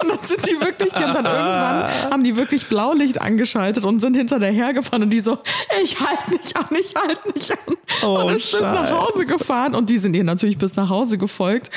Und 0.00 0.10
dann 0.10 0.18
sind 0.24 0.46
die 0.46 0.60
wirklich, 0.60 0.92
die 0.92 1.04
haben 1.04 1.24
dann 1.24 1.24
irgendwann, 1.24 2.10
haben 2.10 2.24
die 2.24 2.36
wirklich 2.36 2.53
Blaulicht 2.62 3.20
angeschaltet 3.20 3.84
und 3.84 4.00
sind 4.00 4.16
hinter 4.16 4.38
der 4.38 4.52
hergefahren 4.52 5.02
und 5.02 5.10
die 5.10 5.20
so, 5.20 5.38
ich 5.82 5.98
halte 6.00 6.30
nicht 6.30 6.56
an, 6.56 6.66
ich 6.78 6.94
halte 6.94 7.32
nicht 7.34 7.50
an. 7.52 7.74
Oh, 8.02 8.24
und 8.26 8.36
ist 8.36 8.50
bis 8.52 8.60
nach 8.60 8.90
Hause 8.90 9.26
gefahren 9.26 9.74
und 9.74 9.90
die 9.90 9.98
sind 9.98 10.14
ihr 10.14 10.24
natürlich 10.24 10.58
bis 10.58 10.76
nach 10.76 10.88
Hause 10.90 11.18
gefolgt 11.18 11.70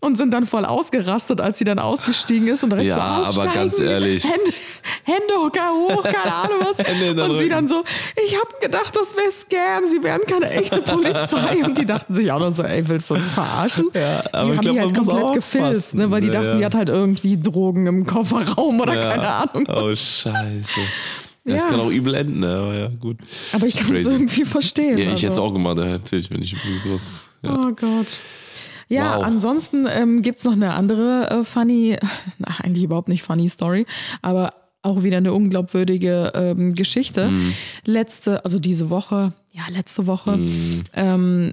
und 0.00 0.16
sind 0.16 0.32
dann 0.32 0.46
voll 0.46 0.64
ausgerastet, 0.64 1.40
als 1.40 1.58
sie 1.58 1.64
dann 1.64 1.78
ausgestiegen 1.78 2.48
ist 2.48 2.64
und 2.64 2.70
direkt 2.70 2.88
Ja, 2.88 2.94
so 2.96 3.00
aber 3.00 3.18
aussteigen. 3.28 3.52
ganz 3.54 3.78
ehrlich. 3.78 4.24
Hände, 4.24 4.52
Hände 5.04 5.34
hoch, 5.34 6.02
keine 6.02 6.34
Ahnung 6.34 6.56
was. 6.60 6.78
Und 7.22 7.36
sie 7.36 7.42
Rücken. 7.44 7.48
dann 7.50 7.68
so, 7.68 7.82
ich 8.26 8.34
habe 8.36 8.48
gedacht, 8.60 8.94
das 8.94 9.16
wäre 9.16 9.30
Scam, 9.32 9.86
sie 9.88 10.02
wären 10.02 10.20
keine 10.22 10.50
echte 10.50 10.80
Polizei. 10.82 11.64
Und 11.64 11.76
die 11.78 11.86
dachten 11.86 12.14
sich 12.14 12.30
auch 12.32 12.38
noch 12.40 12.52
so, 12.52 12.62
ey, 12.62 12.86
willst 12.88 13.10
du 13.10 13.14
uns 13.14 13.28
verarschen? 13.28 13.86
Ja, 13.94 14.22
aber 14.32 14.56
die 14.56 14.56
haben 14.56 14.60
glaub, 14.60 14.74
die 14.74 14.80
halt 14.80 14.94
komplett 14.96 15.34
gefilzt, 15.34 15.94
ne, 15.94 16.10
weil 16.10 16.20
die 16.20 16.28
Ja, 16.28 16.32
dachten, 16.34 16.46
ja. 16.46 16.56
die 16.58 16.64
hat 16.64 16.74
halt 16.74 16.88
irgendwie 16.88 17.40
Drogen 17.40 17.86
im 17.86 18.06
Kofferraum 18.06 18.80
oder 18.80 18.94
Ja. 18.94 19.10
keine 19.12 19.28
Ahnung. 19.28 19.64
Oh, 19.68 19.94
scheiße. 20.22 20.80
Das 21.44 21.62
Ja. 21.64 21.68
kann 21.70 21.80
auch 21.80 21.90
übel 21.90 22.14
enden, 22.14 22.40
ne? 22.40 22.54
aber 22.54 22.74
ja, 22.74 22.88
gut. 22.88 23.18
Aber 23.52 23.66
ich 23.66 23.76
kann 23.76 23.94
es 23.96 24.06
irgendwie 24.06 24.44
verstehen. 24.44 24.96
Ja, 24.98 25.06
ich 25.06 25.22
hätte 25.22 25.32
es 25.32 25.38
also. 25.38 25.42
auch 25.42 25.52
gemacht, 25.52 25.76
natürlich, 25.76 26.30
wenn 26.30 26.40
ich 26.40 26.52
übrigens 26.52 26.84
sowas. 26.84 27.24
Ja. 27.42 27.54
Oh 27.56 27.68
Gott. 27.74 28.20
Ja, 28.88 29.16
Wow. 29.18 29.24
ansonsten 29.24 29.86
ähm, 29.90 30.22
gibt 30.22 30.38
es 30.38 30.44
noch 30.44 30.52
eine 30.52 30.74
andere 30.74 31.30
äh, 31.30 31.44
funny, 31.44 31.96
na, 32.38 32.48
eigentlich 32.62 32.84
überhaupt 32.84 33.08
nicht 33.08 33.22
funny 33.22 33.48
Story, 33.48 33.86
aber 34.20 34.54
auch 34.82 35.02
wieder 35.02 35.16
eine 35.16 35.32
unglaubwürdige 35.32 36.32
ähm, 36.34 36.74
Geschichte. 36.74 37.28
Mhm. 37.30 37.54
Letzte, 37.86 38.44
also 38.44 38.58
diese 38.58 38.90
Woche, 38.90 39.30
ja, 39.52 39.62
letzte 39.70 40.06
Woche, 40.06 40.38
ähm, 40.94 41.52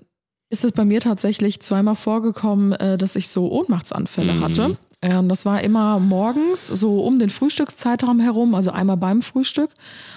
ist 0.49 0.63
es 0.65 0.71
bei 0.71 0.83
mir 0.83 0.99
tatsächlich 0.99 1.61
zweimal 1.61 1.95
vorgekommen, 1.95 2.73
äh, 2.73 2.97
dass 2.97 3.15
ich 3.15 3.27
so 3.29 3.51
Ohnmachtsanfälle 3.51 4.33
Mhm. 4.33 4.41
hatte. 4.41 4.77
Ähm, 5.01 5.29
das 5.29 5.45
war 5.45 5.63
immer 5.63 5.99
morgens, 5.99 6.67
so 6.67 6.99
um 6.99 7.19
den 7.19 7.29
Frühstückszeitraum 7.29 8.19
herum, 8.19 8.53
also 8.53 8.71
einmal 8.71 8.97
beim 8.97 9.21
Frühstück 9.21 9.69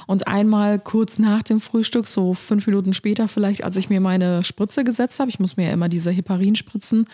und 0.09 0.26
einmal 0.26 0.80
kurz 0.80 1.18
nach 1.18 1.43
dem 1.45 1.61
Frühstück, 1.61 2.09
so 2.09 2.35
fünf 2.35 2.66
Minuten 2.66 2.93
später 2.93 3.28
vielleicht, 3.28 3.62
als 3.62 3.76
ich 3.76 3.89
mir 3.89 4.01
meine 4.01 4.43
Spritze 4.43 4.83
gesetzt 4.83 5.20
habe. 5.20 5.30
Ich 5.30 5.39
muss 5.39 5.57
mir 5.57 5.66
ja 5.66 5.72
immer 5.72 5.89
diese 5.89 6.11
Heparinspritzen 6.11 7.07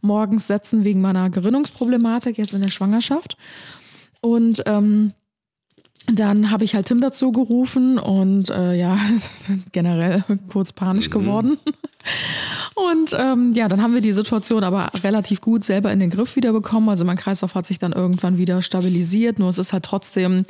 morgens 0.00 0.46
setzen 0.46 0.84
wegen 0.84 1.00
meiner 1.00 1.30
Gerinnungsproblematik 1.30 2.38
jetzt 2.38 2.54
in 2.54 2.62
der 2.62 2.70
Schwangerschaft. 2.70 3.36
Und 4.20 4.62
ähm, 4.66 5.12
dann 6.06 6.50
habe 6.50 6.64
ich 6.64 6.74
halt 6.74 6.86
Tim 6.86 7.00
dazu 7.00 7.32
gerufen 7.32 7.98
und 7.98 8.50
äh, 8.50 8.74
ja, 8.74 8.98
generell 9.72 10.24
kurz 10.48 10.72
panisch 10.72 11.10
geworden. 11.10 11.58
Und 12.74 13.14
ähm, 13.18 13.52
ja, 13.54 13.68
dann 13.68 13.82
haben 13.82 13.94
wir 13.94 14.00
die 14.00 14.12
Situation 14.12 14.64
aber 14.64 14.90
relativ 15.02 15.40
gut 15.40 15.64
selber 15.64 15.92
in 15.92 15.98
den 15.98 16.10
Griff 16.10 16.36
wieder 16.36 16.52
bekommen. 16.52 16.88
Also 16.88 17.04
mein 17.04 17.16
Kreislauf 17.16 17.54
hat 17.54 17.66
sich 17.66 17.78
dann 17.78 17.92
irgendwann 17.92 18.38
wieder 18.38 18.62
stabilisiert. 18.62 19.38
Nur 19.38 19.48
es 19.48 19.58
ist 19.58 19.72
halt 19.72 19.84
trotzdem 19.84 20.44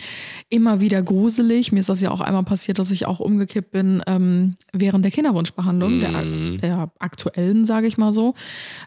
immer 0.49 0.81
wieder 0.81 1.03
gruselig. 1.03 1.73
Mir 1.73 1.81
ist 1.81 1.89
das 1.89 2.01
ja 2.01 2.11
auch 2.11 2.21
einmal 2.21 2.45
passiert, 2.45 2.79
dass 2.79 2.91
ich 2.91 3.07
auch 3.07 3.21
umgekippt 3.21 3.73
bin 3.73 4.03
ähm, 4.07 4.57
während 4.73 5.05
der 5.05 5.13
Kinderwunschbehandlung, 5.13 6.01
der, 6.01 6.23
der 6.59 6.91
aktuellen, 6.99 7.65
sage 7.65 7.87
ich 7.87 7.99
mal 7.99 8.13
so, 8.13 8.35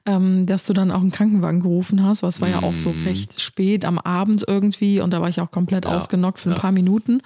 ähm, 0.06 0.46
dass 0.46 0.66
du 0.66 0.74
dann 0.74 0.92
auch 0.92 1.02
einen 1.02 1.12
Krankenwagen 1.12 1.62
gerufen 1.62 2.04
hast. 2.04 2.24
Was 2.24 2.40
war 2.40 2.50
ja 2.50 2.64
auch 2.64 2.76
so 2.76 2.94
recht 3.06 3.42
spät 3.42 3.86
am 3.86 4.00
Abend 4.00 4.46
irgendwie 4.48 5.02
und 5.02 5.12
da 5.12 5.22
war 5.22 5.30
ich 5.30 5.42
auch 5.42 5.52
komplett 5.52 5.86
ausgenockt 5.86 6.40
für 6.40 6.52
ein 6.52 6.56
paar 6.56 6.72
Minuten. 6.72 7.22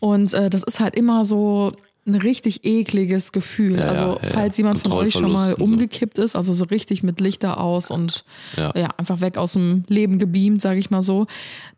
Und 0.00 0.34
äh, 0.34 0.50
das 0.50 0.62
ist 0.62 0.80
halt 0.80 0.94
immer 0.94 1.24
so 1.24 1.72
ein 2.04 2.14
richtig 2.16 2.64
ekliges 2.64 3.30
Gefühl. 3.32 3.78
Ja, 3.78 3.86
also 3.88 4.02
ja, 4.02 4.12
ja. 4.22 4.28
falls 4.30 4.56
jemand 4.56 4.80
von 4.80 4.92
euch 4.92 5.12
schon 5.12 5.30
mal 5.32 5.54
und 5.54 5.58
so. 5.58 5.64
umgekippt 5.72 6.18
ist, 6.18 6.34
also 6.34 6.52
so 6.52 6.64
richtig 6.64 7.02
mit 7.02 7.20
Lichter 7.20 7.58
aus 7.60 7.90
und 7.90 8.24
Ja. 8.56 8.72
ja, 8.76 8.88
einfach 8.96 9.20
weg 9.20 9.38
aus 9.38 9.52
dem 9.52 9.84
Leben 9.88 10.18
gebeamt, 10.18 10.60
sage 10.62 10.80
ich 10.80 10.90
mal 10.90 11.02
so. 11.02 11.26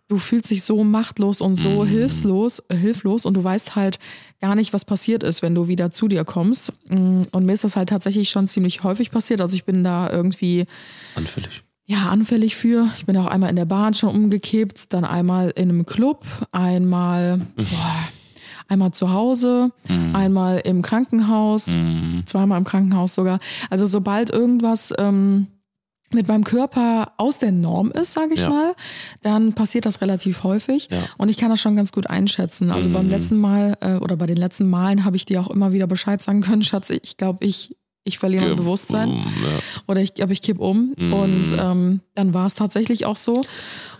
Du 0.08 0.18
fühlst 0.18 0.50
dich 0.50 0.62
so 0.62 0.82
machtlos 0.84 1.40
und 1.40 1.56
so 1.56 1.84
Mhm. 1.84 1.88
hilflos, 1.88 2.62
äh, 2.68 2.76
hilflos 2.76 3.24
und 3.26 3.34
du 3.34 3.44
weißt 3.44 3.74
halt 3.76 3.98
gar 4.40 4.54
nicht, 4.54 4.72
was 4.72 4.84
passiert 4.84 5.22
ist, 5.22 5.42
wenn 5.42 5.54
du 5.54 5.68
wieder 5.68 5.90
zu 5.90 6.08
dir 6.08 6.24
kommst. 6.24 6.72
Mm, 6.90 7.22
Und 7.32 7.46
mir 7.46 7.52
ist 7.54 7.64
das 7.64 7.76
halt 7.76 7.88
tatsächlich 7.88 8.28
schon 8.30 8.46
ziemlich 8.48 8.82
häufig 8.82 9.10
passiert. 9.10 9.40
Also 9.40 9.56
ich 9.56 9.64
bin 9.64 9.82
da 9.84 10.10
irgendwie 10.10 10.66
Anfällig. 11.14 11.62
ja, 11.86 12.08
anfällig 12.10 12.54
für. 12.56 12.88
Ich 12.98 13.06
bin 13.06 13.16
auch 13.16 13.26
einmal 13.26 13.48
in 13.50 13.56
der 13.56 13.64
Bahn 13.64 13.94
schon 13.94 14.10
umgekippt, 14.10 14.92
dann 14.92 15.04
einmal 15.06 15.50
in 15.56 15.70
einem 15.70 15.86
Club, 15.86 16.24
einmal, 16.52 17.40
boah, 17.56 18.08
einmal 18.68 18.92
zu 18.92 19.12
Hause, 19.12 19.70
einmal 19.88 20.60
im 20.64 20.82
Krankenhaus, 20.82 21.66
zweimal 22.26 22.58
im 22.58 22.64
Krankenhaus 22.64 23.14
sogar. 23.14 23.38
Also 23.70 23.86
sobald 23.86 24.30
irgendwas 24.30 24.92
ähm, 24.98 25.46
mit 26.12 26.28
meinem 26.28 26.44
Körper 26.44 27.12
aus 27.16 27.38
der 27.38 27.50
Norm 27.52 27.90
ist, 27.90 28.12
sage 28.12 28.34
ich 28.34 28.40
Ja. 28.40 28.48
mal, 28.48 28.74
dann 29.22 29.52
passiert 29.52 29.84
das 29.84 30.00
relativ 30.00 30.44
häufig. 30.44 30.88
Ja. 30.90 30.98
Und 31.18 31.28
ich 31.28 31.36
kann 31.38 31.50
das 31.50 31.60
schon 31.60 31.74
ganz 31.76 31.90
gut 31.92 32.08
einschätzen. 32.08 32.70
Also 32.70 32.88
beim 32.90 33.08
letzten 33.08 33.36
Mal 33.36 33.76
äh, 33.80 33.94
oder 33.96 34.16
bei 34.16 34.26
den 34.26 34.36
letzten 34.36 34.68
Malen 34.70 35.04
habe 35.04 35.16
ich 35.16 35.24
dir 35.26 35.40
auch 35.40 35.50
immer 35.50 35.72
wieder 35.72 35.86
Bescheid 35.88 36.22
sagen 36.22 36.40
können, 36.40 36.62
Schatz, 36.62 36.90
ich 36.90 37.16
glaube, 37.16 37.44
ich, 37.44 37.76
ich 38.04 38.18
verliere 38.18 38.46
mein 38.46 38.56
Bewusstsein 38.56 39.08
um, 39.08 39.24
ja. 39.24 39.82
oder 39.88 40.00
ich 40.00 40.18
ich 40.18 40.42
kipp 40.42 40.60
um. 40.60 40.94
Und 40.98 41.56
ähm, 41.58 42.00
dann 42.14 42.34
war 42.34 42.46
es 42.46 42.54
tatsächlich 42.54 43.06
auch 43.06 43.16
so. 43.16 43.44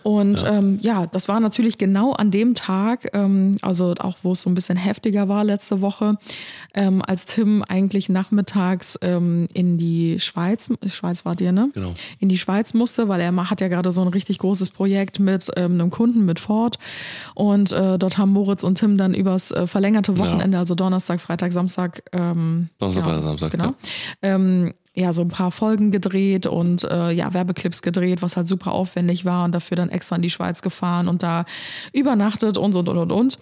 Und 0.05 0.43
ja. 0.43 0.59
Ähm, 0.59 0.79
ja, 0.83 1.07
das 1.07 1.29
war 1.29 1.41
natürlich 1.41 1.79
genau 1.79 2.13
an 2.13 2.31
dem 2.31 2.55
Tag, 2.55 3.09
ähm, 3.15 3.57
also 3.63 3.95
auch 3.99 4.19
wo 4.23 4.33
es 4.33 4.43
so 4.43 4.51
ein 4.51 4.55
bisschen 4.55 4.77
heftiger 4.77 5.29
war 5.31 5.45
letzte 5.45 5.81
Woche, 5.81 6.19
ähm, 6.75 7.01
als 7.01 7.25
Tim 7.25 7.65
eigentlich 7.67 8.11
nachmittags 8.11 8.99
ähm, 9.01 9.49
in 9.55 9.79
die 9.79 10.21
Schweiz, 10.21 10.69
Schweiz 10.87 11.25
war 11.25 11.35
dir, 11.37 11.53
ne? 11.53 11.71
Genau. 11.73 11.95
In 12.19 12.29
die 12.29 12.37
Schweiz 12.37 12.75
musste, 12.75 13.09
weil 13.09 13.23
er 13.23 13.35
hat 13.49 13.63
ja 13.63 13.69
gerade 13.69 13.93
so 13.93 14.03
ein 14.03 14.09
richtig 14.09 14.39
großes 14.39 14.71
Projekt 14.71 15.21
mit 15.21 15.51
ähm, 15.57 15.73
einem 15.73 15.91
Kunden, 15.91 16.27
mit 16.27 16.39
Ford. 16.39 16.79
Und 17.35 17.73
äh, 17.73 17.99
dort 17.99 18.19
haben 18.19 18.31
Moritz 18.31 18.63
und 18.63 18.75
Tim 18.75 18.99
dann 18.99 19.15
übers 19.15 19.53
äh, 19.53 19.67
verlängerte 19.67 20.19
Wochenende, 20.19 20.59
also 20.59 20.75
Donnerstag, 20.75 21.19
Freitag, 21.23 21.53
Samstag, 21.53 22.03
Donnerstag, 22.13 22.67
ja, 22.79 23.03
Freitag, 23.03 23.23
Samstag, 23.23 23.51
genau. 23.53 23.73
Ja. 24.23 24.35
Ähm, 24.35 24.75
ja, 24.97 25.13
so 25.13 25.23
ein 25.23 25.29
paar 25.29 25.51
Folgen 25.51 25.91
gedreht 25.91 26.47
und 26.47 26.85
äh, 26.85 27.11
ja, 27.11 27.35
Werbeclips 27.35 27.83
gedreht, 27.83 28.23
was 28.23 28.37
halt 28.37 28.47
super 28.47 28.71
aufwendig 28.71 29.25
war 29.25 29.45
und 29.45 29.53
dafür 29.53 29.77
dann 29.77 29.89
extra 29.89 30.15
in 30.15 30.23
die 30.23 30.31
Schweiz 30.31 30.63
gefahren 30.63 31.09
und 31.09 31.25
da 31.25 31.47
übernachtet 31.93 32.57
und 32.57 32.77
und 32.77 32.89
und 32.89 32.99
und 32.99 33.11
und. 33.11 33.39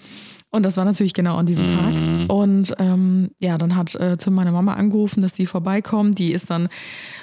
Und 0.55 0.67
das 0.67 0.77
war 0.77 0.85
natürlich 0.85 1.15
genau 1.15 1.37
an 1.37 1.47
diesem 1.47 1.67
Tag. 1.67 2.29
Und 2.29 2.75
ähm, 2.79 3.31
ja, 3.39 3.57
dann 3.57 3.75
hat 3.75 3.95
äh, 3.95 4.19
Tim 4.19 4.35
meine 4.35 4.53
Mama 4.53 4.75
angerufen, 4.75 5.23
dass 5.23 5.35
sie 5.35 5.47
vorbeikommt. 5.47 6.19
Die 6.19 6.31
ist 6.31 6.51
dann 6.51 6.69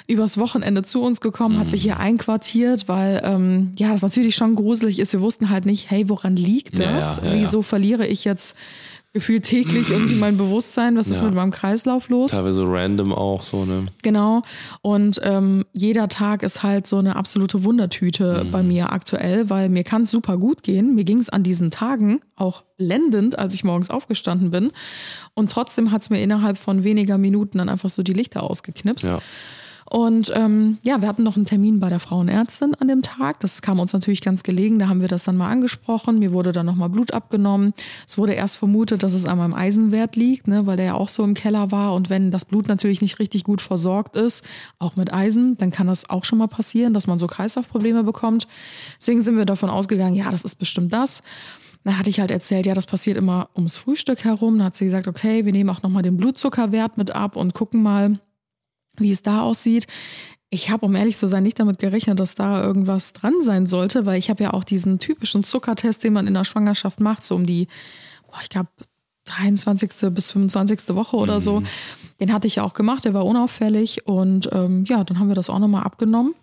übers 0.08 0.36
Wochenende 0.36 0.82
zu 0.82 1.00
uns 1.00 1.20
gekommen, 1.20 1.56
hat 1.56 1.68
sich 1.68 1.80
hier 1.80 2.00
einquartiert, 2.00 2.88
weil 2.88 3.22
ähm, 3.24 3.70
ja, 3.78 3.92
das 3.92 4.02
natürlich 4.02 4.34
schon 4.34 4.56
gruselig 4.56 4.98
ist. 4.98 5.12
Wir 5.12 5.20
wussten 5.20 5.48
halt 5.48 5.64
nicht, 5.64 5.92
hey, 5.92 6.08
woran 6.08 6.34
liegt 6.34 6.76
das? 6.80 7.18
ja, 7.18 7.24
ja, 7.24 7.34
ja. 7.34 7.40
Wieso 7.40 7.62
verliere 7.62 8.04
ich 8.04 8.24
jetzt 8.24 8.56
gefühlt 9.12 9.42
täglich 9.44 9.90
irgendwie 9.90 10.14
mein 10.14 10.36
Bewusstsein? 10.36 10.96
Was 10.96 11.08
ist 11.08 11.18
Ja. 11.18 11.24
mit 11.24 11.34
meinem 11.34 11.50
Kreislauf 11.50 12.08
los? 12.08 12.30
Teilweise 12.30 12.64
random 12.66 13.12
auch 13.12 13.42
so, 13.42 13.64
ne? 13.64 13.86
Genau. 14.02 14.42
Und 14.82 15.20
ähm, 15.24 15.64
jeder 15.72 16.08
Tag 16.08 16.42
ist 16.44 16.62
halt 16.62 16.86
so 16.86 16.98
eine 16.98 17.16
absolute 17.16 17.64
Wundertüte 17.64 18.44
Mhm. 18.44 18.50
bei 18.52 18.62
mir 18.62 18.92
aktuell, 18.92 19.50
weil 19.50 19.68
mir 19.68 19.82
kann 19.84 20.02
es 20.02 20.10
super 20.10 20.36
gut 20.38 20.62
gehen. 20.62 20.94
Mir 20.94 21.04
ging 21.04 21.18
es 21.18 21.28
an 21.28 21.42
diesen 21.42 21.70
Tagen 21.70 22.20
auch 22.36 22.62
blendend, 22.76 23.38
als 23.38 23.54
ich 23.54 23.64
morgens 23.64 23.90
aufgestanden 23.90 24.50
bin. 24.50 24.70
Und 25.34 25.50
trotzdem 25.50 25.90
hat 25.90 26.02
es 26.02 26.10
mir 26.10 26.22
innerhalb 26.22 26.56
von 26.56 26.84
weniger 26.84 27.18
Minuten 27.18 27.58
dann 27.58 27.68
einfach 27.68 27.88
so 27.88 28.02
die 28.02 28.12
Lichter 28.12 28.42
ausgeknipst. 28.44 29.04
Ja. 29.06 29.18
Und 29.92 30.32
ähm, 30.36 30.78
ja, 30.82 31.00
wir 31.00 31.08
hatten 31.08 31.24
noch 31.24 31.34
einen 31.34 31.46
Termin 31.46 31.80
bei 31.80 31.88
der 31.88 31.98
Frauenärztin 31.98 32.76
an 32.76 32.86
dem 32.86 33.02
Tag. 33.02 33.40
Das 33.40 33.60
kam 33.60 33.80
uns 33.80 33.92
natürlich 33.92 34.20
ganz 34.20 34.44
gelegen. 34.44 34.78
Da 34.78 34.88
haben 34.88 35.00
wir 35.00 35.08
das 35.08 35.24
dann 35.24 35.36
mal 35.36 35.50
angesprochen. 35.50 36.20
Mir 36.20 36.30
wurde 36.30 36.52
dann 36.52 36.64
nochmal 36.64 36.88
Blut 36.88 37.12
abgenommen. 37.12 37.74
Es 38.06 38.16
wurde 38.16 38.34
erst 38.34 38.58
vermutet, 38.58 39.02
dass 39.02 39.14
es 39.14 39.24
an 39.24 39.38
meinem 39.38 39.52
Eisenwert 39.52 40.14
liegt, 40.14 40.46
ne, 40.46 40.64
weil 40.64 40.76
der 40.76 40.86
ja 40.86 40.94
auch 40.94 41.08
so 41.08 41.24
im 41.24 41.34
Keller 41.34 41.72
war. 41.72 41.94
Und 41.94 42.08
wenn 42.08 42.30
das 42.30 42.44
Blut 42.44 42.68
natürlich 42.68 43.02
nicht 43.02 43.18
richtig 43.18 43.42
gut 43.42 43.60
versorgt 43.60 44.14
ist, 44.14 44.44
auch 44.78 44.94
mit 44.94 45.12
Eisen, 45.12 45.58
dann 45.58 45.72
kann 45.72 45.88
das 45.88 46.08
auch 46.08 46.24
schon 46.24 46.38
mal 46.38 46.46
passieren, 46.46 46.94
dass 46.94 47.08
man 47.08 47.18
so 47.18 47.26
Kreislaufprobleme 47.26 48.04
bekommt. 48.04 48.46
Deswegen 49.00 49.22
sind 49.22 49.36
wir 49.36 49.44
davon 49.44 49.70
ausgegangen, 49.70 50.14
ja, 50.14 50.30
das 50.30 50.44
ist 50.44 50.54
bestimmt 50.54 50.92
das. 50.92 51.24
Dann 51.82 51.98
hatte 51.98 52.10
ich 52.10 52.20
halt 52.20 52.30
erzählt, 52.30 52.66
ja, 52.66 52.74
das 52.74 52.86
passiert 52.86 53.16
immer 53.16 53.48
ums 53.56 53.76
Frühstück 53.76 54.22
herum. 54.22 54.58
Dann 54.58 54.66
hat 54.66 54.76
sie 54.76 54.84
gesagt, 54.84 55.08
okay, 55.08 55.44
wir 55.44 55.52
nehmen 55.52 55.70
auch 55.70 55.82
nochmal 55.82 56.04
den 56.04 56.16
Blutzuckerwert 56.16 56.96
mit 56.96 57.10
ab 57.10 57.34
und 57.34 57.54
gucken 57.54 57.82
mal, 57.82 58.20
wie 59.00 59.10
es 59.10 59.22
da 59.22 59.42
aussieht. 59.42 59.86
Ich 60.50 60.70
habe, 60.70 60.84
um 60.86 60.96
ehrlich 60.96 61.16
zu 61.16 61.28
sein, 61.28 61.42
nicht 61.44 61.60
damit 61.60 61.78
gerechnet, 61.78 62.18
dass 62.18 62.34
da 62.34 62.62
irgendwas 62.62 63.12
dran 63.12 63.34
sein 63.40 63.66
sollte, 63.66 64.04
weil 64.06 64.18
ich 64.18 64.30
habe 64.30 64.42
ja 64.42 64.52
auch 64.52 64.64
diesen 64.64 64.98
typischen 64.98 65.44
Zuckertest, 65.44 66.02
den 66.02 66.12
man 66.12 66.26
in 66.26 66.34
der 66.34 66.44
Schwangerschaft 66.44 66.98
macht, 67.00 67.22
so 67.22 67.36
um 67.36 67.46
die, 67.46 67.68
boah, 68.26 68.38
ich 68.42 68.48
glaube, 68.48 68.68
23. 69.26 70.12
bis 70.12 70.32
25. 70.32 70.94
Woche 70.96 71.16
oder 71.16 71.36
Mhm. 71.36 71.40
so. 71.40 71.62
Den 72.18 72.32
hatte 72.32 72.48
ich 72.48 72.56
ja 72.56 72.64
auch 72.64 72.72
gemacht, 72.74 73.04
der 73.04 73.14
war 73.14 73.24
unauffällig. 73.26 74.06
Und 74.08 74.48
ähm, 74.52 74.84
ja, 74.88 75.04
dann 75.04 75.18
haben 75.20 75.28
wir 75.28 75.34
das 75.36 75.50
auch 75.50 75.58
nochmal 75.60 75.84
abgenommen. 75.84 76.34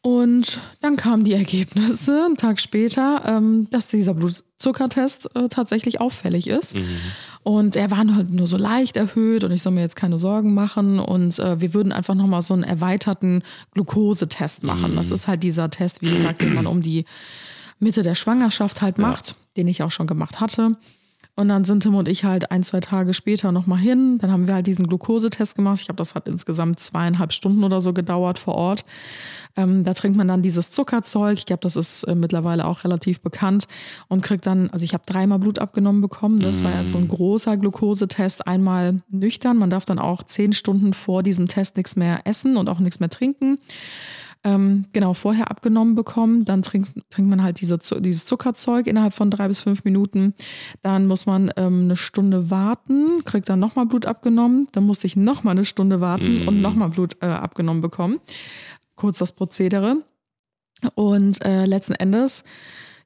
Und 0.00 0.60
dann 0.80 0.96
kamen 0.96 1.24
die 1.24 1.32
Ergebnisse 1.34 2.24
einen 2.24 2.36
Tag 2.36 2.60
später, 2.60 3.22
ähm, 3.26 3.66
dass 3.70 3.88
dieser 3.88 4.14
Blutzuckertest 4.14 5.34
äh, 5.34 5.48
tatsächlich 5.48 6.00
auffällig 6.00 6.46
ist. 6.46 6.76
Und 7.48 7.76
er 7.76 7.90
war 7.90 7.96
halt 7.96 8.30
nur 8.30 8.46
so 8.46 8.58
leicht 8.58 8.98
erhöht 8.98 9.42
und 9.42 9.52
ich 9.52 9.62
soll 9.62 9.72
mir 9.72 9.80
jetzt 9.80 9.96
keine 9.96 10.18
Sorgen 10.18 10.52
machen. 10.52 10.98
Und 10.98 11.38
äh, 11.38 11.58
wir 11.62 11.72
würden 11.72 11.92
einfach 11.92 12.14
nochmal 12.14 12.42
so 12.42 12.52
einen 12.52 12.62
erweiterten 12.62 13.42
Glukosetest 13.72 14.64
machen. 14.64 14.96
Das 14.96 15.10
ist 15.10 15.28
halt 15.28 15.42
dieser 15.42 15.70
Test, 15.70 16.02
wie 16.02 16.10
gesagt, 16.10 16.42
den 16.42 16.52
man 16.52 16.66
um 16.66 16.82
die 16.82 17.06
Mitte 17.78 18.02
der 18.02 18.14
Schwangerschaft 18.14 18.82
halt 18.82 18.98
macht, 18.98 19.36
den 19.56 19.66
ich 19.66 19.82
auch 19.82 19.90
schon 19.90 20.06
gemacht 20.06 20.40
hatte. 20.40 20.76
Und 21.38 21.50
dann 21.50 21.64
sind 21.64 21.84
Tim 21.84 21.94
und 21.94 22.08
ich 22.08 22.24
halt 22.24 22.50
ein, 22.50 22.64
zwei 22.64 22.80
Tage 22.80 23.14
später 23.14 23.52
nochmal 23.52 23.78
hin. 23.78 24.18
Dann 24.18 24.32
haben 24.32 24.48
wir 24.48 24.54
halt 24.54 24.66
diesen 24.66 24.88
Glukosetest 24.88 25.54
gemacht. 25.54 25.78
Ich 25.78 25.86
glaube, 25.86 25.98
das 25.98 26.16
hat 26.16 26.26
insgesamt 26.26 26.80
zweieinhalb 26.80 27.32
Stunden 27.32 27.62
oder 27.62 27.80
so 27.80 27.92
gedauert 27.92 28.40
vor 28.40 28.56
Ort. 28.56 28.84
Ähm, 29.56 29.84
da 29.84 29.94
trinkt 29.94 30.18
man 30.18 30.26
dann 30.26 30.42
dieses 30.42 30.72
Zuckerzeug. 30.72 31.38
Ich 31.38 31.46
glaube, 31.46 31.60
das 31.60 31.76
ist 31.76 32.02
äh, 32.02 32.16
mittlerweile 32.16 32.66
auch 32.66 32.82
relativ 32.82 33.20
bekannt. 33.20 33.68
Und 34.08 34.24
kriegt 34.24 34.46
dann, 34.46 34.68
also 34.70 34.84
ich 34.84 34.94
habe 34.94 35.04
dreimal 35.06 35.38
Blut 35.38 35.60
abgenommen 35.60 36.00
bekommen. 36.00 36.40
Das 36.40 36.64
war 36.64 36.76
jetzt 36.76 36.90
so 36.90 36.98
ein 36.98 37.06
großer 37.06 37.56
Glukosetest. 37.56 38.48
Einmal 38.48 39.02
nüchtern. 39.08 39.58
Man 39.58 39.70
darf 39.70 39.84
dann 39.84 40.00
auch 40.00 40.24
zehn 40.24 40.52
Stunden 40.52 40.92
vor 40.92 41.22
diesem 41.22 41.46
Test 41.46 41.76
nichts 41.76 41.94
mehr 41.94 42.26
essen 42.26 42.56
und 42.56 42.68
auch 42.68 42.80
nichts 42.80 42.98
mehr 42.98 43.10
trinken 43.10 43.58
ähm, 44.48 44.86
genau 44.92 45.14
vorher 45.14 45.50
abgenommen 45.50 45.94
bekommen. 45.94 46.44
Dann 46.44 46.62
trinkt, 46.62 46.92
trinkt 47.10 47.28
man 47.30 47.42
halt 47.42 47.60
diese, 47.60 47.78
dieses 48.00 48.24
Zuckerzeug 48.24 48.86
innerhalb 48.86 49.14
von 49.14 49.30
drei 49.30 49.48
bis 49.48 49.60
fünf 49.60 49.84
Minuten. 49.84 50.34
Dann 50.82 51.06
muss 51.06 51.26
man 51.26 51.50
ähm, 51.56 51.82
eine 51.84 51.96
Stunde 51.96 52.50
warten, 52.50 53.24
kriegt 53.24 53.48
dann 53.48 53.60
nochmal 53.60 53.86
Blut 53.86 54.06
abgenommen. 54.06 54.68
Dann 54.72 54.84
musste 54.84 55.06
ich 55.06 55.16
nochmal 55.16 55.52
eine 55.52 55.64
Stunde 55.64 56.00
warten 56.00 56.48
und 56.48 56.60
nochmal 56.60 56.88
Blut 56.88 57.16
äh, 57.20 57.26
abgenommen 57.26 57.82
bekommen. 57.82 58.20
Kurz 58.96 59.18
das 59.18 59.32
Prozedere. 59.32 59.96
Und 60.94 61.44
äh, 61.44 61.66
letzten 61.66 61.94
Endes, 61.94 62.44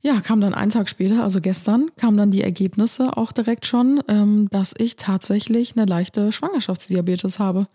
ja, 0.02 0.20
kam 0.20 0.40
dann 0.40 0.54
einen 0.54 0.70
Tag 0.70 0.88
später, 0.88 1.22
also 1.22 1.40
gestern, 1.40 1.90
kamen 1.96 2.16
dann 2.16 2.30
die 2.30 2.42
Ergebnisse 2.42 3.16
auch 3.16 3.32
direkt 3.32 3.66
schon, 3.66 4.02
ähm, 4.08 4.48
dass 4.50 4.74
ich 4.76 4.96
tatsächlich 4.96 5.76
eine 5.76 5.86
leichte 5.86 6.32
Schwangerschaftsdiabetes 6.32 7.38
habe. 7.38 7.66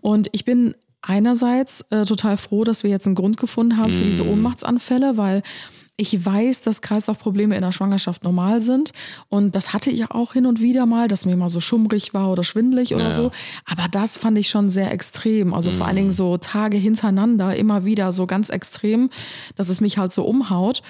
Und 0.00 0.28
ich 0.32 0.44
bin 0.44 0.74
einerseits 1.02 1.82
äh, 1.90 2.04
total 2.04 2.36
froh, 2.36 2.64
dass 2.64 2.82
wir 2.82 2.90
jetzt 2.90 3.06
einen 3.06 3.14
Grund 3.14 3.36
gefunden 3.36 3.76
haben 3.76 3.92
für 3.92 4.04
diese 4.04 4.26
Ohnmachtsanfälle, 4.26 5.16
weil 5.16 5.42
ich 5.98 6.26
weiß, 6.26 6.60
dass 6.60 6.82
Kreislaufprobleme 6.82 7.56
in 7.56 7.62
der 7.62 7.72
Schwangerschaft 7.72 8.22
normal 8.22 8.60
sind. 8.60 8.92
Und 9.28 9.56
das 9.56 9.72
hatte 9.72 9.88
ich 9.90 10.10
auch 10.10 10.34
hin 10.34 10.44
und 10.44 10.60
wieder 10.60 10.84
mal, 10.84 11.08
dass 11.08 11.24
mir 11.24 11.36
mal 11.36 11.48
so 11.48 11.58
schummrig 11.60 12.12
war 12.12 12.30
oder 12.30 12.44
schwindelig 12.44 12.94
oder 12.94 13.04
Ja. 13.04 13.12
so. 13.12 13.30
Aber 13.64 13.88
das 13.90 14.18
fand 14.18 14.36
ich 14.36 14.50
schon 14.50 14.68
sehr 14.68 14.90
extrem. 14.92 15.54
Also 15.54 15.70
vor 15.70 15.86
allen 15.86 15.96
Dingen 15.96 16.12
so 16.12 16.36
Tage 16.36 16.76
hintereinander, 16.76 17.56
immer 17.56 17.86
wieder 17.86 18.12
so 18.12 18.26
ganz 18.26 18.50
extrem, 18.50 19.08
dass 19.54 19.70
es 19.70 19.80
mich 19.80 19.96
halt 19.96 20.12
so 20.12 20.24
umhaut. 20.24 20.82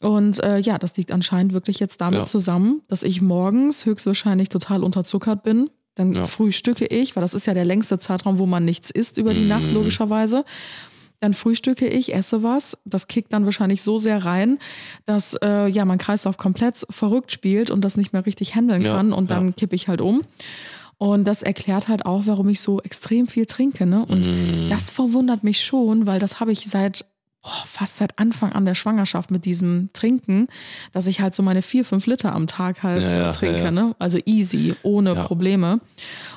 Und 0.00 0.42
äh, 0.42 0.58
ja, 0.58 0.78
das 0.78 0.96
liegt 0.96 1.12
anscheinend 1.12 1.52
wirklich 1.52 1.78
jetzt 1.78 2.00
damit 2.00 2.18
Ja. 2.20 2.26
zusammen, 2.26 2.80
dass 2.88 3.04
ich 3.04 3.20
morgens 3.20 3.84
höchstwahrscheinlich 3.86 4.48
total 4.48 4.82
unterzuckert 4.82 5.44
bin. 5.44 5.70
Dann 6.00 6.14
Ja. 6.14 6.24
frühstücke 6.24 6.86
ich, 6.86 7.14
weil 7.14 7.20
das 7.20 7.34
ist 7.34 7.46
ja 7.46 7.52
der 7.52 7.66
längste 7.66 7.98
Zeitraum, 7.98 8.38
wo 8.38 8.46
man 8.46 8.64
nichts 8.64 8.88
isst 8.90 9.18
über 9.18 9.34
die 9.34 9.42
Mhm. 9.42 9.48
Nacht, 9.48 9.70
logischerweise. 9.70 10.46
Dann 11.20 11.34
frühstücke 11.34 11.86
ich, 11.86 12.14
esse 12.14 12.42
was. 12.42 12.78
Das 12.86 13.06
kickt 13.06 13.34
dann 13.34 13.44
wahrscheinlich 13.44 13.82
so 13.82 13.98
sehr 13.98 14.24
rein, 14.24 14.58
dass 15.04 15.34
äh, 15.42 15.66
ja 15.68 15.84
mein 15.84 15.98
Kreislauf 15.98 16.38
komplett 16.38 16.86
verrückt 16.88 17.30
spielt 17.32 17.70
und 17.70 17.82
das 17.84 17.98
nicht 17.98 18.14
mehr 18.14 18.24
richtig 18.24 18.54
handeln 18.54 18.80
Ja, 18.80 18.96
kann. 18.96 19.12
Und 19.12 19.30
dann 19.30 19.48
ja. 19.48 19.52
kippe 19.52 19.76
ich 19.76 19.88
halt 19.88 20.00
um. 20.00 20.22
Und 20.96 21.24
das 21.28 21.42
erklärt 21.42 21.88
halt 21.88 22.06
auch, 22.06 22.22
warum 22.24 22.48
ich 22.48 22.60
so 22.60 22.80
extrem 22.80 23.26
viel 23.26 23.44
trinke. 23.44 23.84
Ne? 23.84 24.06
Und 24.06 24.26
Mhm. 24.28 24.70
das 24.70 24.88
verwundert 24.88 25.44
mich 25.44 25.62
schon, 25.62 26.06
weil 26.06 26.18
das 26.18 26.40
habe 26.40 26.52
ich 26.52 26.60
seit 26.68 27.04
boah, 27.42 27.64
fast 27.66 27.96
seit 27.96 28.18
Anfang 28.18 28.52
an 28.52 28.64
der 28.66 28.74
Schwangerschaft 28.74 29.30
mit 29.30 29.44
diesem 29.44 29.88
Trinken, 29.92 30.48
dass 30.92 31.06
ich 31.06 31.20
halt 31.20 31.34
so 31.34 31.42
meine 31.42 31.62
vier, 31.62 31.84
fünf 31.84 32.06
Liter 32.06 32.34
am 32.34 32.46
Tag 32.46 32.82
halt 32.82 33.04
Ja, 33.04 33.10
ja, 33.12 33.30
trinke. 33.32 33.62
ja. 33.62 33.70
Ne? 33.70 33.94
Also 33.98 34.18
easy, 34.26 34.74
ohne. 34.82 35.14
Probleme. 35.14 35.80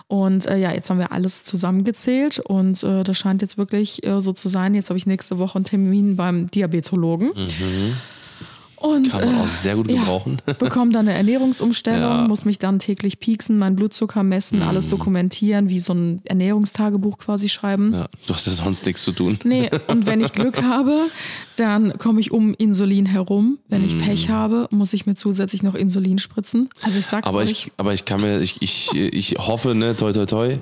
Und 0.07 0.45
äh, 0.45 0.57
ja, 0.57 0.71
jetzt 0.71 0.89
haben 0.89 0.99
wir 0.99 1.11
alles 1.11 1.43
zusammengezählt 1.43 2.39
und 2.39 2.83
äh, 2.83 3.03
das 3.03 3.17
scheint 3.17 3.41
jetzt 3.41 3.57
wirklich 3.57 4.05
äh, 4.05 4.21
so 4.21 4.31
zu 4.33 4.47
sein. 4.49 4.75
Jetzt 4.75 4.89
habe 4.89 4.97
ich 4.97 5.05
nächste 5.07 5.39
Woche 5.39 5.55
einen 5.57 5.65
Termin 5.65 6.15
beim 6.15 6.49
Diabetologen. 6.51 7.31
Und. 8.95 9.09
Kann 9.09 9.25
man 9.25 9.39
äh, 9.39 9.41
auch 9.41 9.47
sehr 9.47 9.75
gut 9.75 9.89
ja, 9.89 9.99
gebrauchen. 9.99 10.41
bekomme 10.59 10.91
dann 10.91 11.07
eine 11.07 11.17
Ernährungsumstellung, 11.17 12.01
Ja. 12.01 12.27
Muss 12.27 12.45
mich 12.45 12.59
dann 12.59 12.79
täglich 12.79 13.19
pieksen, 13.19 13.57
meinen 13.57 13.75
Blutzucker 13.75 14.23
messen, 14.23 14.61
alles 14.61 14.87
dokumentieren, 14.87 15.69
wie 15.69 15.79
so 15.79 15.93
ein 15.93 16.21
Ernährungstagebuch 16.25 17.17
quasi 17.17 17.49
schreiben. 17.49 17.93
Ja, 17.93 18.07
du 18.25 18.33
hast 18.33 18.47
ja 18.47 18.53
sonst 18.53 18.85
nichts 18.85 19.03
zu 19.03 19.11
tun. 19.11 19.39
Nee, 19.43 19.69
und 19.87 20.05
wenn 20.05 20.21
ich 20.21 20.31
Glück 20.31 20.61
habe, 20.63 21.07
dann 21.55 21.97
komme 21.97 22.19
ich 22.19 22.31
um 22.31 22.53
Insulin 22.53 23.05
herum. 23.05 23.59
Wenn 23.67 23.83
ich 23.83 23.97
Pech 23.97 24.29
habe, 24.29 24.67
muss 24.71 24.93
ich 24.93 25.05
mir 25.05 25.15
zusätzlich 25.15 25.63
noch 25.63 25.75
Insulin 25.75 26.19
spritzen. 26.19 26.69
Also 26.81 26.99
ich 26.99 27.05
sag's 27.05 27.27
Aber 27.27 27.39
euch. 27.39 27.51
ich, 27.51 27.71
aber 27.77 27.93
ich 27.93 28.05
kann 28.05 28.21
mir, 28.21 28.39
ich, 28.39 28.61
ich, 28.61 28.93
ich 28.93 29.35
hoffe, 29.37 29.75
ne, 29.75 29.95
toi 29.95 30.11
toi 30.13 30.25
toi, 30.25 30.57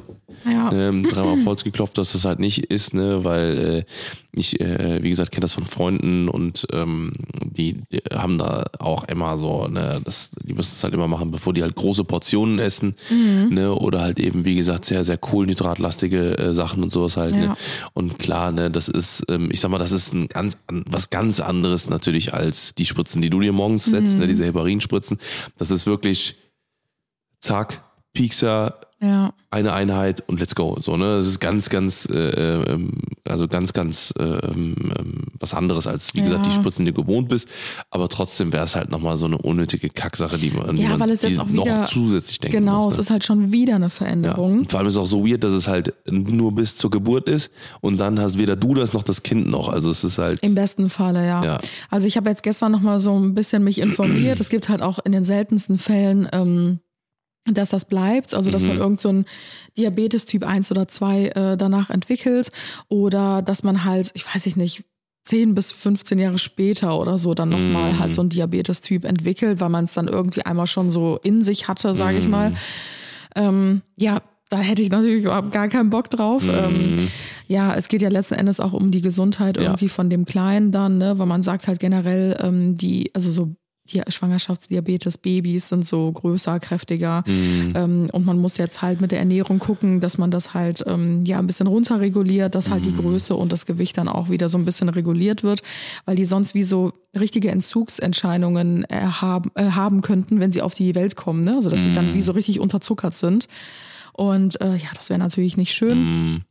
ja. 0.45 0.71
ähm, 0.71 1.03
dreimal 1.03 1.33
auf 1.39 1.45
Holz 1.45 1.63
geklopft, 1.63 1.97
dass 1.97 2.13
das 2.13 2.25
halt 2.25 2.39
nicht 2.39 2.65
ist, 2.65 2.93
ne, 2.93 3.23
weil 3.23 3.57
äh, 3.57 3.83
ich, 4.33 4.59
äh, 4.61 5.03
wie 5.03 5.09
gesagt, 5.09 5.31
kenne 5.31 5.41
das 5.41 5.53
von 5.53 5.65
Freunden 5.65 6.29
und 6.29 6.65
ähm, 6.71 7.13
die, 7.43 7.81
die 7.91 7.99
haben 8.13 8.37
da 8.37 8.65
auch 8.79 9.03
immer 9.05 9.37
so, 9.37 9.67
ne, 9.67 10.01
das, 10.03 10.31
die 10.43 10.53
müssen 10.53 10.71
es 10.73 10.83
halt 10.83 10.93
immer 10.93 11.07
machen, 11.07 11.31
bevor 11.31 11.53
die 11.53 11.61
halt 11.63 11.75
große 11.75 12.03
Portionen 12.05 12.59
essen, 12.59 12.95
Mhm. 13.09 13.49
ne, 13.53 13.73
oder 13.73 14.01
halt 14.01 14.19
eben, 14.19 14.45
wie 14.45 14.55
gesagt, 14.55 14.85
sehr, 14.85 15.03
sehr 15.03 15.17
kohlenhydratlastige 15.17 16.37
äh, 16.37 16.53
Sachen 16.53 16.81
und 16.83 16.91
sowas 16.91 17.17
halt, 17.17 17.33
Ja. 17.35 17.39
ne. 17.39 17.55
Und 17.93 18.19
klar, 18.19 18.51
ne, 18.51 18.71
das 18.71 18.87
ist, 18.87 19.23
ähm, 19.29 19.49
ich 19.51 19.59
sag 19.59 19.69
mal, 19.71 19.77
das 19.79 19.91
ist 19.91 20.13
ein 20.13 20.27
ganz, 20.27 20.57
an- 20.67 20.83
was 20.89 21.09
ganz 21.09 21.39
anderes 21.39 21.89
natürlich 21.89 22.33
als 22.33 22.73
die 22.75 22.85
Spritzen, 22.85 23.21
die 23.21 23.29
du 23.29 23.39
dir 23.41 23.51
morgens 23.53 23.85
setzt, 23.85 24.13
Mhm. 24.15 24.21
ne, 24.21 24.27
diese 24.27 24.45
Heparinspritzen. 24.45 25.17
Das 25.57 25.71
ist 25.71 25.85
wirklich, 25.87 26.35
zack, 27.39 27.83
Piekser, 28.13 28.79
ja. 29.01 29.33
eine 29.49 29.73
Einheit 29.73 30.23
und 30.27 30.39
let's 30.39 30.55
go. 30.55 30.77
So, 30.81 30.95
ne? 30.97 31.17
Das 31.17 31.27
ist 31.27 31.39
ganz, 31.39 31.69
ganz, 31.69 32.05
äh, 32.11 32.17
ähm, 32.71 32.91
also 33.25 33.47
ganz, 33.47 33.73
ganz 33.73 34.13
äh, 34.17 34.39
was 35.39 35.53
anderes 35.53 35.87
als, 35.87 36.13
wie 36.15 36.21
gesagt, 36.21 36.45
die 36.45 36.49
Ja. 36.49 36.55
Spritzen, 36.55 36.85
die 36.85 36.91
du 36.93 37.01
gewohnt 37.03 37.29
bist. 37.29 37.47
Aber 37.89 38.07
trotzdem 38.09 38.53
wäre 38.53 38.63
es 38.63 38.75
halt 38.75 38.91
nochmal 38.91 39.17
so 39.17 39.25
eine 39.25 39.37
unnötige 39.37 39.89
Kacksache, 39.89 40.37
die 40.37 40.51
man, 40.51 40.75
die 40.75 40.83
Ja, 40.83 40.89
man 40.89 40.99
weil 41.01 41.09
es 41.11 41.21
jetzt 41.21 41.35
die 41.35 41.39
auch 41.39 41.47
noch 41.47 41.65
wieder- 41.65 41.87
zusätzlich 41.87 42.39
denken 42.39 42.57
Genau, 42.59 42.85
muss. 42.85 42.93
es 42.93 42.97
Ne? 42.97 43.01
ist 43.01 43.09
halt 43.11 43.25
schon 43.25 43.51
wieder 43.51 43.75
eine 43.75 43.85
Ja. 43.85 43.89
Veränderung. 43.89 44.59
Und 44.59 44.71
vor 44.71 44.79
allem 44.79 44.87
ist 44.87 44.93
es 44.93 44.99
auch 44.99 45.05
so 45.07 45.25
weird, 45.27 45.43
dass 45.43 45.53
es 45.53 45.67
halt 45.67 45.93
nur 46.09 46.53
bis 46.53 46.75
zur 46.75 46.91
Geburt 46.91 47.27
ist 47.27 47.51
und 47.81 47.97
dann 47.97 48.19
hast 48.19 48.37
weder 48.37 48.55
du 48.55 48.73
das 48.73 48.93
noch 48.93 49.03
das 49.03 49.23
Kind 49.23 49.47
noch. 49.49 49.69
Also 49.69 49.89
es 49.89 50.03
ist 50.03 50.17
halt. 50.17 50.39
Im 50.43 50.55
besten 50.55 50.89
Falle, 50.89 51.25
ja. 51.25 51.43
Ja. 51.43 51.57
Also 51.89 52.07
ich 52.07 52.17
habe 52.17 52.29
jetzt 52.29 52.43
gestern 52.43 52.71
noch 52.71 52.81
mal 52.81 52.99
so 52.99 53.17
ein 53.17 53.33
bisschen 53.33 53.63
mich 53.63 53.79
informiert. 53.79 54.39
es 54.39 54.49
gibt 54.49 54.69
halt 54.69 54.81
auch 54.81 54.99
in 55.03 55.11
den 55.11 55.23
seltensten 55.23 55.77
Fällen, 55.77 56.27
ähm, 56.31 56.79
dass 57.45 57.69
das 57.69 57.85
bleibt, 57.85 58.33
also 58.33 58.51
dass 58.51 58.63
man 58.63 58.75
Mhm. 58.77 58.81
irgend 58.81 59.01
so 59.01 59.09
ein 59.09 59.25
Diabetes 59.77 60.25
Typ 60.25 60.45
1 60.45 60.71
oder 60.71 60.87
2 60.87 61.27
äh, 61.29 61.57
danach 61.57 61.89
entwickelt 61.89 62.51
oder 62.87 63.41
dass 63.41 63.63
man 63.63 63.83
halt, 63.83 64.11
ich 64.13 64.25
weiß 64.25 64.45
ich 64.45 64.55
nicht, 64.55 64.83
10 65.23 65.53
bis 65.55 65.71
15 65.71 66.17
Jahre 66.19 66.37
später 66.39 66.99
oder 66.99 67.17
so 67.17 67.33
dann 67.33 67.49
nochmal 67.49 67.93
Mhm. 67.93 67.99
halt 67.99 68.13
so 68.13 68.21
ein 68.23 68.29
Diabetes-Typ 68.29 69.05
entwickelt, 69.05 69.59
weil 69.59 69.69
man 69.69 69.83
es 69.85 69.93
dann 69.93 70.07
irgendwie 70.07 70.43
einmal 70.45 70.67
schon 70.67 70.89
so 70.89 71.19
in 71.23 71.41
sich 71.43 71.67
hatte, 71.67 71.93
sage 71.95 72.17
ich 72.17 72.25
Mhm. 72.25 72.31
mal. 72.31 72.53
Ähm, 73.35 73.81
ja, 73.97 74.21
da 74.49 74.57
hätte 74.59 74.81
ich 74.81 74.89
natürlich 74.89 75.23
überhaupt 75.23 75.51
gar 75.51 75.67
keinen 75.67 75.89
Bock 75.89 76.09
drauf. 76.09 76.49
Ähm, 76.51 76.91
Mhm. 76.95 77.07
ja, 77.47 77.73
es 77.75 77.87
geht 77.87 78.01
ja 78.01 78.09
letzten 78.09 78.33
Endes 78.35 78.59
auch 78.59 78.73
um 78.73 78.91
die 78.91 79.01
Gesundheit 79.01 79.57
Ja. 79.57 79.63
irgendwie 79.63 79.89
von 79.89 80.09
dem 80.09 80.25
Kleinen 80.25 80.71
dann, 80.71 80.97
ne? 80.97 81.17
weil 81.17 81.27
man 81.27 81.41
sagt 81.43 81.67
halt 81.67 81.79
generell, 81.79 82.37
ähm, 82.41 82.75
die, 82.77 83.09
also 83.13 83.31
so 83.31 83.55
die 83.85 84.01
Schwangerschaftsdiabetes, 84.07 85.17
Babys 85.17 85.69
sind 85.69 85.85
so 85.85 86.11
größer, 86.11 86.59
kräftiger 86.59 87.23
Mhm. 87.25 87.73
ähm, 87.75 88.09
und 88.11 88.25
man 88.25 88.37
muss 88.37 88.57
jetzt 88.57 88.81
halt 88.81 89.01
mit 89.01 89.11
der 89.11 89.19
Ernährung 89.19 89.59
gucken, 89.59 90.01
dass 90.01 90.17
man 90.17 90.31
das 90.31 90.53
halt 90.53 90.83
ähm, 90.87 91.25
ja 91.25 91.39
ein 91.39 91.47
bisschen 91.47 91.67
runterreguliert, 91.67 92.55
dass 92.55 92.69
halt 92.69 92.85
die 92.85 92.95
Größe 92.95 93.35
und 93.35 93.51
das 93.51 93.65
Gewicht 93.65 93.97
dann 93.97 94.07
auch 94.07 94.29
wieder 94.29 94.49
so 94.49 94.57
ein 94.57 94.65
bisschen 94.65 94.89
reguliert 94.89 95.43
wird, 95.43 95.61
weil 96.05 96.15
die 96.15 96.25
sonst 96.25 96.53
wie 96.53 96.63
so 96.63 96.93
richtige 97.19 97.49
Entzugsentscheidungen 97.49 98.83
erhaben, 98.85 99.51
äh, 99.55 99.71
haben 99.71 100.01
könnten, 100.01 100.39
wenn 100.39 100.51
sie 100.51 100.61
auf 100.61 100.75
die 100.75 100.95
Welt 100.95 101.15
kommen, 101.15 101.43
ne? 101.43 101.55
also 101.55 101.69
dass 101.69 101.83
sie 101.83 101.93
dann 101.93 102.13
wie 102.13 102.21
so 102.21 102.31
richtig 102.31 102.59
unterzuckert 102.59 103.15
sind 103.15 103.47
und 104.13 104.59
äh, 104.61 104.75
ja, 104.75 104.89
das 104.95 105.09
wäre 105.09 105.19
natürlich 105.19 105.57
nicht 105.57 105.73
schön. 105.73 106.43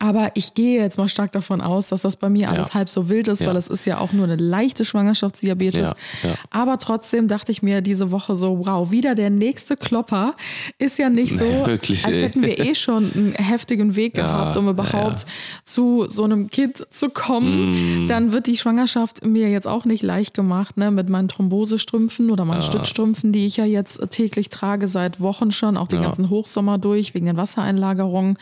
Aber 0.00 0.32
ich 0.34 0.54
gehe 0.54 0.80
jetzt 0.80 0.98
mal 0.98 1.06
stark 1.08 1.30
davon 1.30 1.60
aus, 1.60 1.88
dass 1.88 2.02
das 2.02 2.16
bei 2.16 2.28
mir 2.28 2.50
alles 2.50 2.68
Ja. 2.68 2.74
halb 2.74 2.90
so 2.90 3.08
wild 3.08 3.28
ist, 3.28 3.42
Ja. 3.42 3.48
weil 3.48 3.56
es 3.56 3.68
ist 3.68 3.84
ja 3.84 3.98
auch 3.98 4.12
nur 4.12 4.24
eine 4.24 4.34
leichte 4.34 4.84
Schwangerschaftsdiabetes. 4.84 5.92
Ja. 6.24 6.34
Aber 6.50 6.78
trotzdem 6.78 7.28
dachte 7.28 7.52
ich 7.52 7.62
mir 7.62 7.80
diese 7.82 8.10
Woche 8.10 8.34
so, 8.34 8.66
wow, 8.66 8.90
wieder 8.90 9.14
der 9.14 9.30
nächste 9.30 9.76
Klopper 9.76 10.34
ist 10.78 10.98
ja 10.98 11.08
nicht 11.08 11.38
so, 11.38 11.44
Nee, 11.44 11.66
wirklich, 11.66 12.04
als 12.04 12.18
hätten 12.18 12.42
wir 12.42 12.58
eh 12.58 12.74
schon 12.74 13.12
einen 13.14 13.32
heftigen 13.34 13.94
Weg 13.94 14.14
gehabt, 14.14 14.56
um 14.56 14.68
überhaupt 14.68 15.24
zu 15.62 16.06
so 16.08 16.24
einem 16.24 16.50
Kind 16.50 16.84
zu 16.90 17.10
kommen. 17.10 18.04
Mm. 18.04 18.08
Dann 18.08 18.32
wird 18.32 18.48
die 18.48 18.56
Schwangerschaft 18.56 19.24
mir 19.24 19.50
jetzt 19.50 19.68
auch 19.68 19.84
nicht 19.84 20.02
leicht 20.02 20.34
gemacht, 20.34 20.76
ne, 20.76 20.90
mit 20.90 21.08
meinen 21.08 21.28
Thrombosestrümpfen 21.28 22.30
oder 22.30 22.44
meinen 22.44 22.62
Stützstrümpfen, 22.62 23.30
die 23.32 23.46
ich 23.46 23.56
ja 23.56 23.64
jetzt 23.64 24.00
täglich 24.10 24.48
trage 24.48 24.88
seit 24.88 25.20
Wochen 25.20 25.52
schon, 25.52 25.76
auch 25.76 25.86
den 25.88 26.02
ganzen 26.02 26.28
Hochsommer 26.28 26.78
durch, 26.78 27.14
wegen 27.14 27.26
den 27.26 27.36
Wassereinlagerungen. 27.36 28.36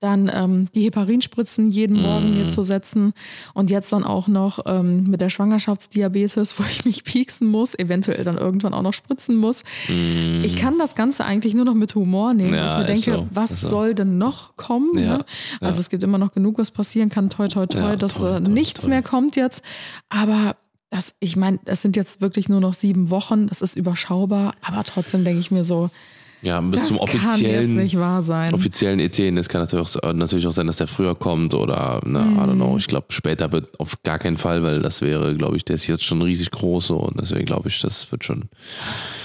Dann 0.00 0.30
ähm, 0.32 0.68
die 0.74 0.84
Heparinspritzen 0.84 1.70
jeden 1.70 2.00
Morgen 2.02 2.32
Mm. 2.32 2.34
mir 2.38 2.46
zu 2.46 2.62
setzen 2.62 3.12
und 3.54 3.70
jetzt 3.70 3.92
dann 3.92 4.04
auch 4.04 4.28
noch 4.28 4.60
ähm, 4.66 5.04
mit 5.04 5.20
der 5.20 5.30
Schwangerschaftsdiabetes, 5.30 6.54
wo 6.58 6.64
ich 6.64 6.84
mich 6.84 7.04
pieksen 7.04 7.48
muss, 7.48 7.74
eventuell 7.78 8.24
dann 8.24 8.36
irgendwann 8.38 8.74
auch 8.74 8.82
noch 8.82 8.92
spritzen 8.92 9.36
muss. 9.36 9.62
Ich 9.88 10.56
kann 10.56 10.78
das 10.78 10.94
Ganze 10.94 11.24
eigentlich 11.24 11.54
nur 11.54 11.64
noch 11.64 11.74
mit 11.74 11.94
Humor 11.94 12.34
nehmen. 12.34 12.52
Mm. 12.52 12.54
Ja, 12.54 12.72
ich 12.72 12.78
mir 12.80 12.94
denke, 12.94 13.12
so, 13.14 13.26
was 13.32 13.60
so. 13.60 13.68
soll 13.68 13.94
denn 13.94 14.18
noch 14.18 14.56
kommen? 14.56 14.98
Ja, 14.98 15.18
ne? 15.18 15.24
Also 15.60 15.80
es 15.80 15.90
gibt 15.90 16.02
immer 16.02 16.18
noch 16.18 16.32
genug, 16.32 16.58
was 16.58 16.70
passieren 16.70 17.08
kann. 17.08 17.30
Toi, 17.30 17.48
toi, 17.48 17.66
toi, 17.66 17.78
Ja, 17.80 17.96
dass 17.96 18.14
toi, 18.14 18.36
äh, 18.36 18.40
toi, 18.42 18.50
nichts 18.52 18.82
toi. 18.82 18.88
mehr 18.90 19.02
kommt 19.02 19.36
jetzt. 19.36 19.64
Aber 20.08 20.56
das, 20.90 21.14
ich 21.20 21.36
meine, 21.36 21.58
es 21.64 21.82
sind 21.82 21.96
jetzt 21.96 22.20
wirklich 22.20 22.48
nur 22.48 22.60
noch 22.60 22.74
sieben 22.74 23.10
Wochen. 23.10 23.48
Das 23.48 23.62
ist 23.62 23.76
überschaubar. 23.76 24.54
Aber 24.62 24.84
trotzdem 24.84 25.24
denke 25.24 25.40
ich 25.40 25.50
mir 25.50 25.64
so, 25.64 25.90
Ja, 26.44 26.60
bis 26.60 26.80
das 26.80 26.88
zum 26.88 26.98
kann 26.98 27.06
jetzt 27.08 27.14
offiziellen 27.24 27.76
nicht 27.76 27.98
wahr 27.98 28.22
sein. 28.22 28.52
offiziellen 28.54 29.00
ET, 29.00 29.18
es 29.18 29.48
kann 29.48 29.60
natürlich 29.62 29.96
auch, 29.96 30.12
natürlich 30.12 30.46
auch 30.46 30.52
sein, 30.52 30.66
dass 30.66 30.76
der 30.76 30.86
früher 30.86 31.14
kommt 31.14 31.54
oder, 31.54 32.00
na, 32.04 32.20
I 32.22 32.24
don't 32.24 32.46
Mhm. 32.52 32.56
know. 32.56 32.76
Ich 32.76 32.86
glaube, 32.86 33.06
später 33.10 33.50
wird 33.52 33.68
auf 33.80 34.02
gar 34.02 34.18
keinen 34.18 34.36
Fall, 34.36 34.62
weil 34.62 34.82
das 34.82 35.00
wäre, 35.00 35.34
glaube 35.34 35.56
ich, 35.56 35.64
der 35.64 35.76
ist 35.76 35.86
jetzt 35.86 36.04
schon 36.04 36.20
riesig 36.22 36.50
groß 36.50 36.86
so 36.88 36.96
und 36.98 37.20
deswegen 37.20 37.44
glaube 37.46 37.68
ich, 37.68 37.80
das 37.80 38.10
wird 38.12 38.24
schon, 38.24 38.44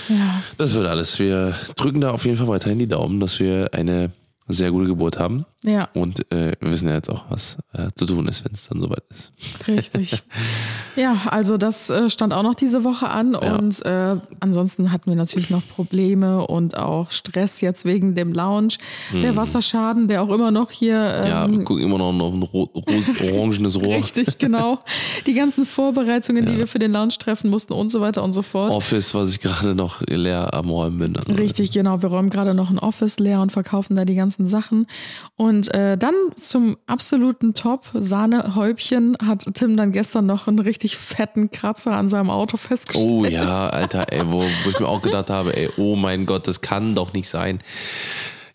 ja. 0.07 0.41
das 0.57 0.73
wird 0.73 0.87
alles. 0.87 1.19
Wir 1.19 1.53
drücken 1.75 2.01
da 2.01 2.11
auf 2.11 2.25
jeden 2.25 2.37
Fall 2.37 2.47
weiterhin 2.47 2.79
die 2.79 2.87
Daumen, 2.87 3.19
dass 3.19 3.39
wir 3.39 3.69
eine 3.73 4.11
sehr 4.51 4.71
gute 4.71 4.87
Geburt 4.87 5.19
haben 5.19 5.45
Ja, 5.63 5.87
und 5.93 6.29
äh, 6.31 6.53
wir 6.59 6.71
wissen 6.71 6.87
ja 6.89 6.95
jetzt 6.95 7.09
auch, 7.09 7.25
was 7.29 7.57
äh, 7.73 7.87
zu 7.95 8.05
tun 8.05 8.27
ist, 8.27 8.43
wenn 8.43 8.51
es 8.53 8.67
dann 8.67 8.81
soweit 8.81 9.03
ist. 9.09 9.31
richtig. 9.67 10.23
ja, 10.95 11.15
also 11.27 11.57
das 11.57 11.89
äh, 11.89 12.09
stand 12.09 12.33
auch 12.33 12.41
noch 12.43 12.55
diese 12.55 12.83
Woche 12.83 13.09
an 13.09 13.33
Ja. 13.39 13.55
und 13.55 13.85
äh, 13.85 14.15
ansonsten 14.39 14.91
hatten 14.91 15.09
wir 15.11 15.15
natürlich 15.15 15.49
noch 15.49 15.61
Probleme 15.67 16.45
und 16.47 16.77
auch 16.77 17.11
Stress 17.11 17.61
jetzt 17.61 17.85
wegen 17.85 18.15
dem 18.15 18.33
Lounge. 18.33 18.73
Der 19.13 19.35
Wasserschaden, 19.35 20.07
der 20.07 20.21
auch 20.23 20.29
immer 20.29 20.51
noch 20.51 20.71
hier 20.71 20.89
Mhm. 20.99 21.27
Ja, 21.29 21.45
ähm, 21.45 21.57
wir 21.59 21.63
gucken 21.65 21.83
immer 21.83 21.97
noch 21.97 22.07
auf 22.09 22.33
ein 22.33 22.43
ro 22.43 22.69
orangenes 22.73 23.75
Rohr. 23.79 23.95
Richtig, 23.95 24.37
genau. 24.39 24.79
Die 25.27 25.33
ganzen 25.33 25.65
Vorbereitungen, 25.65 26.45
die 26.45 26.57
wir 26.57 26.67
für 26.67 26.79
den 26.79 26.91
Lounge 26.91 27.13
treffen 27.19 27.49
mussten 27.49 27.73
und 27.73 27.89
so 27.91 28.01
weiter 28.01 28.23
und 28.23 28.33
so 28.33 28.41
fort. 28.41 28.71
Office, 28.71 29.13
was 29.13 29.29
ich 29.31 29.39
gerade 29.41 29.75
noch 29.75 30.01
leer 30.07 30.53
am 30.53 30.69
Räumen 30.69 30.97
bin. 30.99 31.17
Also, 31.17 31.31
Richtig, 31.33 31.71
genau. 31.71 32.01
Wir 32.01 32.09
räumen 32.09 32.29
gerade 32.29 32.53
noch 32.53 32.69
ein 32.71 32.79
Office 32.79 33.19
leer 33.19 33.41
und 33.41 33.51
verkaufen 33.51 33.95
da 33.95 34.05
die 34.05 34.15
ganzen 34.15 34.38
Sachen. 34.47 34.87
Und 35.35 35.73
äh, 35.73 35.97
dann 35.97 36.13
zum 36.35 36.77
absoluten 36.87 37.53
Top 37.53 37.85
Sahnehäubchen 37.93 39.17
hat 39.25 39.45
Tim 39.53 39.77
dann 39.77 39.91
gestern 39.91 40.25
noch 40.25 40.47
einen 40.47 40.59
richtig 40.59 40.97
fetten 40.97 41.51
Kratzer 41.51 41.91
an 41.91 42.09
seinem 42.09 42.29
Auto 42.29 42.57
festgestellt. 42.57 43.11
Oh 43.11 43.25
ja, 43.25 43.67
Alter, 43.69 44.11
ey, 44.11 44.21
wo, 44.25 44.41
wo 44.41 44.69
ich 44.69 44.79
mir 44.79 44.87
auch 44.87 45.01
gedacht 45.01 45.29
habe, 45.29 45.55
ey, 45.55 45.69
oh 45.77 45.95
mein 45.95 46.25
Gott, 46.25 46.47
das 46.47 46.61
kann 46.61 46.95
doch 46.95 47.13
nicht 47.13 47.29
sein. 47.29 47.59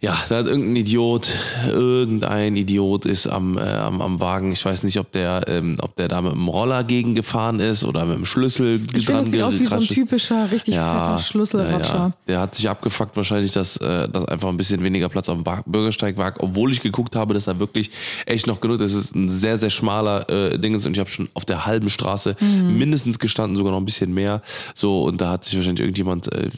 Ja, 0.01 0.18
da 0.28 0.36
hat 0.38 0.47
irgendein 0.47 0.76
Idiot, 0.76 1.32
irgendein 1.68 2.57
Idiot 2.57 3.07
ist 3.07 3.26
am, 3.26 3.57
äh, 3.57 3.61
am, 3.62 4.01
am 4.03 4.20
Wagen. 4.20 4.53
Ich 4.53 4.64
weiß 4.64 4.82
nicht, 4.82 4.99
ob 4.99 5.12
der, 5.12 5.42
ähm, 5.49 5.78
ob 5.80 5.97
der 5.97 6.09
da 6.09 6.20
mit 6.20 6.32
dem 6.32 6.49
Roller 6.49 6.84
gegengefahren 6.84 7.61
ist 7.61 7.84
oder 7.84 8.05
mit 8.05 8.16
dem 8.18 8.26
Schlüssel 8.26 8.80
Ich 8.95 9.07
finde, 9.07 9.22
das 9.22 9.30
sieht 9.30 9.42
aus 9.42 9.59
wie 9.59 9.66
so 9.66 9.76
ein 9.76 9.82
ist. 9.82 9.95
typischer, 9.95 10.51
richtig 10.51 10.74
fetter 10.74 11.18
Schlüsselratscher. 11.18 11.95
Ja, 11.95 12.07
ja. 12.09 12.12
Der 12.26 12.40
hat 12.40 12.55
sich 12.55 12.68
abgefuckt 12.68 13.16
wahrscheinlich, 13.16 13.53
dass, 13.53 13.76
äh, 13.78 14.09
dass 14.09 14.24
einfach 14.26 14.49
ein 14.49 14.57
bisschen 14.57 14.82
weniger 14.84 15.09
Platz 15.09 15.28
auf 15.28 15.42
dem 15.42 15.45
Bürgersteig 15.66 16.18
war, 16.18 16.34
obwohl 16.38 16.72
ich 16.72 16.80
geguckt 16.82 17.16
habe, 17.16 17.34
dass 17.34 17.45
da 17.45 17.59
wirklich 17.59 17.90
echt 18.26 18.47
noch 18.47 18.61
genug, 18.61 18.78
das 18.80 18.92
ist 18.92 19.14
ein 19.14 19.28
sehr, 19.28 19.59
sehr 19.59 19.70
schmaler 19.70 20.28
äh, 20.28 20.59
Ding 20.59 20.74
ist 20.74 20.86
und 20.86 20.92
ich 20.92 20.99
habe 21.01 21.11
schon 21.11 21.28
auf 21.34 21.45
der 21.45 21.66
halben 21.66 21.88
Straße 21.90 22.36
Mhm. 22.40 22.78
mindestens 22.78 23.18
gestanden, 23.18 23.57
sogar 23.57 23.72
noch 23.72 23.78
ein 23.80 23.84
bisschen 23.86 24.12
mehr. 24.12 24.42
So, 24.74 25.05
und 25.05 25.20
da 25.20 25.30
hat 25.30 25.45
sich 25.45 25.57
wahrscheinlich 25.57 25.80
irgendjemand 25.80 26.30
äh, 26.32 26.51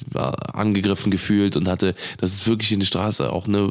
angegriffen 0.53 1.11
gefühlt 1.11 1.57
und 1.57 1.69
hatte, 1.69 1.95
das 2.19 2.33
ist 2.33 2.47
wirklich 2.49 2.73
in 2.73 2.81
der 2.81 2.87
Straße 2.87 3.31
auch 3.37 3.47
ne, 3.47 3.71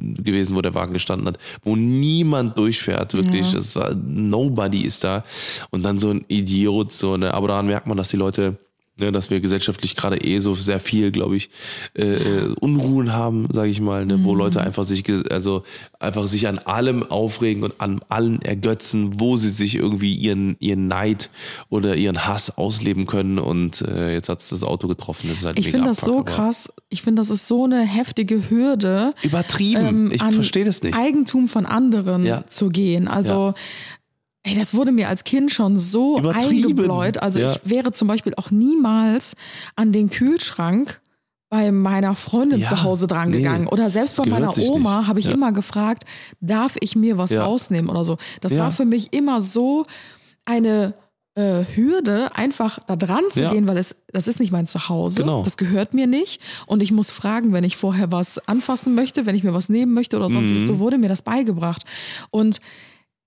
gewesen, 0.00 0.56
wo 0.56 0.62
der 0.62 0.74
Wagen 0.74 0.92
gestanden 0.92 1.28
hat, 1.28 1.38
wo 1.62 1.76
niemand 1.76 2.58
durchfährt, 2.58 3.16
wirklich. 3.16 3.52
Ja. 3.52 3.58
Das 3.58 3.76
war, 3.76 3.94
nobody 3.94 4.82
ist 4.82 5.04
da. 5.04 5.24
Und 5.70 5.82
dann 5.82 5.98
so 5.98 6.10
ein 6.10 6.24
Idiot, 6.28 6.92
so, 6.92 7.16
ne, 7.16 7.32
aber 7.32 7.48
daran 7.48 7.66
merkt 7.66 7.86
man, 7.86 7.96
dass 7.96 8.10
die 8.10 8.16
Leute 8.16 8.58
Ne, 8.98 9.12
dass 9.12 9.28
wir 9.28 9.40
gesellschaftlich 9.40 9.94
gerade 9.94 10.16
eh 10.24 10.38
so 10.38 10.54
sehr 10.54 10.80
viel, 10.80 11.10
glaube 11.10 11.36
ich, 11.36 11.50
äh, 11.94 12.04
äh, 12.04 12.54
Unruhen 12.60 13.12
haben, 13.12 13.46
sage 13.52 13.68
ich 13.68 13.78
mal, 13.82 14.06
ne, 14.06 14.24
wo 14.24 14.34
Leute 14.34 14.62
einfach 14.62 14.84
sich, 14.84 15.04
also 15.30 15.64
einfach 16.00 16.26
sich 16.26 16.48
an 16.48 16.58
allem 16.60 17.02
aufregen 17.02 17.62
und 17.62 17.78
an 17.78 18.00
allen 18.08 18.40
ergötzen, 18.40 19.20
wo 19.20 19.36
sie 19.36 19.50
sich 19.50 19.74
irgendwie 19.76 20.14
ihren 20.14 20.56
ihren 20.60 20.88
Neid 20.88 21.28
oder 21.68 21.94
ihren 21.96 22.26
Hass 22.26 22.56
ausleben 22.56 23.04
können. 23.06 23.38
Und 23.38 23.82
äh, 23.82 24.14
jetzt 24.14 24.30
hat's 24.30 24.48
das 24.48 24.62
Auto 24.62 24.88
getroffen. 24.88 25.28
Das 25.28 25.40
ist 25.40 25.44
halt 25.44 25.58
Ich 25.58 25.70
finde 25.70 25.88
das 25.88 26.00
so 26.00 26.22
krass. 26.22 26.72
Ich 26.88 27.02
finde, 27.02 27.20
das 27.20 27.28
ist 27.28 27.46
so 27.46 27.64
eine 27.64 27.82
heftige 27.82 28.48
Hürde. 28.48 29.12
Übertrieben. 29.22 29.86
ähm, 29.86 30.10
ich 30.12 30.22
verstehe 30.22 30.64
das 30.64 30.82
nicht. 30.82 30.96
Eigentum 30.96 31.48
von 31.48 31.66
anderen 31.66 32.24
Ja. 32.24 32.46
zu 32.46 32.70
gehen. 32.70 33.08
Also, 33.08 33.52
ey, 34.46 34.54
das 34.54 34.74
wurde 34.74 34.92
mir 34.92 35.08
als 35.08 35.24
Kind 35.24 35.50
schon 35.52 35.76
so 35.76 36.16
eingebläut. 36.18 37.18
Also 37.22 37.40
Ja. 37.40 37.52
ich 37.52 37.60
wäre 37.64 37.92
zum 37.92 38.08
Beispiel 38.08 38.32
auch 38.36 38.50
niemals 38.50 39.36
an 39.74 39.92
den 39.92 40.08
Kühlschrank 40.08 41.00
bei 41.48 41.70
meiner 41.72 42.14
Freundin 42.14 42.60
Ja, 42.60 42.68
zu 42.68 42.82
Hause 42.82 43.06
dran 43.06 43.30
nee, 43.30 43.38
gegangen. 43.38 43.66
Oder 43.68 43.90
selbst 43.90 44.16
bei 44.16 44.28
meiner 44.28 44.56
Oma 44.58 45.06
habe 45.06 45.20
ich 45.20 45.26
Ja. 45.26 45.32
immer 45.32 45.52
gefragt, 45.52 46.04
darf 46.40 46.76
ich 46.80 46.96
mir 46.96 47.18
was 47.18 47.32
rausnehmen 47.34 47.90
oder 47.90 48.04
so. 48.04 48.18
Das 48.40 48.56
war 48.56 48.70
für 48.70 48.84
mich 48.84 49.12
immer 49.12 49.42
so 49.42 49.84
eine 50.44 50.94
äh, 51.34 51.64
Hürde, 51.74 52.34
einfach 52.34 52.78
da 52.86 52.96
dran 52.96 53.22
zu 53.30 53.42
Ja. 53.42 53.52
gehen, 53.52 53.68
weil 53.68 53.76
es, 53.76 53.94
das 54.10 54.26
ist 54.26 54.40
nicht 54.40 54.52
mein 54.52 54.66
Zuhause. 54.66 55.20
Genau. 55.20 55.42
Das 55.42 55.58
gehört 55.58 55.92
mir 55.92 56.06
nicht. 56.06 56.40
Und 56.64 56.82
ich 56.82 56.92
muss 56.92 57.10
fragen, 57.10 57.52
wenn 57.52 57.62
ich 57.62 57.76
vorher 57.76 58.10
was 58.10 58.48
anfassen 58.48 58.94
möchte, 58.94 59.26
wenn 59.26 59.36
ich 59.36 59.42
mir 59.44 59.52
was 59.52 59.68
nehmen 59.68 59.92
möchte 59.92 60.16
oder 60.16 60.30
sonstiges. 60.30 60.62
Mhm. 60.62 60.66
So 60.66 60.78
wurde 60.78 60.96
mir 60.98 61.08
das 61.10 61.20
beigebracht. 61.20 61.84
Und 62.30 62.60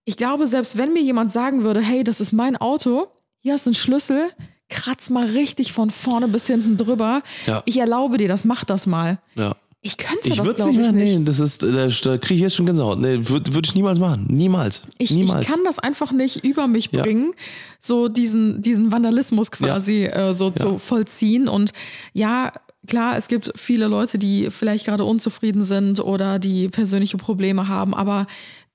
ich 0.09 0.17
glaube, 0.17 0.47
selbst 0.47 0.75
wenn 0.75 0.91
mir 0.91 1.03
jemand 1.03 1.31
sagen 1.31 1.63
würde, 1.63 1.81
hey, 1.81 2.03
das 2.03 2.19
ist 2.19 2.31
mein 2.33 2.57
Auto, 2.57 3.05
hier 3.41 3.53
du 3.55 3.67
einen 3.67 3.75
Schlüssel, 3.75 4.23
kratz 4.67 5.11
mal 5.11 5.27
richtig 5.27 5.71
von 5.71 5.91
vorne 5.91 6.27
bis 6.27 6.47
hinten 6.47 6.77
drüber. 6.77 7.21
Ja. 7.45 7.61
Ich 7.65 7.77
erlaube 7.77 8.17
dir 8.17 8.27
das, 8.27 8.43
mach 8.43 8.65
das 8.65 8.87
mal. 8.87 9.19
Ja. 9.35 9.55
Ich 9.81 9.97
könnte 9.97 10.29
Ich 10.29 10.35
das, 10.37 10.45
würde 10.47 10.55
glaube 10.55 10.71
nicht 10.71 10.79
ich, 10.87 10.91
mehr, 10.91 11.03
nicht. 11.03 11.19
nee, 11.19 11.23
das 11.25 11.39
ist, 11.39 11.61
da, 11.61 11.87
da 11.87 12.17
kriege 12.17 12.33
ich 12.33 12.41
jetzt 12.41 12.55
schon 12.55 12.65
Gänsehaut. 12.65 12.97
Nee, 12.99 13.19
würde 13.29 13.53
würd 13.53 13.67
ich 13.67 13.75
niemals 13.75 13.99
machen. 13.99 14.25
Niemals. 14.29 14.81
Ich, 14.97 15.11
niemals. 15.11 15.41
ich 15.43 15.47
kann 15.47 15.63
das 15.63 15.77
einfach 15.77 16.11
nicht 16.11 16.43
über 16.43 16.65
mich 16.65 16.89
Ja. 16.91 17.03
bringen, 17.03 17.33
so 17.79 18.07
diesen, 18.09 18.63
diesen 18.63 18.91
Vandalismus 18.91 19.51
quasi 19.51 20.05
äh, 20.05 20.33
so 20.33 20.49
zu 20.49 20.79
vollziehen. 20.79 21.47
Und 21.47 21.71
ja, 22.13 22.51
klar, 22.87 23.15
es 23.15 23.27
gibt 23.27 23.53
viele 23.55 23.87
Leute, 23.87 24.17
die 24.17 24.49
vielleicht 24.49 24.85
gerade 24.85 25.05
unzufrieden 25.05 25.61
sind 25.63 25.99
oder 25.99 26.39
die 26.39 26.67
persönliche 26.67 27.17
Probleme 27.17 27.67
haben, 27.67 27.93
aber 27.93 28.25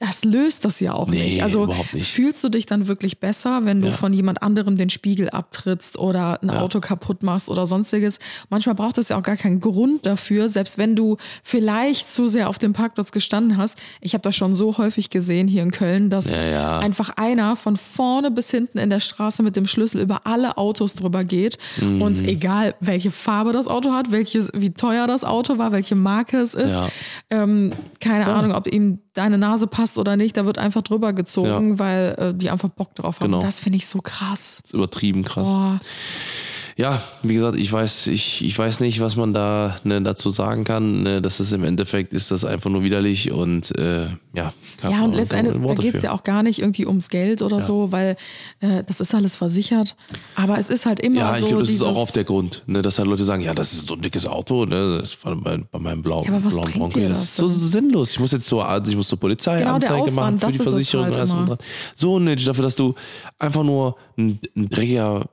das 0.07 0.25
löst 0.25 0.65
das 0.65 0.81
ja 0.81 0.93
auch 0.93 1.09
Nee, 1.09 1.25
nicht. 1.25 1.43
Also 1.43 1.67
nicht. 1.93 2.11
fühlst 2.13 2.43
du 2.45 2.49
dich 2.49 2.67
dann 2.67 2.87
wirklich 2.87 3.19
besser, 3.21 3.65
wenn 3.65 3.81
du 3.81 3.89
Ja. 3.89 3.93
von 3.95 4.13
jemand 4.13 4.43
anderem 4.43 4.77
den 4.77 4.91
Spiegel 4.91 5.31
abtrittst 5.31 5.99
oder 5.99 6.43
ein 6.43 6.49
Ja. 6.51 6.61
Auto 6.61 6.81
kaputt 6.81 7.23
machst 7.23 7.49
oder 7.49 7.67
sonstiges? 7.67 8.19
Manchmal 8.51 8.75
braucht 8.75 8.99
es 8.99 9.09
ja 9.09 9.17
auch 9.19 9.23
gar 9.23 9.37
keinen 9.37 9.61
Grund 9.61 10.05
dafür, 10.07 10.49
selbst 10.49 10.79
wenn 10.79 10.95
du 10.97 11.17
vielleicht 11.43 12.09
zu 12.11 12.29
sehr 12.29 12.49
auf 12.49 12.59
dem 12.59 12.73
Parkplatz 12.73 13.13
gestanden 13.13 13.57
hast. 13.57 13.79
Ich 14.01 14.15
habe 14.15 14.23
das 14.23 14.37
schon 14.37 14.55
so 14.55 14.77
häufig 14.79 15.11
gesehen 15.11 15.49
hier 15.49 15.63
in 15.63 15.71
Köln, 15.71 16.11
dass 16.11 16.31
Ja, 16.33 16.79
einfach 16.81 17.11
einer 17.17 17.57
von 17.57 17.77
vorne 17.77 18.31
bis 18.31 18.51
hinten 18.51 18.79
in 18.79 18.91
der 18.91 19.01
Straße 19.01 19.43
mit 19.43 19.57
dem 19.57 19.67
Schlüssel 19.67 20.01
über 20.01 20.27
alle 20.27 20.57
Autos 20.59 20.95
drüber 20.95 21.25
geht 21.25 21.59
Mhm. 21.81 22.03
und 22.03 22.21
egal 22.21 22.75
welche 22.81 23.11
Farbe 23.11 23.53
das 23.53 23.69
Auto 23.69 23.93
hat, 23.93 24.11
welches, 24.13 24.51
wie 24.55 24.71
teuer 24.71 25.07
das 25.07 25.25
Auto 25.25 25.59
war, 25.59 25.73
welche 25.73 25.95
Marke 25.95 26.39
es 26.39 26.55
ist, 26.55 26.79
ähm, 27.31 27.73
keine 28.01 28.27
Ahnung, 28.27 28.53
ob 28.53 28.67
ihm 28.67 28.99
deine 29.15 29.39
Nase 29.39 29.67
passt 29.67 29.97
oder 29.97 30.17
nicht, 30.17 30.37
da 30.37 30.45
wird 30.45 30.59
einfach 30.59 30.83
drüber 30.83 31.12
gezogen, 31.12 31.79
weil 31.79 32.15
äh, 32.19 32.35
die 32.35 32.51
einfach 32.51 32.69
Bock 32.69 32.95
drauf 32.95 33.21
haben. 33.21 33.33
Genau. 33.33 33.41
Das 33.41 33.61
finde 33.61 33.79
ich 33.79 33.87
so 33.87 34.01
krass. 34.01 34.61
Das 34.62 34.71
ist 34.71 34.75
übertrieben 34.75 35.23
krass. 35.25 35.49
Boah. 35.49 35.81
Ja, 36.77 37.01
wie 37.22 37.35
gesagt, 37.35 37.57
ich 37.57 37.72
weiß, 37.72 38.09
ich, 38.09 38.45
ich 38.45 38.59
weiß 38.59 38.81
nicht, 38.81 39.01
was 39.01 39.14
man 39.14 39.33
da 39.33 39.77
ne, 39.85 40.03
dazu 40.03 40.31
sagen 40.31 40.64
kann. 40.64 41.03
Ne, 41.05 41.22
das 41.22 41.39
ist 41.39 41.53
im 41.53 41.62
Endeffekt 41.62 42.12
ist 42.12 42.31
das 42.31 42.45
einfach 42.45 42.68
nur 42.70 42.83
widerlich 42.83 43.31
und 43.31 43.77
äh, 43.79 44.07
ja. 44.33 44.53
kann 44.79 44.91
Ja, 44.91 45.05
und 45.05 45.14
letztendlich, 45.14 45.57
da 45.64 45.75
geht 45.75 45.95
es 45.95 46.01
für. 46.01 46.07
ja 46.07 46.12
auch 46.12 46.25
gar 46.25 46.43
nicht 46.43 46.59
irgendwie 46.61 46.87
ums 46.87 47.11
Geld 47.11 47.43
oder 47.43 47.61
so, 47.61 47.93
weil 47.93 48.16
äh, 48.61 48.83
das 48.85 49.01
ist 49.01 49.14
alles 49.14 49.37
versichert. 49.37 49.95
Aber 50.35 50.59
es 50.59 50.68
ist 50.68 50.85
halt 50.87 50.99
immer 51.01 51.18
Ja, 51.20 51.35
so. 51.35 51.41
ich 51.43 51.47
glaube, 51.47 51.59
das 51.61 51.68
dieses, 51.68 51.83
ist 51.87 51.89
auch 51.89 51.97
auf 51.99 52.12
der 52.12 52.25
Grund, 52.25 52.62
ne, 52.66 52.83
dass 52.83 52.99
halt 52.99 53.09
Leute 53.09 53.25
sagen, 53.25 53.43
ja, 53.43 53.55
das 53.55 53.72
ist 53.72 53.87
so 53.87 53.95
ein 53.95 54.01
dickes 54.03 54.27
Auto, 54.27 54.64
ne, 54.64 54.99
das 55.01 55.16
war 55.25 55.37
bei, 55.37 55.59
bei 55.70 55.79
meinem 55.79 56.03
blauen, 56.03 56.25
Ja, 56.25 56.33
aber 56.35 56.45
was 56.45 56.55
blauen 56.55 56.72
Bronco. 56.72 56.99
dir 56.99 57.09
Das 57.09 57.18
das 57.20 57.29
ist 57.29 57.37
so 57.37 57.49
sinnlos. 57.49 58.11
Ich 58.11 58.18
muss 58.20 58.33
jetzt 58.33 58.47
zur, 58.47 58.66
also 58.68 58.91
ich 58.91 58.97
muss 58.97 59.07
zur 59.09 59.20
Polizei 59.20 59.59
Genau, 59.61 59.75
Anzeige 59.75 60.11
machen 60.11 60.37
Aufwand, 60.37 60.41
für 60.41 60.47
das 60.47 60.55
die 60.59 60.70
Versicherung 60.70 61.05
halt 61.07 61.14
und 61.16 61.20
alles 61.20 61.33
und 61.35 61.49
dran. 61.51 61.59
So 61.95 62.14
unnötig 62.14 62.45
dafür, 62.47 62.64
dass 62.64 62.75
du 62.75 62.95
einfach 63.39 63.62
nur 63.62 63.97
ein, 64.18 64.41
ein 64.57 64.68
dreckiger, 64.68 65.27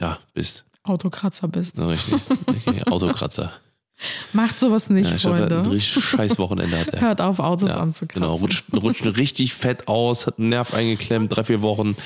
ja, 0.00 0.18
bist. 0.32 0.64
Autokratzer 0.82 1.48
bist. 1.48 1.78
Richtig. 1.78 2.20
Okay, 2.46 2.82
Autokratzer. 2.90 3.52
Macht 4.32 4.58
sowas 4.58 4.90
nicht, 4.90 5.06
Ja, 5.24 5.30
er 5.30 5.36
hat 5.36 5.42
ein 5.42 5.48
Freunde. 5.50 5.70
richtig 5.70 6.04
scheiß 6.04 6.38
Wochenende 6.38 6.78
hat 6.78 6.90
er. 6.90 7.00
Hört 7.08 7.20
auf, 7.20 7.38
Autos 7.38 7.70
Ja, 7.70 7.76
anzukratzen. 7.76 8.22
genau, 8.22 8.34
rutscht, 8.34 8.64
rutscht 8.72 9.06
richtig 9.16 9.54
fett 9.54 9.88
aus, 9.88 10.26
hat 10.26 10.38
einen 10.38 10.48
Nerv 10.50 10.72
eingeklemmt, 10.74 11.34
drei, 11.36 11.44
vier 11.44 11.62
Wochen, 11.62 11.96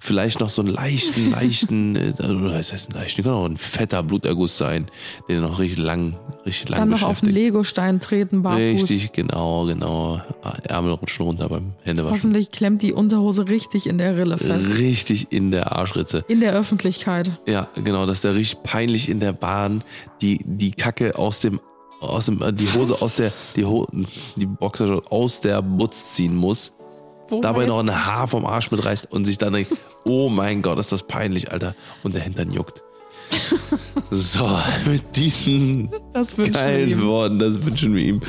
vielleicht 0.00 0.40
noch 0.40 0.48
so 0.48 0.62
einen 0.62 0.70
leichten, 0.72 1.30
leichten, 1.30 1.96
äh, 1.96 2.12
oder 2.18 2.54
was 2.54 2.72
heißt 2.72 2.90
ein 2.90 2.98
leichten, 3.00 3.22
kann 3.22 3.32
auch 3.32 3.44
ein 3.46 3.56
fetter 3.56 4.02
Bluterguss 4.02 4.56
sein, 4.58 4.86
der 5.28 5.40
noch 5.40 5.58
richtig 5.58 5.78
lang, 5.84 6.16
richtig 6.46 6.68
lang 6.70 6.80
Dann 6.80 6.88
noch 6.90 7.02
auf 7.02 7.20
den. 7.20 7.34
Legostein 7.34 8.00
treten, 8.00 8.42
barfuß. 8.42 8.60
Richtig, 8.60 9.12
genau, 9.12 9.64
genau. 9.66 10.20
Ärmel 10.64 10.92
rutschen 10.92 11.24
runter 11.26 11.48
beim 11.48 11.72
Händewaschen. 11.82 12.14
Hoffentlich 12.16 12.50
klemmt 12.50 12.82
die 12.82 12.92
Unterhose 12.92 13.48
richtig 13.48 13.86
in 13.88 13.98
der 13.98 14.16
Rille 14.16 14.38
fest. 14.38 14.78
Richtig 14.78 15.32
in 15.32 15.50
der 15.50 15.72
Arschritze. 15.72 16.24
In 16.28 16.40
der 16.40 16.52
Öffentlichkeit. 16.52 17.30
Ja, 17.46 17.68
genau, 17.74 18.06
dass 18.06 18.20
der 18.20 18.34
richtig 18.34 18.62
peinlich 18.62 19.08
in 19.08 19.20
der 19.20 19.32
Bahn 19.32 19.82
die, 20.24 20.40
die 20.44 20.70
Kacke 20.70 21.18
aus 21.18 21.40
dem, 21.40 21.60
aus 22.00 22.26
dem, 22.26 22.40
äh, 22.42 22.52
die 22.52 22.72
Hose 22.72 23.00
aus 23.00 23.16
der, 23.16 23.32
die, 23.56 23.64
Ho 23.64 23.86
die 24.36 24.46
Boxershort 24.46 25.12
aus 25.12 25.40
der 25.40 25.60
Butz 25.62 26.14
ziehen 26.14 26.34
muss. 26.34 26.72
Wo 27.28 27.40
dabei 27.40 27.64
noch 27.64 27.78
ein 27.78 28.06
Haar 28.06 28.28
vom 28.28 28.44
Arsch 28.44 28.70
mitreißt 28.70 29.10
und 29.10 29.24
sich 29.24 29.38
dann 29.38 29.54
denkt, 29.54 29.72
oh 30.04 30.28
mein 30.28 30.60
Gott, 30.60 30.78
ist 30.78 30.92
das 30.92 31.06
peinlich, 31.06 31.52
Alter. 31.52 31.74
Und 32.02 32.14
der 32.14 32.22
Hintern 32.22 32.50
juckt. 32.50 32.82
So, 34.10 34.48
mit 34.86 35.16
diesen 35.16 35.90
geilen. 36.52 37.02
Worten, 37.02 37.38
das 37.38 37.64
wünschen 37.64 37.94
wir 37.94 38.04
ihm, 38.04 38.20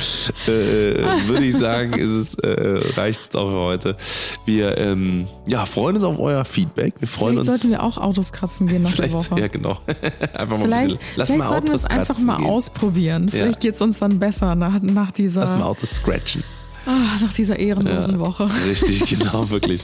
äh, 0.48 1.28
würde 1.28 1.46
ich 1.46 1.56
sagen, 1.56 1.94
ist 1.94 2.12
es, 2.12 2.34
äh, 2.36 2.80
reicht 2.96 3.30
es 3.30 3.36
auch 3.36 3.52
für 3.52 3.60
heute. 3.60 3.98
Wir 4.46 4.78
ähm, 4.78 5.28
ja, 5.46 5.66
freuen 5.66 5.98
uns 5.98 6.06
auf 6.06 6.18
euer 6.18 6.44
Feedback. 6.46 6.96
Wir 7.00 7.08
freuen 7.08 7.36
Vielleicht 7.36 7.50
uns. 7.50 7.62
sollten 7.62 7.72
wir 7.72 7.84
auch 7.84 7.98
Autos 7.98 8.32
kratzen 8.32 8.68
gehen 8.68 8.84
nach 8.84 8.96
der 8.96 9.12
Woche. 9.12 9.40
ja, 9.40 9.48
genau. 9.48 9.78
einfach 10.34 10.48
mal 10.48 10.56
ein 10.56 10.62
Vielleicht, 10.64 10.90
bisschen. 10.90 11.06
Lass 11.16 11.28
vielleicht 11.30 11.40
mal 11.40 11.50
sollten 11.50 11.68
wir 11.68 11.76
es 11.76 11.86
einfach 11.86 12.18
mal 12.20 12.38
gehen. 12.38 12.46
ausprobieren. 12.48 13.30
Vielleicht 13.30 13.60
geht 13.60 13.76
es 13.76 13.82
uns 13.82 14.00
dann 14.00 14.20
besser 14.20 14.56
nach, 14.56 14.82
nach, 14.82 15.12
dieser, 15.12 15.42
Lass 15.42 15.52
mal 15.52 15.64
Autos 15.64 15.92
scratchen. 15.92 16.44
Ah, 16.86 17.18
nach 17.22 17.34
dieser 17.34 17.58
ehrenlosen 17.60 18.14
Ja. 18.16 18.20
Woche. 18.20 18.50
Richtig, 18.68 19.06
genau, 19.20 19.50
wirklich. 19.50 19.82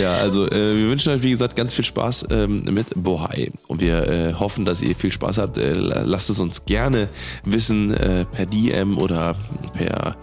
Ja, 0.00 0.14
also 0.16 0.46
äh, 0.50 0.76
wir 0.76 0.90
wünschen 0.90 1.12
euch, 1.12 1.22
wie 1.22 1.30
gesagt, 1.30 1.56
ganz 1.56 1.74
viel 1.74 1.84
Spaß 1.84 2.26
ähm, 2.30 2.64
mit 2.70 2.86
Bohai. 2.96 3.50
Und 3.66 3.80
wir 3.80 4.06
äh, 4.08 4.34
hoffen, 4.34 4.64
dass 4.64 4.82
ihr 4.82 4.94
viel 4.96 5.12
Spaß 5.12 5.38
habt. 5.38 5.58
Äh, 5.58 5.72
la- 5.74 6.02
lasst 6.02 6.30
es 6.30 6.40
uns 6.40 6.64
gerne 6.64 7.08
wissen 7.44 7.92
äh, 7.94 8.24
per 8.24 8.46
DM 8.46 8.98
oder 8.98 9.34
per 9.74 10.16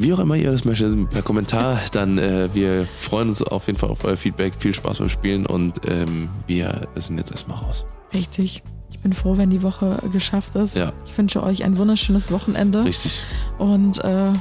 wie 0.00 0.12
auch 0.12 0.20
immer 0.20 0.36
ihr 0.36 0.52
das 0.52 0.64
möchtet, 0.64 1.10
per 1.10 1.22
Kommentar. 1.22 1.80
Dann 1.92 2.18
äh, 2.18 2.48
wir 2.54 2.86
freuen 3.00 3.28
uns 3.28 3.42
auf 3.42 3.66
jeden 3.66 3.78
Fall 3.78 3.90
auf 3.90 4.04
euer 4.04 4.16
Feedback. 4.16 4.54
Viel 4.56 4.72
Spaß 4.72 4.98
beim 4.98 5.08
Spielen 5.08 5.44
und 5.44 5.74
ähm, 5.88 6.28
wir 6.46 6.82
sind 6.94 7.18
jetzt 7.18 7.32
erstmal 7.32 7.58
raus. 7.58 7.84
Richtig. 8.14 8.62
Ich 8.92 8.98
bin 9.00 9.12
froh, 9.12 9.36
wenn 9.38 9.50
die 9.50 9.62
Woche 9.62 10.00
geschafft 10.12 10.54
ist. 10.54 10.76
Ja. 10.78 10.92
Ich 11.06 11.18
wünsche 11.18 11.42
euch 11.42 11.64
ein 11.64 11.76
wunderschönes 11.78 12.30
Wochenende. 12.30 12.84
Richtig. 12.84 13.22
Und 13.58 13.98
äh, 14.04 14.32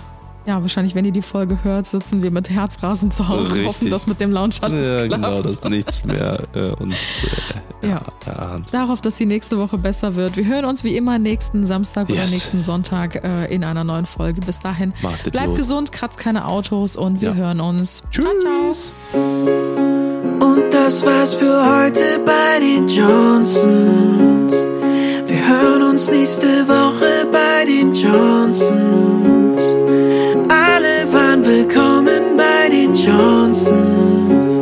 ja, 0.48 0.62
wahrscheinlich, 0.62 0.96
wenn 0.96 1.04
ihr 1.06 1.12
die 1.12 1.22
Folge 1.22 1.60
hört, 1.64 1.86
sitzen 1.88 2.24
wir 2.24 2.32
mit 2.32 2.50
Herzrasen 2.50 3.12
zu 3.12 3.28
Hause 3.28 3.42
und 3.44 3.52
Richtig. 3.52 3.68
hoffen, 3.68 3.90
dass 3.90 4.08
mit 4.08 4.20
dem 4.22 4.32
Lounge 4.32 4.56
alles 4.62 4.86
Ja, 4.88 5.08
klappt. 5.08 5.24
genau, 5.24 5.42
dass 5.42 5.64
nichts 5.66 6.04
mehr 6.06 6.40
äh, 6.56 6.70
uns 6.72 6.96
äh, 7.82 7.90
Ja. 7.90 8.02
erahnt. 8.26 8.74
Darauf, 8.74 9.02
dass 9.02 9.18
die 9.18 9.26
nächste 9.26 9.58
Woche 9.60 9.78
besser 9.78 10.16
wird. 10.16 10.38
Wir 10.38 10.46
hören 10.46 10.66
uns 10.66 10.84
wie 10.84 10.96
immer 10.96 11.20
nächsten 11.20 11.66
Samstag 11.66 12.10
oder 12.10 12.22
Yes. 12.22 12.32
nächsten 12.32 12.64
Sonntag 12.64 13.24
äh, 13.24 13.54
in 13.54 13.64
einer 13.64 13.84
neuen 13.84 14.06
Folge. 14.06 14.42
Bis 14.42 14.60
dahin, 14.60 14.94
Macht 15.02 15.26
es 15.28 15.32
bleibt 15.32 15.48
gut. 15.50 15.58
gesund, 15.58 15.92
kratzt 15.92 16.18
keine 16.20 16.46
Autos 16.48 16.96
und 16.96 17.22
wir 17.22 17.30
Ja. 17.30 17.36
hören 17.36 17.60
uns. 17.60 18.04
Ciao, 18.12 18.26
ciao. 18.42 18.74
Und 20.40 20.74
das 20.74 21.06
war's 21.06 21.34
für 21.34 21.66
heute 21.82 22.20
bei 22.26 22.60
den 22.60 22.88
Johnsons. 22.88 24.54
Wir 25.28 25.48
hören 25.48 25.82
uns 25.84 26.10
nächste 26.10 26.48
Woche 26.68 27.28
bei 27.32 27.66
den 27.66 27.94
Johnsons. 27.94 29.27
Willkommen 31.70 32.38
bei 32.38 32.70
den 32.70 32.96
Johnsons. 32.96 34.62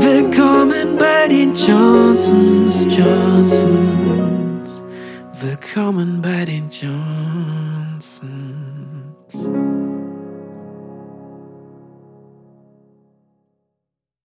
Willkommen 0.00 0.96
bei 0.96 1.28
den 1.28 1.52
Johnsons, 1.54 2.86
Johnsons. 2.96 4.82
Willkommen 5.42 6.22
bei 6.22 6.37